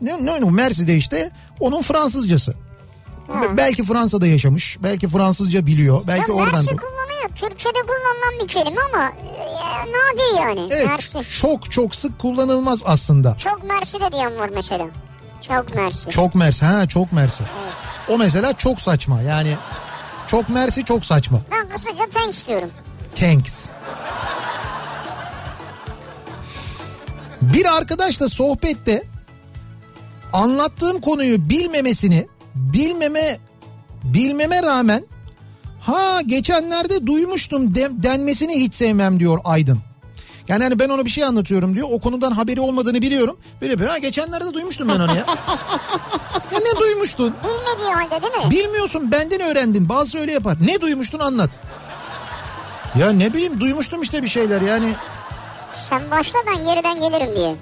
[0.00, 1.30] Ne, ne, ne Mersi de işte
[1.60, 2.54] onun Fransızcası.
[3.28, 4.78] Be- Belki Fransa'da yaşamış.
[4.82, 6.06] Belki Fransızca biliyor.
[6.06, 6.54] Belki ya oradan.
[6.54, 7.28] Mersi kullanıyor.
[7.34, 10.68] Türkçe'de kullanılan bir kelime ama e, nadir yani.
[10.72, 11.40] Evet Mersi.
[11.40, 13.36] çok çok sık kullanılmaz aslında.
[13.38, 14.86] Çok mersi de diyen var mesela.
[15.48, 16.10] Çok mersi.
[16.10, 16.64] Çok Mersi.
[16.64, 17.44] Ha çok Mersi.
[18.08, 19.22] O mesela çok saçma.
[19.22, 19.56] Yani
[20.26, 21.40] çok Mersi çok saçma.
[21.50, 22.70] Ben kısaca thanks diyorum.
[23.14, 23.68] Thanks.
[27.42, 29.02] Bir arkadaşla sohbette
[30.32, 33.38] anlattığım konuyu bilmemesini bilmeme
[34.04, 35.04] bilmeme rağmen
[35.80, 39.78] ha geçenlerde duymuştum de- denmesini hiç sevmem diyor Aydın.
[40.48, 41.88] Yani hani ben ona bir şey anlatıyorum diyor.
[41.90, 43.36] O konudan haberi olmadığını biliyorum.
[43.60, 43.90] Böyle yapıyor.
[43.90, 45.16] Ha geçenlerde duymuştum ben onu ya.
[46.52, 47.34] ya ne duymuştun?
[47.44, 48.50] Bilmediği halde değil mi?
[48.50, 49.88] Bilmiyorsun benden öğrendin.
[49.88, 50.56] Bazısı öyle yapar.
[50.66, 51.50] Ne duymuştun anlat.
[52.98, 54.92] Ya ne bileyim duymuştum işte bir şeyler yani.
[55.74, 57.54] Sen başla ben geriden gelirim diye.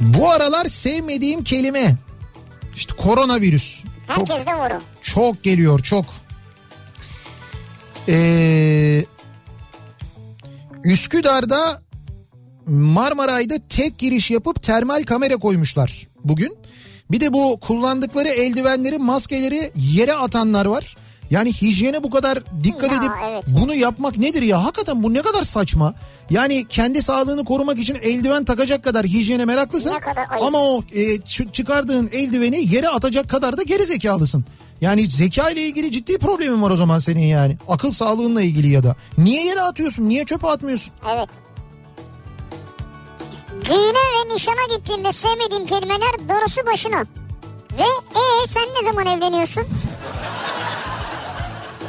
[0.00, 1.96] Bu aralar sevmediğim kelime.
[2.76, 3.84] İşte koronavirüs.
[4.16, 4.82] Çok Herkes de vuru.
[5.02, 6.04] çok geliyor çok.
[8.08, 9.04] Ee,
[10.84, 11.82] Üsküdar'da
[12.66, 16.56] Marmaray'da tek giriş yapıp termal kamera koymuşlar bugün.
[17.10, 20.96] Bir de bu kullandıkları eldivenleri, maskeleri yere atanlar var.
[21.30, 23.44] Yani hijyene bu kadar dikkat Ya, edip evet.
[23.48, 24.64] bunu yapmak nedir ya?
[24.64, 25.94] Hakikaten bu ne kadar saçma.
[26.30, 29.92] Yani kendi sağlığını korumak için eldiven takacak kadar hijyene meraklısın.
[30.40, 34.44] Ama o e, çı- çıkardığın eldiveni yere atacak kadar da geri zekalısın.
[34.80, 37.56] Yani zeka ile ilgili ciddi problemin var o zaman senin yani.
[37.68, 38.96] Akıl sağlığınla ilgili ya da.
[39.18, 40.08] Niye yere atıyorsun?
[40.08, 40.92] Niye çöpe atmıyorsun?
[41.14, 41.28] Evet.
[43.64, 43.98] Düğüne
[44.30, 47.00] ve nişana gittiğimde sevmediğim kelimeler darısı başına.
[47.78, 47.82] Ve
[48.14, 49.64] e sen ne zaman evleniyorsun?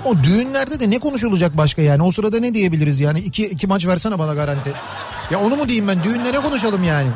[0.06, 2.04] O düğünlerde de ne konuşulacak başka yani?
[2.04, 3.20] O sırada ne diyebiliriz yani?
[3.20, 4.74] İki, iki maç versene bana garanti.
[5.32, 6.04] Ya onu mu diyeyim ben?
[6.04, 7.08] Düğünde ne konuşalım yani?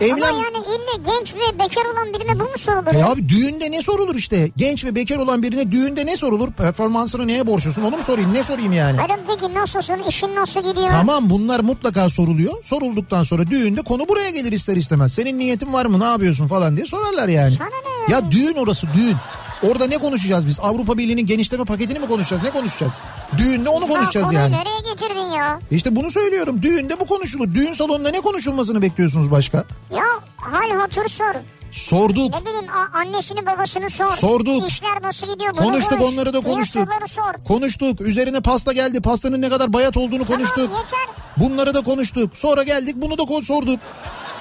[0.00, 0.12] Evlen...
[0.14, 2.94] Ama yani ille genç ve bekar olan birine bu mu sorulur?
[2.94, 4.50] E abi düğünde ne sorulur işte?
[4.56, 6.52] Genç ve bekar olan birine düğünde ne sorulur?
[6.52, 7.82] Performansını neye borçlusun?
[7.82, 8.34] Onu mu sorayım?
[8.34, 8.96] Ne sorayım yani?
[8.96, 9.98] Hayır peki nasılsın?
[10.08, 10.88] İşin nasıl gidiyor?
[10.88, 12.54] Tamam bunlar mutlaka soruluyor.
[12.64, 15.12] Sorulduktan sonra düğünde konu buraya gelir ister istemez.
[15.12, 17.54] Senin niyetin var mı ne yapıyorsun falan diye sorarlar yani.
[17.56, 18.14] Sana ne?
[18.14, 19.16] Ya düğün orası düğün.
[19.70, 20.60] Orada ne konuşacağız biz?
[20.60, 22.42] Avrupa Birliği'nin genişleme paketini mi konuşacağız?
[22.42, 23.00] Ne konuşacağız?
[23.38, 24.52] Düğünde onu konuşacağız ya, yani.
[24.54, 25.60] nereye getirdin ya?
[25.70, 26.62] İşte bunu söylüyorum.
[26.62, 27.54] Düğünde bu konuşulur.
[27.54, 29.64] Düğün salonunda ne konuşulmasını bekliyorsunuz başka?
[29.94, 30.04] Ya
[30.36, 31.34] hal hatır sor.
[31.72, 32.34] Sorduk.
[32.34, 34.16] Ne bileyim annesini babasını sor.
[34.16, 34.68] Sorduk.
[34.68, 36.14] İşler nasıl gidiyor bunu Konuştuk konuş.
[36.14, 36.88] onları da konuştuk.
[37.06, 37.44] Sor.
[37.48, 38.00] Konuştuk.
[38.00, 39.00] Üzerine pasta geldi.
[39.00, 40.70] Pastanın ne kadar bayat olduğunu konuştuk.
[40.70, 41.14] Tamam yeter.
[41.36, 42.36] Bunları da konuştuk.
[42.36, 43.80] Sonra geldik bunu da sorduk.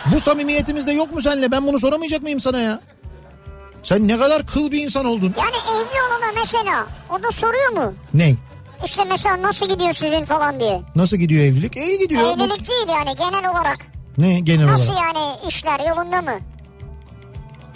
[0.06, 1.52] Bu samimiyetimizde yok mu seninle?
[1.52, 2.80] Ben bunu soramayacak mıyım sana ya?
[3.86, 5.36] Sen ne kadar kıl bir insan oldun.
[5.38, 7.94] Yani evli olana mesela o da soruyor mu?
[8.14, 8.36] Ne?
[8.86, 10.82] İşte mesela nasıl gidiyor sizin falan diye.
[10.96, 11.76] Nasıl gidiyor evlilik?
[11.78, 12.22] İyi gidiyor.
[12.22, 13.78] Evlilik değil yani genel olarak.
[14.18, 15.16] Ne genel Nasıl olarak?
[15.16, 16.40] yani işler yolunda mı?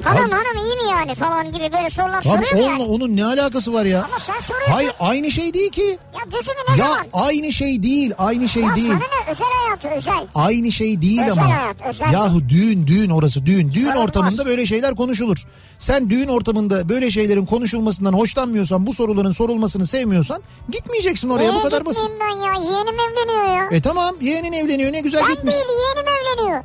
[0.03, 2.84] Hanım hanım iyi mi yani falan gibi böyle sorular Abi soruyor mu onunla, yani?
[2.84, 4.03] onun ne alakası var ya?
[4.03, 4.73] Ama sen soruyorsun.
[4.73, 5.81] Hayır aynı şey değil ki.
[6.13, 7.05] Ya desene ne ya zaman?
[7.13, 8.88] aynı şey değil, aynı şey Ya değil.
[8.88, 10.27] sana ne özel hayatı özel.
[10.35, 11.57] Aynı şey değil Özel ama.
[11.57, 12.13] hayat, özel.
[12.13, 13.71] Yahu düğün düğün orası düğün.
[13.71, 14.03] Düğün Sorulmaz.
[14.03, 15.38] ortamında böyle şeyler konuşulur.
[15.77, 21.63] Sen düğün ortamında böyle şeylerin konuşulmasından hoşlanmıyorsan, bu soruların sorulmasını sevmiyorsan gitmeyeceksin oraya bu Niye
[21.63, 22.03] kadar basit.
[22.19, 23.67] ben ya yeğenim evleniyor ya.
[23.77, 25.53] E tamam yeğenin evleniyor ne güzel ben gitmiş.
[25.53, 26.63] değil yeğenim evleniyor.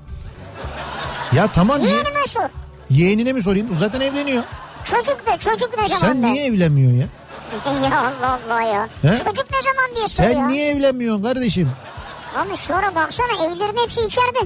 [1.32, 2.48] Ya tamam ye- Yeğenime sor.
[2.90, 3.68] Yeğenine mi sorayım?
[3.78, 4.42] Zaten evleniyor.
[4.84, 6.32] Çocuk da çocuk ne zaman Sen de?
[6.32, 7.06] niye evlenmiyorsun ya?
[7.90, 8.88] ya Allah Allah ya.
[9.02, 9.08] He?
[9.08, 10.34] Çocuk ne zaman diye soruyor.
[10.34, 11.70] Sen niye evlenmiyorsun kardeşim?
[12.36, 14.38] Abi sonra baksana evlerin hepsi içeride.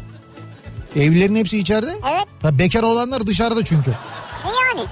[0.96, 1.90] Evlerin hepsi içeride.
[2.12, 2.24] Evet.
[2.42, 3.90] Ha, bekar olanlar dışarıda çünkü.
[3.90, 4.86] E yani.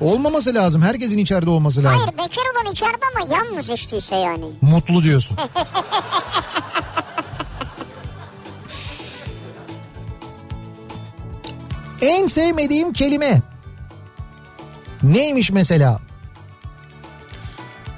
[0.00, 0.82] Olmaması lazım.
[0.82, 1.98] Herkesin içeride olması lazım.
[1.98, 4.44] Hayır bekar olan içeride ama yalnız içtiyse yani.
[4.62, 5.36] Mutlu diyorsun.
[12.02, 13.42] en sevmediğim kelime.
[15.02, 16.00] Neymiş mesela?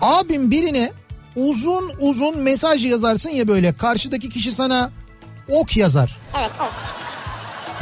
[0.01, 0.93] Abim birine
[1.37, 4.91] uzun uzun mesaj yazarsın ya böyle karşıdaki kişi sana
[5.49, 6.17] ok yazar.
[6.39, 6.51] Evet.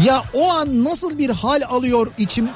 [0.06, 2.48] Ya o an nasıl bir hal alıyor içim?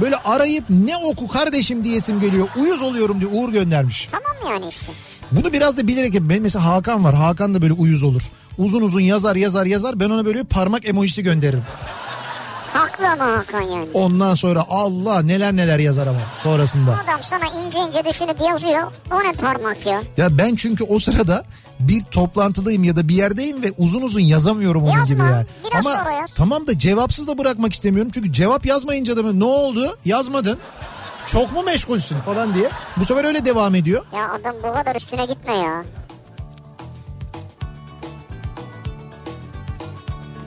[0.00, 2.48] Böyle arayıp ne oku kardeşim diyesim geliyor.
[2.56, 4.08] Uyuz oluyorum diye Uğur göndermiş.
[4.10, 4.86] Tamam yani işte.
[5.32, 7.14] Bunu biraz da bilerek benim mesela Hakan var.
[7.14, 8.22] Hakan da böyle uyuz olur.
[8.58, 10.00] Uzun uzun yazar yazar yazar.
[10.00, 11.62] Ben ona böyle parmak emojisi gönderirim.
[12.72, 13.86] Haklı ama Hakan yani.
[13.94, 16.90] Ondan sonra Allah neler neler yazar ama sonrasında.
[17.04, 18.92] Adam sana ince ince düşünüp yazıyor.
[19.12, 20.02] O ne parmak ya?
[20.16, 21.44] Ya ben çünkü o sırada
[21.80, 25.46] bir toplantıdayım ya da bir yerdeyim ve uzun uzun yazamıyorum onun Yazma, gibi yani.
[25.70, 26.34] biraz Ama sonra yaz.
[26.34, 28.10] tamam da cevapsız da bırakmak istemiyorum.
[28.14, 29.98] Çünkü cevap yazmayınca da ne oldu?
[30.04, 30.58] Yazmadın.
[31.26, 32.70] Çok mu meşgulsün falan diye.
[32.96, 34.04] Bu sefer öyle devam ediyor.
[34.16, 35.84] Ya adam bu kadar üstüne gitme ya.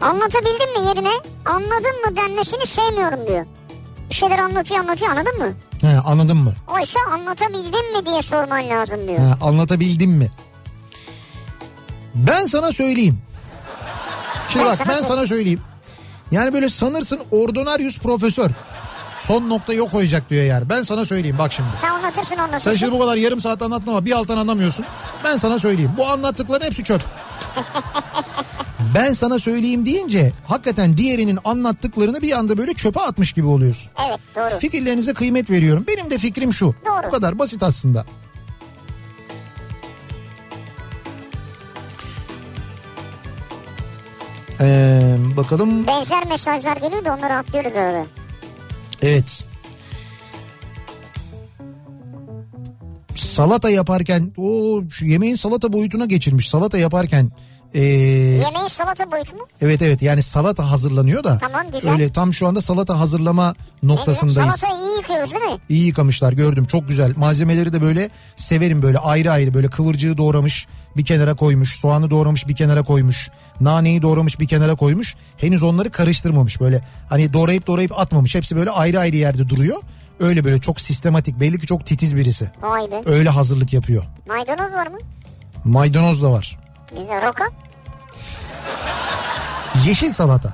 [0.01, 1.11] Anlatabildim mi yerine?
[1.45, 3.45] Anladın mı denmesini sevmiyorum diyor.
[4.09, 5.53] Bir şeyler anlatıyor anlatıyor anladın mı?
[5.81, 6.53] He, anladın mı?
[6.67, 9.19] Oysa anlatabildim mi diye sorman lazım diyor.
[9.19, 10.31] Ha, anlatabildim mi?
[12.15, 13.19] Ben sana söyleyeyim.
[14.49, 15.61] Şimdi Ben bak sana ben sana söyleyeyim.
[16.31, 18.49] Yani böyle sanırsın ordinaryus profesör.
[19.17, 20.69] Son nokta yok koyacak diyor yani.
[20.69, 21.69] Ben sana söyleyeyim bak şimdi.
[21.81, 22.75] Sen anlatırsın Sen anlatırsın.
[22.75, 24.85] şimdi bu kadar yarım saat anlattın ama bir alttan anlamıyorsun.
[25.23, 25.91] Ben sana söyleyeyim.
[25.97, 27.01] Bu anlattıkların hepsi çöp.
[28.95, 33.91] ben sana söyleyeyim deyince hakikaten diğerinin anlattıklarını bir anda böyle çöpe atmış gibi oluyorsun.
[34.07, 34.59] Evet doğru.
[34.59, 35.85] Fikirlerinize kıymet veriyorum.
[35.87, 36.75] Benim de fikrim şu.
[36.85, 37.07] Doğru.
[37.07, 38.05] Bu kadar basit aslında.
[44.61, 45.87] Ee, bakalım.
[45.87, 48.05] Benzer mesajlar geliyor da onları atlıyoruz arada.
[49.01, 49.45] Evet.
[53.15, 56.49] Salata yaparken o şu yemeğin salata boyutuna geçirmiş.
[56.49, 57.31] Salata yaparken
[57.73, 59.47] ee, Yemeğin salata boyutu mu?
[59.61, 61.37] evet evet yani salata hazırlanıyor da.
[61.37, 61.91] Tamam, güzel.
[61.91, 64.55] Öyle tam şu anda salata hazırlama noktasındayız.
[64.55, 65.59] Salatayı iyi yıkıyoruz değil mi?
[65.69, 67.13] İyi yıkamışlar gördüm çok güzel.
[67.15, 70.67] Malzemeleri de böyle severim böyle ayrı ayrı böyle kıvırcığı doğramış
[70.97, 71.75] bir kenara koymuş.
[71.79, 73.29] Soğanı doğramış bir kenara koymuş.
[73.61, 75.15] Naneyi doğramış bir kenara koymuş.
[75.37, 76.83] Henüz onları karıştırmamış böyle.
[77.09, 78.35] Hani doğrayıp doğrayıp atmamış.
[78.35, 79.77] Hepsi böyle ayrı ayrı yerde duruyor.
[80.19, 82.51] Öyle böyle çok sistematik belli ki çok titiz birisi.
[82.61, 83.01] Vay be.
[83.05, 84.03] Öyle hazırlık yapıyor.
[84.27, 84.97] Maydanoz var mı?
[85.65, 86.59] Maydanoz da var.
[86.95, 87.43] Bize roka.
[89.87, 90.53] Yeşil salata.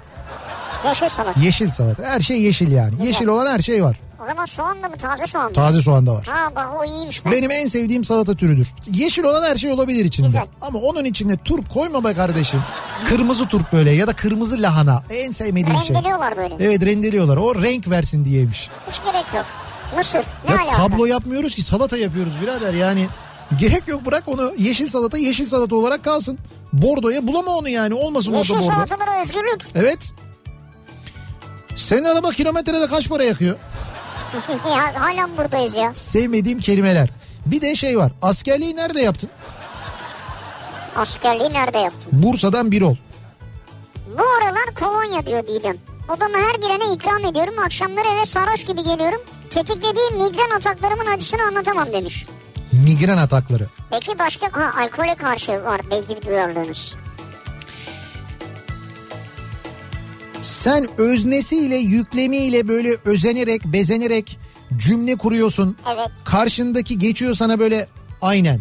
[0.87, 1.39] Yeşil salata.
[1.39, 2.03] Yeşil salata.
[2.03, 3.05] Her şey yeşil yani.
[3.05, 3.99] Yeşil olan her şey var.
[4.23, 5.53] O zaman soğan da mı taze soğan mı?
[5.53, 6.27] Taze soğan da var.
[6.29, 7.31] Ha bak o iyiymiş be.
[7.31, 8.67] Benim en sevdiğim salata türüdür.
[8.91, 10.27] Yeşil olan her şey olabilir içinde.
[10.27, 10.45] Güzel.
[10.61, 12.61] Ama onun içinde turp koyma be kardeşim.
[13.09, 15.03] Kırmızı turp böyle ya da kırmızı lahana.
[15.09, 15.95] En sevmediğim şey.
[15.95, 16.55] Rendeliyorlar böyle.
[16.59, 17.37] Evet rendeliyorlar.
[17.37, 18.69] O renk versin diyeymiş.
[18.91, 19.45] Hiç gerek yok.
[19.97, 20.23] Mısır.
[20.49, 23.07] Ne Ya tablo yapmıyoruz ki salata yapıyoruz birader yani.
[23.59, 26.39] Gerek yok bırak onu yeşil salata yeşil salata olarak kalsın.
[26.73, 28.75] Bordoya bulama onu yani olmasın Yeşil orada bordo.
[28.75, 29.61] salatalara özgürlük.
[29.75, 30.11] Evet.
[31.75, 33.55] Senin araba kilometrede kaç para yakıyor?
[34.75, 35.93] ya halen buradayız ya.
[35.95, 37.09] Sevmediğim kelimeler.
[37.45, 38.11] Bir de şey var.
[38.21, 39.29] Askerliği nerede yaptın?
[40.95, 42.09] Askerliği nerede yaptın?
[42.13, 42.95] Bursa'dan bir ol.
[44.17, 45.77] Bu aralar kolonya diyor Didem.
[46.09, 47.53] Odama her girene ikram ediyorum.
[47.65, 49.21] Akşamları eve sarhoş gibi geliyorum.
[49.49, 52.25] Tetiklediğim migren ataklarımın acısını anlatamam demiş.
[52.71, 53.67] Migren atakları.
[53.91, 56.95] Peki başka ha, alkole karşı var belki bir duyarlılığınız.
[60.41, 64.39] Sen öznesiyle yüklemiyle böyle özenerek bezenerek
[64.77, 65.77] cümle kuruyorsun.
[65.95, 66.07] Evet.
[66.25, 67.87] Karşındaki geçiyor sana böyle
[68.21, 68.59] aynen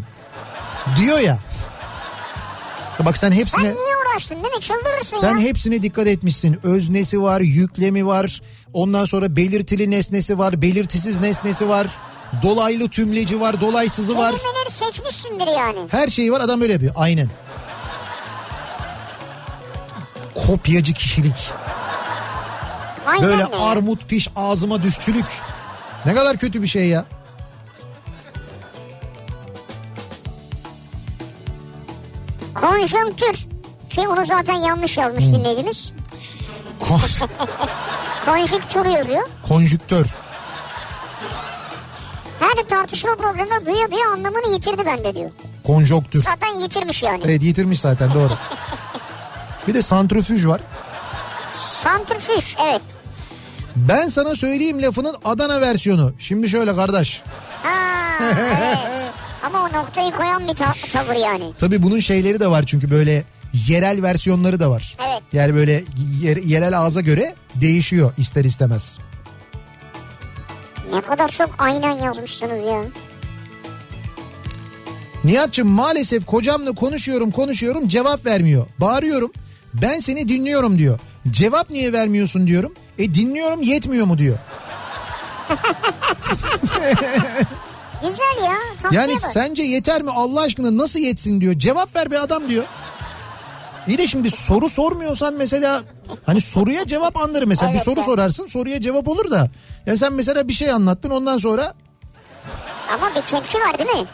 [1.01, 1.39] diyor ya.
[3.05, 4.61] Bak sen Sen hepsine niye uğraştın değil mi?
[4.61, 5.39] Çıldırırsın sen ya.
[5.39, 6.57] hepsine dikkat etmişsin.
[6.63, 8.41] Öznesi var, yüklemi var.
[8.73, 11.87] Ondan sonra belirtili nesnesi var, belirtisiz nesnesi var.
[12.43, 14.35] Dolaylı tümleci var, dolaysızı var.
[14.37, 15.79] Kelimeleri seçmişsindir yani.
[15.91, 16.93] Her şeyi var adam böyle yapıyor.
[16.97, 17.29] Aynen.
[20.47, 21.51] Kopyacı kişilik.
[23.07, 23.55] Aynen Böyle öyle.
[23.55, 25.25] armut piş ağzıma düşçülük.
[26.05, 27.05] Ne kadar kötü bir şey ya.
[32.55, 33.47] Konjonktür.
[33.89, 35.33] Ki onu zaten yanlış yazmış Hmm.
[35.33, 35.91] dinleyicimiz.
[36.79, 37.27] Kon-
[38.25, 39.27] Konjüktür yazıyor.
[39.47, 40.05] konjüktör.
[42.39, 45.29] Her tartışma programında duya duya anlamını yitirdi bende diyor.
[45.63, 46.23] Konjonktür.
[46.23, 47.21] Zaten yitirmiş yani.
[47.25, 48.33] Evet yitirmiş zaten doğru.
[49.67, 50.61] Bir de santrifüj var.
[51.83, 52.81] Santrifüj evet.
[53.75, 56.13] Ben sana söyleyeyim lafının Adana versiyonu.
[56.19, 57.23] Şimdi şöyle kardeş.
[57.63, 57.71] Ha,
[58.21, 58.77] evet.
[59.45, 61.53] Ama o noktayı koyan bir ta- tavır yani.
[61.57, 63.23] Tabii bunun şeyleri de var çünkü böyle
[63.67, 64.97] yerel versiyonları da var.
[65.09, 65.21] Evet.
[65.33, 65.83] Yani böyle
[66.21, 68.97] yer- yerel ağza göre değişiyor ister istemez.
[70.93, 72.81] Ne kadar çok aynen yazmışsınız ya.
[75.23, 78.67] Nihat'cığım maalesef kocamla konuşuyorum konuşuyorum cevap vermiyor.
[78.79, 79.31] Bağırıyorum
[79.73, 80.99] ben seni dinliyorum diyor.
[81.31, 82.73] Cevap niye vermiyorsun diyorum.
[82.97, 84.37] E dinliyorum yetmiyor mu diyor.
[88.01, 88.57] Güzel ya.
[88.91, 89.21] Yani bak.
[89.21, 91.53] sence yeter mi Allah aşkına nasıl yetsin diyor.
[91.53, 92.63] Cevap ver be adam diyor.
[93.87, 95.83] İyi de şimdi soru sormuyorsan mesela
[96.25, 97.69] hani soruya cevap anlarım mesela.
[97.71, 98.05] bir Evet soru ya.
[98.05, 99.49] sorarsın soruya cevap olur da.
[99.85, 101.73] Ya sen mesela bir şey anlattın ondan sonra
[102.93, 104.05] Ama bir tepki var değil mi?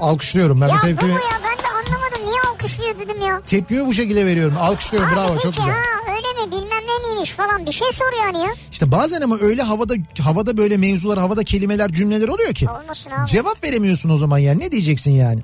[0.00, 1.12] alkışlıyorum ben Ya bu tepkimi.
[1.12, 2.26] ya ben de anlamadım.
[2.26, 3.40] Niye alkışlıyor dedim ya.
[3.46, 4.56] Tepkimi bu şekilde veriyorum.
[4.60, 5.70] Alkışlıyorum Abi bravo çok güzel.
[5.70, 8.50] Ha öyle mi bilmem ne miymiş falan bir şey sor yani ya.
[8.72, 9.94] İşte bazen ama öyle havada
[10.24, 12.68] havada böyle mevzular, havada kelimeler, cümleler oluyor ki.
[12.82, 13.26] Olmasın abi.
[13.26, 14.60] Cevap veremiyorsun o zaman yani.
[14.60, 15.40] Ne diyeceksin yani?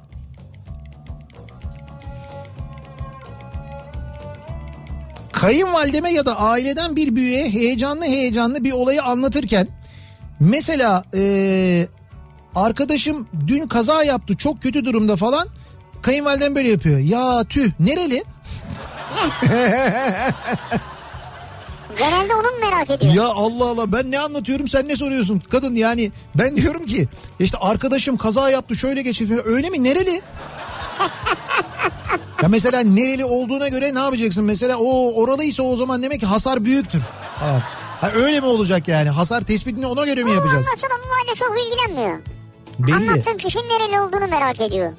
[5.40, 9.68] Kayınvalideme ya da aileden bir büyüğe heyecanlı heyecanlı bir olayı anlatırken
[10.40, 11.88] mesela eee,
[12.54, 15.48] arkadaşım dün kaza yaptı çok kötü durumda falan
[16.02, 16.98] kayınvalidem böyle yapıyor.
[16.98, 18.24] Ya tüh nereli?
[21.98, 23.14] Genelde onu mu merak ediyor?
[23.14, 27.08] Ya Allah Allah ben ne anlatıyorum sen ne soruyorsun kadın yani ben diyorum ki
[27.40, 30.22] işte arkadaşım kaza yaptı şöyle geçirdi öyle mi nereli?
[32.42, 36.64] ya mesela nereli olduğuna göre ne yapacaksın mesela o oralıysa o zaman demek ki hasar
[36.64, 37.02] büyüktür.
[37.40, 37.62] Ha.
[38.00, 40.66] Ha, öyle mi olacak yani hasar tespitini ona göre mi yapacağız?
[40.66, 40.90] Anlatsana
[41.30, 42.18] bu çok ilgilenmiyor.
[42.78, 42.94] Belli.
[42.94, 44.92] Anlattığın kişinin nereli olduğunu merak ediyor.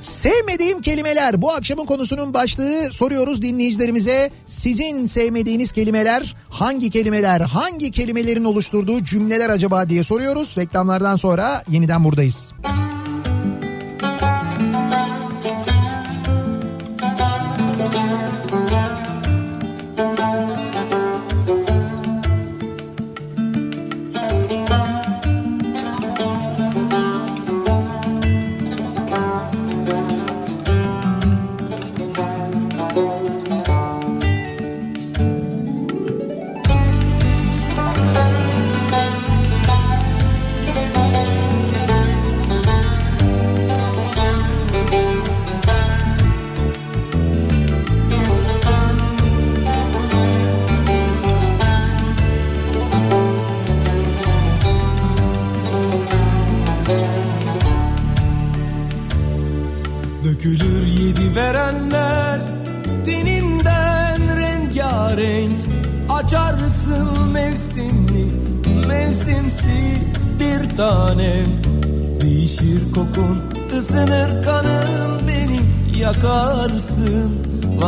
[0.00, 4.30] Sevmediğim kelimeler bu akşamın konusunun başlığı soruyoruz dinleyicilerimize.
[4.46, 10.54] Sizin sevmediğiniz kelimeler hangi kelimeler hangi kelimelerin oluşturduğu cümleler acaba diye soruyoruz.
[10.58, 12.52] Reklamlardan sonra yeniden buradayız.
[12.58, 12.89] Dökülür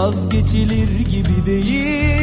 [0.02, 2.21] Vazgeçilir gibi değil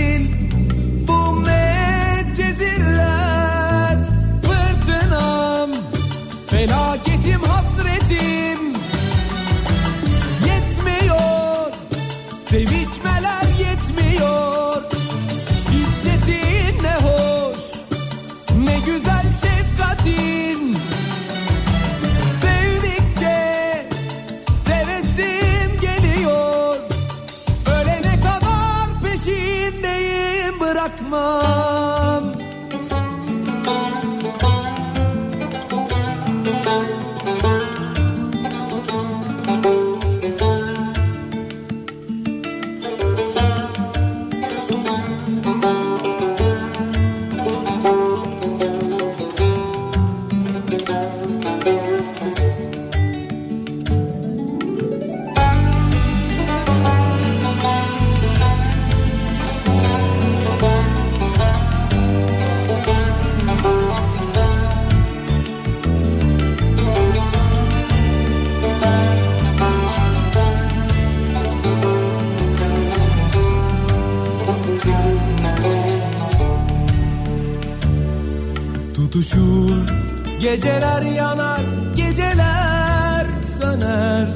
[80.40, 81.61] Geceler yanar
[81.95, 84.28] geceler söner.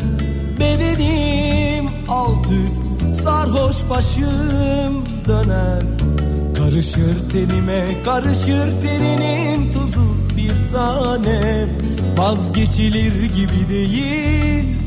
[0.59, 5.83] Bedenim alt üst sarhoş başım döner.
[6.57, 11.69] Karışır tenime karışır teninin tuzu bir tanem.
[12.17, 14.82] Vazgeçilir gibi değil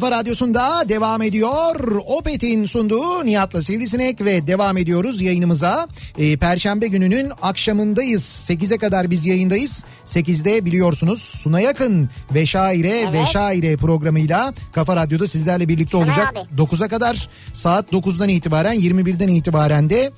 [0.00, 2.00] kafa radyosunda devam ediyor.
[2.06, 5.88] Opet'in sunduğu Nihat'la Sivrisinek ve devam ediyoruz yayınımıza.
[6.18, 8.22] Ee, Perşembe gününün akşamındayız.
[8.22, 9.84] 8'e kadar biz yayındayız.
[10.06, 13.28] 8'de biliyorsunuz Suna Yakın ve Şaire ve Evet.
[13.28, 16.34] Şaire programıyla Kafa Radyo'da sizlerle birlikte Suna olacak.
[16.36, 16.62] abi.
[16.62, 20.10] 9'a kadar saat 9'dan itibaren 21'den itibaren de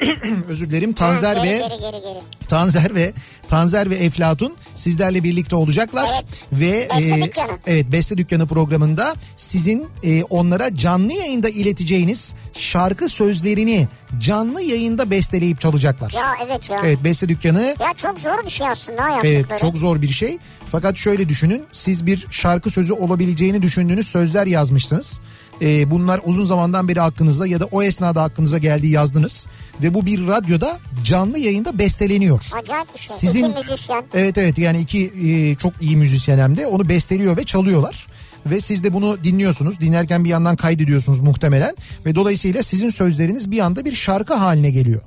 [0.48, 2.18] özür dilerim Tanzer Ha, ve geri, geri geri geri.
[2.48, 3.12] Tanzer ve
[3.48, 6.44] Tanzer ve Eflatun sizlerle birlikte olacaklar Evet.
[6.52, 7.58] ve Beste e, Dükkanı.
[7.66, 13.88] evet Beste Dükkanı programında sizin e, onlara canlı yayında ileteceğiniz şarkı sözlerini
[14.20, 16.12] canlı yayında besteleyip çalacaklar.
[16.16, 16.80] Ya evet ya.
[16.84, 19.60] Evet Beste Dükkanı Ya çok zor bir şey aslında ha Evet yaptıkları.
[19.60, 20.38] çok zor bir şey.
[20.72, 25.20] Fakat şöyle düşünün siz bir şarkı sözü olabileceğini düşündüğünüz sözler yazmışsınız.
[25.62, 29.46] Ee, bunlar uzun zamandan beri hakkınızda ya da o esnada hakkınıza geldiği yazdınız.
[29.82, 32.40] Ve bu bir radyoda canlı yayında besteleniyor.
[32.52, 33.16] Acayip bir şey.
[33.16, 34.04] Sizin İki müzisyen.
[34.14, 38.06] Evet evet yani iki e, çok iyi müzisyen hem de onu besteliyor ve çalıyorlar.
[38.46, 39.80] Ve siz de bunu dinliyorsunuz.
[39.80, 41.76] Dinlerken bir yandan kaydediyorsunuz muhtemelen.
[42.06, 45.00] Ve dolayısıyla sizin sözleriniz bir anda bir şarkı haline geliyor.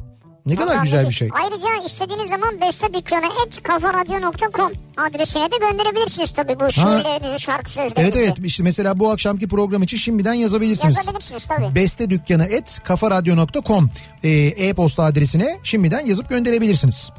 [0.46, 1.30] Ne kadar Vallahi güzel bir şey.
[1.32, 8.02] Ayrıca istediğiniz zaman beste dükkanı et kafaradyo.com adresine de gönderebilirsiniz tabii bu şiirlerinizi şarkı sözlerinizi.
[8.02, 10.98] Evet evet işte mesela bu akşamki program için şimdiden yazabilirsiniz.
[10.98, 11.76] Yazabilirsiniz tabii.
[11.76, 13.92] Beste dükkanı et kafaradyo.com
[14.24, 17.12] e, e-posta adresine şimdiden yazıp gönderebilirsiniz.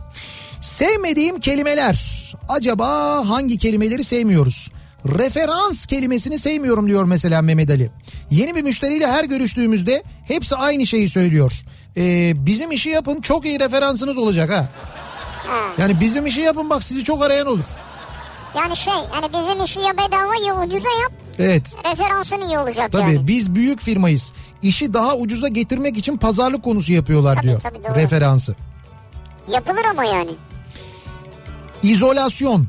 [0.60, 2.32] Sevmediğim kelimeler.
[2.48, 2.88] Acaba
[3.28, 4.70] hangi kelimeleri sevmiyoruz?
[5.06, 7.90] Referans kelimesini sevmiyorum diyor mesela Mehmet Ali.
[8.30, 11.52] Yeni bir müşteriyle her görüştüğümüzde hepsi aynı şeyi söylüyor.
[11.96, 14.68] E, bizim işi yapın çok iyi referansınız olacak ha.
[15.78, 17.64] Yani bizim işi yapın bak sizi çok arayan olur.
[18.56, 21.76] Yani şey yani bizim işi ya bedava ya ucuza yap Evet.
[21.90, 23.26] referansın iyi olacak Tabii yani.
[23.26, 24.32] biz büyük firmayız.
[24.62, 27.60] İşi daha ucuza getirmek için pazarlık konusu yapıyorlar Tabii, diyor.
[27.60, 27.94] tabii, doğru.
[27.94, 28.56] Referansı.
[29.52, 30.30] Yapılır ama yani.
[31.82, 32.66] İzolasyon.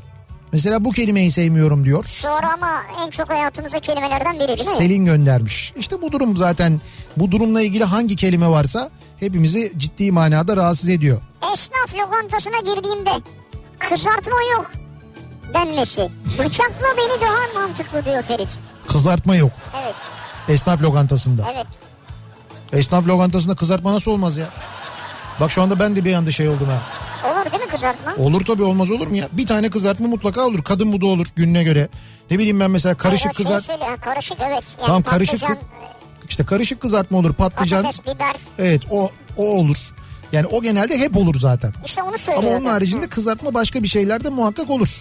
[0.52, 2.04] Mesela bu kelimeyi sevmiyorum diyor.
[2.04, 4.76] Sonra ama en çok hayatımızda kelimelerden biri değil mi?
[4.76, 5.72] Selin göndermiş.
[5.76, 6.80] İşte bu durum zaten
[7.16, 8.90] bu durumla ilgili hangi kelime varsa
[9.20, 11.20] hepimizi ciddi manada rahatsız ediyor.
[11.52, 13.10] Esnaf lokantasına girdiğimde
[13.78, 14.70] kızartma yok
[15.54, 16.10] denmesi.
[16.38, 18.48] Bıçakla beni daha mantıklı diyor Ferit.
[18.88, 19.50] Kızartma yok
[19.82, 19.94] Evet,
[20.48, 21.42] esnaf lokantasında.
[21.54, 21.66] evet.
[22.72, 24.46] Esnaf lokantasında kızartma nasıl olmaz ya?
[25.40, 26.82] Bak şu anda ben de bir anda şey oldum ha.
[27.30, 28.14] Olur değil mi kızartma?
[28.24, 29.28] Olur tabii olmaz olur mu ya?
[29.32, 30.62] Bir tane kızartma mutlaka olur.
[30.64, 31.88] Kadın budu olur gününe göre.
[32.30, 34.64] Ne bileyim ben mesela karışık o şey söyle, karışık evet.
[34.78, 35.58] Yani Tamam karışık kız...
[36.30, 37.82] işte karışık kızartma olur patlıcan.
[37.82, 38.36] Patates, biber.
[38.58, 39.76] Evet o o olur.
[40.32, 41.72] Yani o genelde hep olur zaten.
[41.84, 42.60] İşte onu Ama söylüyorum.
[42.60, 45.00] onun haricinde kızartma başka bir şeyler de muhakkak olur.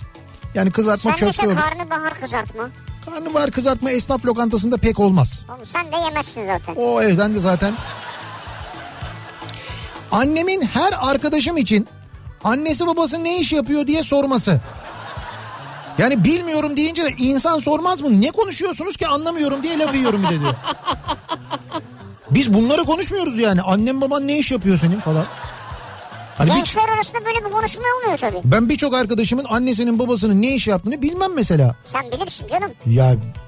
[0.56, 1.56] Yani kızartma Sen köfte olur.
[1.56, 2.70] karnabahar kızartma.
[3.06, 5.46] Karnabahar kızartma esnaf lokantasında pek olmaz.
[5.50, 6.76] Oğlum sen de yemezsin zaten.
[6.76, 7.74] O evet ben de zaten.
[10.12, 11.88] Annemin her arkadaşım için
[12.44, 14.62] annesi babası ne iş yapıyor diye sorması.
[15.98, 18.22] Yani bilmiyorum deyince de insan sormaz mı?
[18.22, 20.54] Ne konuşuyorsunuz ki anlamıyorum diye laf yiyorum bir de diyor.
[22.32, 23.62] Biz bunları konuşmuyoruz yani.
[23.62, 25.26] Annem baban ne iş yapıyor senin falan.
[26.38, 28.42] Hani bir, Gençler arasında böyle bir konuşma olmuyor tabii.
[28.46, 31.76] ben birçok arkadaşımın annesinin babasının ne iş yaptığını bilmem mesela.
[31.86, 32.72] Sen bilirsin canım.
[32.86, 33.06] Ya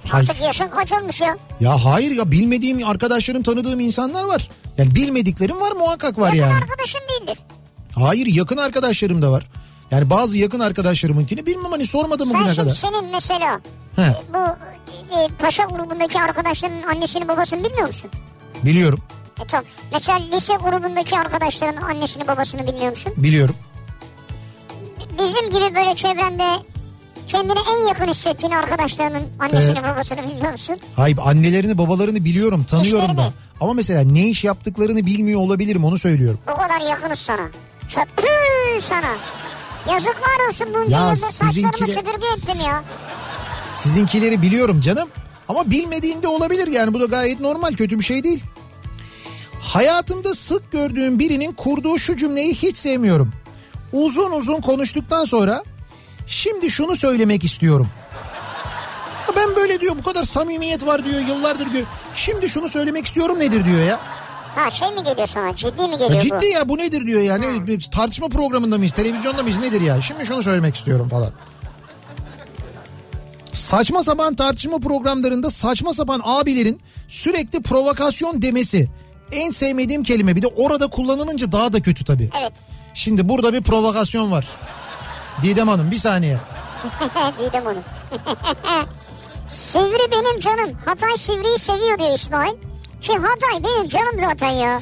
[0.09, 0.29] hayır.
[0.29, 1.37] Artık yaşın kaç olmuş ya?
[1.59, 4.49] Ya hayır ya bilmediğim arkadaşlarım tanıdığım insanlar var.
[4.77, 6.63] Yani bilmediklerim var muhakkak var Yakın yani.
[6.63, 7.37] arkadaşın değildir.
[7.95, 9.43] Hayır yakın arkadaşlarım da var.
[9.91, 12.75] Yani bazı yakın arkadaşlarımınkini bilmem hani sormadım Sen bugüne şimdi kadar.
[12.75, 13.61] senin mesela
[13.95, 14.01] He.
[14.01, 14.37] e, bu
[15.17, 18.11] e, paşa grubundaki arkadaşların annesini babasını bilmiyor musun?
[18.65, 18.99] Biliyorum,
[19.43, 19.65] E tamam.
[19.93, 23.13] Mesela lise grubundaki arkadaşların annesini babasını bilmiyor musun?
[23.17, 23.55] biliyorum.
[25.19, 26.43] Bizim gibi böyle çevrende
[27.27, 30.77] kendini en yakın hissettiğin arkadaşlarının annesini babasını bilmiyor musun?
[30.95, 33.17] Hayır annelerini babalarını biliyorum tanıyorum İşlerini.
[33.17, 33.33] da.
[33.61, 36.39] Ama mesela ne iş yaptıklarını bilmiyor olabilirim onu söylüyorum.
[36.53, 37.47] O kadar yakınız sana.
[37.87, 38.27] Çöpü
[38.81, 39.15] sana.
[39.91, 42.83] Yazıklar olsun bunca Ya yılda saçlarımı sizinkine- süpürge ettim ya.
[43.73, 45.09] Sizinkileri biliyorum canım.
[45.49, 48.43] Ama bilmediğinde olabilir yani bu da gayet normal kötü bir şey değil.
[49.61, 53.31] Hayatımda sık gördüğüm birinin kurduğu şu cümleyi hiç sevmiyorum.
[53.93, 55.63] Uzun uzun konuştuktan sonra
[56.27, 57.87] şimdi şunu söylemek istiyorum.
[59.27, 61.67] Ya ben böyle diyor bu kadar samimiyet var diyor yıllardır.
[61.67, 61.83] Gö-
[62.13, 63.99] şimdi şunu söylemek istiyorum nedir diyor ya.
[64.57, 66.23] Ha şey mi geliyor sana ciddi mi Ya geliyor bu?
[66.23, 70.25] ciddi ya bu nedir diyor yani Bir tartışma programında mıyız televizyonda mıyız nedir ya şimdi
[70.25, 71.31] şunu söylemek istiyorum falan.
[73.53, 78.89] Saçma sapan tartışma programlarında saçma sapan abilerin sürekli provokasyon demesi
[79.31, 82.29] en sevmediğim kelime bir de orada kullanılınca daha da kötü tabii.
[82.41, 82.53] Evet.
[82.93, 84.47] Şimdi burada bir provokasyon var.
[85.41, 86.37] Didem Hanım bir saniye.
[87.39, 87.79] Didem onu.
[89.45, 90.77] Sivri benim canım.
[90.85, 92.53] Hatay Sivri'yi seviyor diyor İsmail.
[93.01, 94.81] Ki Hatay benim canım zaten ya.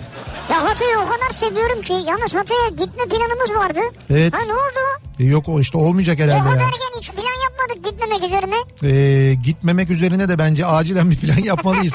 [0.50, 1.94] Ya Hatay'ı o kadar seviyorum ki.
[1.94, 3.80] Yalnız Hatay'a gitme planımız vardı.
[4.10, 4.34] Evet.
[4.34, 4.80] Ha ne oldu?
[5.20, 6.66] E, Yok o işte olmayacak O herhalde kadar ya.
[6.66, 8.56] erken hiç plan yapmadık gitmemek üzerine.
[8.84, 11.94] Ee, gitmemek üzerine de bence acilen bir plan yapmalıyız.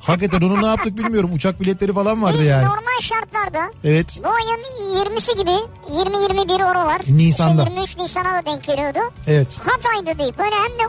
[0.00, 1.30] Hakikaten onu ne yaptık bilmiyorum.
[1.32, 2.64] Uçak biletleri falan vardı Biz yani.
[2.64, 4.20] normal şartlarda Evet.
[4.24, 4.64] bu ayın
[5.04, 7.00] 20'si gibi 20-21 oralar.
[7.08, 7.62] Nisan'da.
[7.62, 8.98] işte 23 Nisan'a da denk geliyordu.
[9.26, 9.60] Evet.
[9.66, 10.32] Hatay'da değil.
[10.38, 10.82] Böyle hem de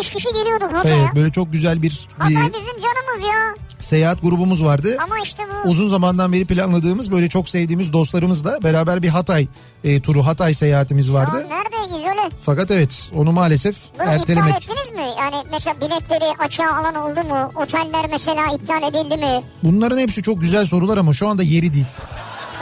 [0.00, 0.96] 10-15 kişi geliyorduk Hatay'a.
[0.96, 3.54] Evet böyle çok güzel bir, bir Hatay bizim canımız ya.
[3.78, 4.96] seyahat grubumuz vardı.
[5.04, 9.46] Ama işte bu Uzun zamandan beri planladığımız böyle çok sevdiğimiz dostlarımızla beraber bir Hatay
[9.84, 11.46] e, turu Hatay seyahatimiz vardı.
[11.50, 12.30] neredeyiz öyle?
[12.42, 14.54] Fakat evet onu maalesef Bunu iptal ertelemek.
[14.56, 15.06] ettiniz mi?
[15.18, 17.52] Yani mesela biletleri açığa alan oldu mu?
[17.56, 19.42] Oteller mesela iptal edildi mi?
[19.62, 21.86] Bunların hepsi çok güzel sorular ama şu anda yeri değil.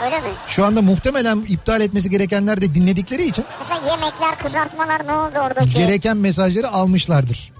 [0.05, 0.33] Öyle mi?
[0.47, 5.73] Şu anda muhtemelen iptal etmesi gerekenler de dinledikleri için Mesela yemekler, kızartmalar ne oldu oradaki?
[5.73, 7.51] gereken mesajları almışlardır.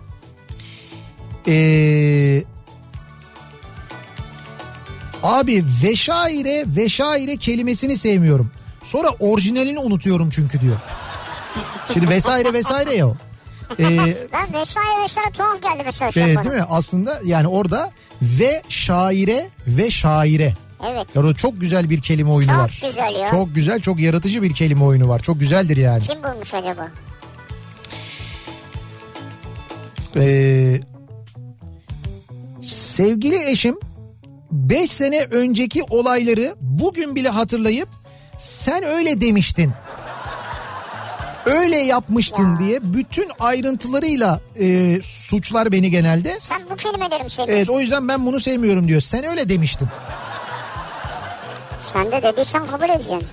[1.47, 2.43] Ee,
[5.23, 8.51] abi veşaire veşaire kelimesini sevmiyorum.
[8.83, 10.75] Sonra orijinalini unutuyorum çünkü diyor.
[11.93, 13.15] Şimdi vesaire vesaire ya o.
[13.79, 13.97] Ee,
[14.33, 16.43] Ben vesaire vesaire tuhaf geldi mesela bana.
[16.43, 16.65] değil mi?
[16.69, 17.91] Aslında yani orada
[18.21, 20.53] ve şaire ve şaire.
[20.91, 21.17] Evet.
[21.17, 22.81] Orada çok güzel bir kelime oyunu Çok var.
[22.87, 23.25] güzel ya.
[23.25, 25.19] Çok güzel, çok yaratıcı bir kelime oyunu var.
[25.19, 26.03] Çok güzeldir yani.
[26.03, 26.87] Kim bulmuş acaba?
[30.15, 30.79] Ee,
[32.61, 33.77] sevgili eşim
[34.51, 37.89] 5 sene önceki olayları bugün bile hatırlayıp
[38.37, 39.71] sen öyle demiştin.
[41.45, 46.37] Öyle yapmıştın diye bütün ayrıntılarıyla e, suçlar beni genelde.
[46.39, 47.73] Sen bu kelimeleri mi Evet seviyorsun?
[47.73, 49.01] o yüzden ben bunu sevmiyorum diyor.
[49.01, 49.87] Sen öyle demiştin.
[51.83, 53.23] Sen de dediysen kabul edeceksin.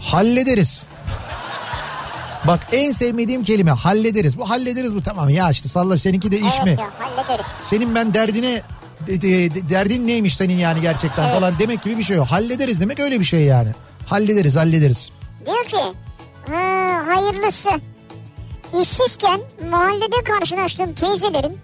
[0.00, 0.86] Hallederiz.
[2.46, 4.38] Bak en sevmediğim kelime hallederiz.
[4.38, 6.76] Bu hallederiz bu tamam ya işte salla seninki de iş evet mi?
[6.80, 7.46] ya hallederiz.
[7.62, 8.62] Senin ben derdine de- de- de-
[9.70, 11.34] derdin neymiş senin yani gerçekten Evet.
[11.34, 12.26] falan demek gibi bir şey yok.
[12.26, 13.68] Hallederiz demek öyle bir şey yani.
[14.06, 15.10] Hallederiz hallederiz.
[15.46, 15.76] Diyor ki
[16.50, 17.70] ha, hayırlısı.
[18.82, 21.58] İşsizken mahallede karşılaştığım teyzelerin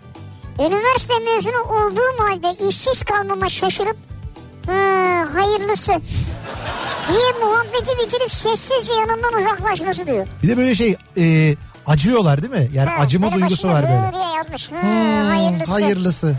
[0.60, 3.96] üniversite mezunu olduğum halde işsiz kalmama şaşırıp
[4.66, 4.72] ha,
[5.34, 5.92] hayırlısı
[7.08, 10.26] diye muhabbeti bitirip sessizce yanımdan uzaklaşması diyor.
[10.42, 11.54] Bir de böyle şey e,
[11.86, 12.70] acıyorlar değil mi?
[12.74, 14.12] Yani Ha, acıma duygusu var böyle.
[14.14, 14.72] diye yazmış.
[14.72, 15.72] Ha, Hmm, hayırlısı.
[15.72, 16.36] hayırlısı.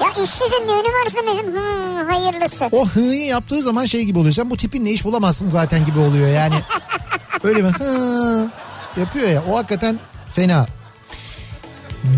[0.00, 1.60] Ya işsizim diyor üniversite mezunu.
[1.60, 2.68] Hı, hayırlısı.
[2.72, 4.34] O hı'yı yaptığı zaman şey gibi oluyor.
[4.34, 6.54] Sen bu tipinle iş bulamazsın zaten gibi oluyor yani.
[7.44, 7.68] Öyle mi?
[7.68, 8.50] Hı
[8.96, 9.42] yapıyor ya.
[9.50, 9.98] O hakikaten
[10.30, 10.66] fena.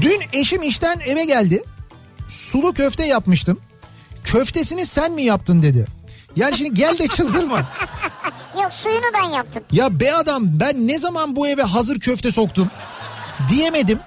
[0.01, 1.63] Dün eşim işten eve geldi.
[2.29, 3.59] Sulu köfte yapmıştım.
[4.25, 5.87] Köftesini sen mi yaptın dedi.
[6.37, 7.61] Yani şimdi gel de çıldırma.
[8.63, 9.63] Yok suyunu ben yaptım.
[9.73, 12.71] Ya be adam ben ne zaman bu eve hazır köfte soktum
[13.51, 13.99] diyemedim.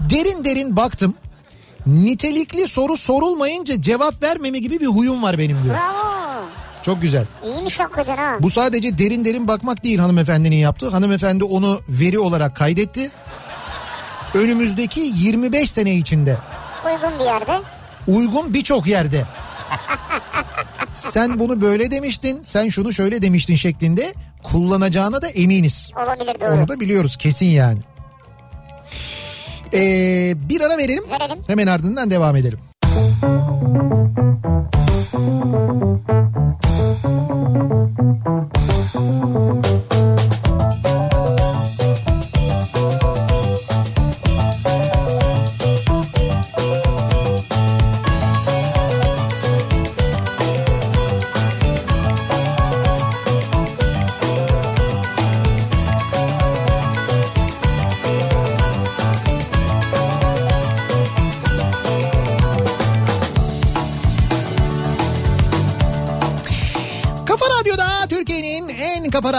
[0.00, 1.14] Derin derin baktım.
[1.86, 5.74] Nitelikli soru sorulmayınca cevap vermeme gibi bir huyum var benim diyor.
[5.74, 6.44] Bravo.
[6.82, 7.24] Çok güzel.
[7.44, 8.36] İyiymiş hakikaten ha.
[8.40, 10.88] Bu sadece derin derin bakmak değil hanımefendinin yaptığı.
[10.88, 13.10] Hanımefendi onu veri olarak kaydetti.
[14.34, 16.36] Önümüzdeki 25 sene içinde
[16.86, 17.60] Uygun bir yerde.
[18.06, 19.24] uygun birçok yerde.
[20.94, 25.90] Sen bunu böyle demiştin, sen şunu şöyle demiştin şeklinde kullanacağına da eminiz.
[26.04, 26.50] Olabilir doğru.
[26.50, 27.78] Onu da biliyoruz kesin yani.
[29.74, 31.04] Ee, bir ara verelim.
[31.10, 31.38] Verelim.
[31.46, 32.58] Hemen ardından devam edelim.
[39.22, 39.71] Kafa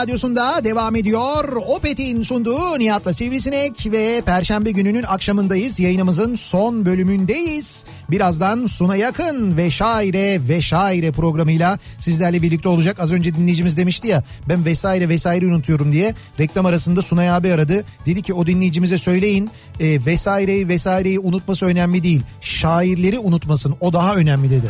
[0.04, 1.54] radyosunda devam ediyor.
[1.68, 5.80] Opet'in sunduğu Nihat'la Sivrisinek ve Perşembe gününün akşamındayız.
[5.80, 7.86] Yayınımızın son bölümündeyiz.
[8.12, 13.00] Birazdan Suna Yakın ve Şaire ve Şaire programıyla sizlerle birlikte olacak.
[13.00, 16.14] Az önce dinleyicimiz demişti ya ben vesaire vesaire unutuyorum diye.
[16.40, 17.84] Reklam arasında Sunay abi aradı.
[18.06, 22.22] Dedi ki o dinleyicimize söyleyin e, vesaireyi vesaireyi unutması önemli değil.
[22.42, 24.68] Şairleri unutmasın o daha önemli dedi.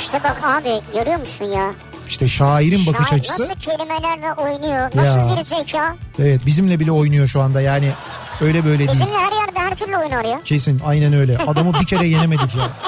[0.00, 1.91] İşte bak abi görüyor musun ya?
[2.08, 3.42] İşte şairin bakış Şair açısı.
[3.42, 4.90] Nasıl kelimelerle oynuyor?
[4.94, 5.36] Nasıl Ya.
[5.40, 5.96] bir zeka?
[6.18, 7.92] Evet bizimle bile oynuyor şu anda yani
[8.40, 8.90] öyle böyle değil.
[8.90, 10.40] Bizimle her yerde her türlü oynar ya.
[10.44, 11.38] Kesin aynen öyle.
[11.38, 12.68] Adamı bir kere yenemedik ya.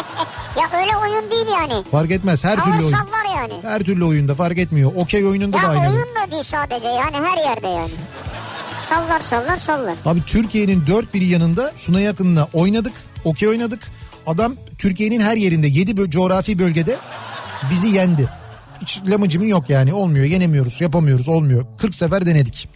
[0.61, 1.85] Ya öyle oyun değil yani.
[1.91, 2.97] Fark etmez her Ama türlü oyun.
[3.37, 3.53] yani.
[3.63, 4.93] Her türlü oyunda fark etmiyor.
[4.97, 5.81] Okey oyununda da Ya aynı.
[5.91, 7.91] oyun da değil sadece yani her yerde yani.
[8.89, 9.95] Sallar sallar sallar.
[10.07, 12.93] Abi Türkiye'nin dört bir yanında Suna Yakın'la oynadık.
[13.25, 13.83] Okey oynadık.
[14.27, 16.97] Adam Türkiye'nin her yerinde 7 coğrafi bölgede
[17.71, 18.29] bizi yendi.
[18.85, 21.67] Hiç lamıcımı yok yani olmuyor yenemiyoruz yapamıyoruz olmuyor.
[21.79, 22.69] 40 sefer denedik.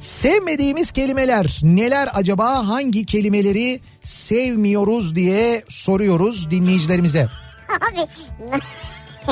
[0.00, 7.28] Sevmediğimiz kelimeler neler acaba hangi kelimeleri sevmiyoruz diye soruyoruz dinleyicilerimize.
[7.68, 8.06] Abi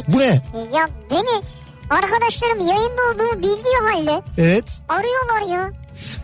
[0.08, 0.42] Bu ne?
[0.74, 1.42] ya beni
[1.90, 4.82] arkadaşlarım yayında olduğumu bildiği halde Evet.
[4.88, 5.72] arıyorlar ya.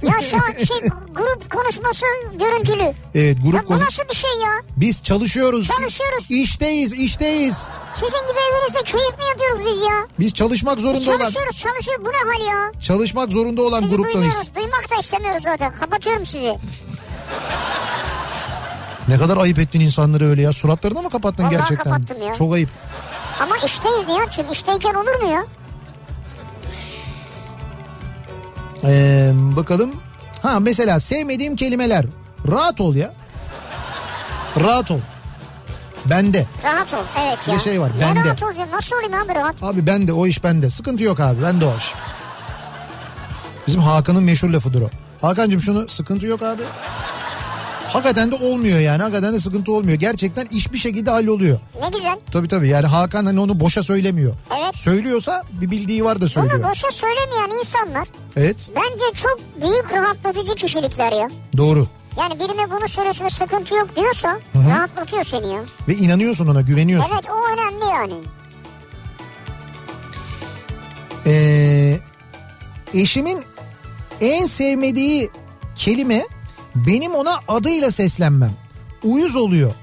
[0.02, 0.80] Ya şu an şey
[1.14, 2.04] grup konuşması
[2.34, 2.92] görüntülü.
[3.14, 3.80] Evet Ya grup bu konu.
[3.80, 4.50] nasıl bir şey ya?
[4.76, 5.68] Biz çalışıyoruz.
[5.68, 6.30] Çalışıyoruz.
[6.30, 7.66] İşteyiz, işteyiz.
[7.94, 10.06] Sizin gibi evinizde keyif mi yapıyoruz biz ya?
[10.18, 12.72] Biz çalışmak zorunda olan, Çalışıyoruz çalışıyoruz bu ne hal ya?
[12.80, 14.14] çalışmak zorunda olan Sizi gruptanız.
[14.14, 15.72] duymuyoruz duymak da istemiyoruz zaten.
[15.80, 16.58] Kapatıyorum sizi.
[19.08, 20.52] Ne kadar ayıp ettin insanları öyle ya.
[20.52, 21.92] Suratlarını mı kapattın Vallahi gerçekten?
[21.92, 22.34] kapattım ya.
[22.34, 22.68] Çok ayıp.
[23.40, 25.44] Ama işteyiz Nihat'cığım işteyken olur mu ya?
[28.84, 29.90] Ee, bakalım.
[30.42, 32.04] Ha mesela sevmediğim kelimeler.
[32.50, 33.12] Rahat ol ya.
[34.60, 34.98] Rahat ol.
[36.04, 36.46] Bende.
[36.64, 37.58] Rahat ol evet Bir ya.
[37.58, 38.24] de şey var, Ne bende.
[38.24, 39.62] rahat olacağım nasıl olayım abi rahat?
[39.62, 40.70] Abi bende o iş bende.
[40.70, 41.94] Sıkıntı yok abi bende o iş.
[43.66, 44.88] Bizim Hakan'ın meşhur lafıdır o.
[45.26, 46.62] Hakan'cığım şunu sıkıntı yok abi.
[47.92, 49.02] Hakikaten de olmuyor yani.
[49.02, 49.98] Hakikaten de sıkıntı olmuyor.
[49.98, 51.58] Gerçekten iş bir şekilde halloluyor.
[51.82, 52.18] Ne güzel.
[52.32, 54.34] Tabii tabii yani Hakan hani onu boşa söylemiyor.
[54.58, 54.76] Evet.
[54.76, 56.70] Söylüyorsa bir bildiği var da Bunu söylüyor.
[56.70, 61.28] boşa söylemeyen insanlar Evet bence çok büyük rahatlatıcı kişilikler ya.
[61.56, 61.86] doğru.
[62.18, 64.38] Yani birine bunu söylüyorsun ve sıkıntı yok diyorsa
[64.68, 65.60] rahatlatıyor seni ya.
[65.88, 67.10] Ve inanıyorsun ona güveniyorsun.
[67.14, 68.14] Evet o önemli yani.
[71.26, 71.98] Ee,
[72.94, 73.42] eşimin
[74.20, 75.30] en sevmediği
[75.76, 76.26] kelime
[76.74, 78.52] benim ona adıyla seslenmem.
[79.04, 79.74] Uyuz oluyor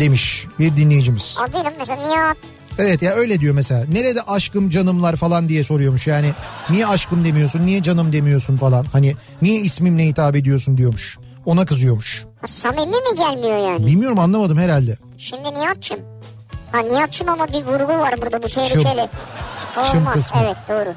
[0.00, 1.38] demiş bir dinleyicimiz.
[1.40, 2.36] Adıyla mesela Nihat.
[2.78, 3.84] Evet ya öyle diyor mesela.
[3.92, 6.06] Nerede aşkım canımlar falan diye soruyormuş.
[6.06, 6.32] Yani
[6.70, 8.84] niye aşkım demiyorsun, niye canım demiyorsun falan.
[8.92, 11.18] Hani niye ismimle hitap ediyorsun diyormuş.
[11.46, 12.24] Ona kızıyormuş.
[12.44, 13.86] Samimi mi gelmiyor yani?
[13.86, 14.98] Bilmiyorum anlamadım herhalde.
[15.18, 16.00] Şimdi Nihat'cığım.
[16.72, 19.08] Ha Nihat'cığım ama bir vurgu var burada bu tehlikeli.
[19.90, 20.40] Çım Olmaz kısmı.
[20.44, 20.94] evet doğru.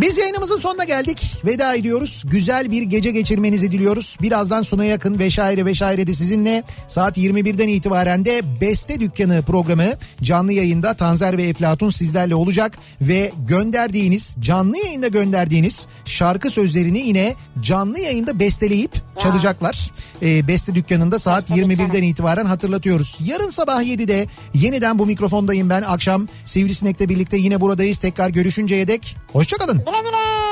[0.00, 1.32] Biz yayınımızın sonuna geldik.
[1.44, 2.22] Veda ediyoruz.
[2.26, 4.16] Güzel bir gece geçirmenizi diliyoruz.
[4.22, 9.84] Birazdan Suna Yakın vesaire vesaire de sizinle saat 21'den itibaren de Beste Dükkanı programı
[10.22, 17.34] canlı yayında Tanzer ve Eflatun sizlerle olacak ve gönderdiğiniz canlı yayında gönderdiğiniz şarkı sözlerini yine
[17.60, 19.90] canlı yayında besteleyip çalacaklar.
[20.22, 22.04] Ee, Beste Dükkanı'nda saat Beste 21'den Dükkanı.
[22.04, 23.18] itibaren hatırlatıyoruz.
[23.24, 25.82] Yarın sabah 7'de yeniden bu mikrofondayım ben.
[25.82, 27.98] Akşam Sivrisinek'le birlikte yine buradayız.
[27.98, 29.81] Tekrar görüşünceye dek hoşçakalın.
[29.86, 30.51] Güle güle.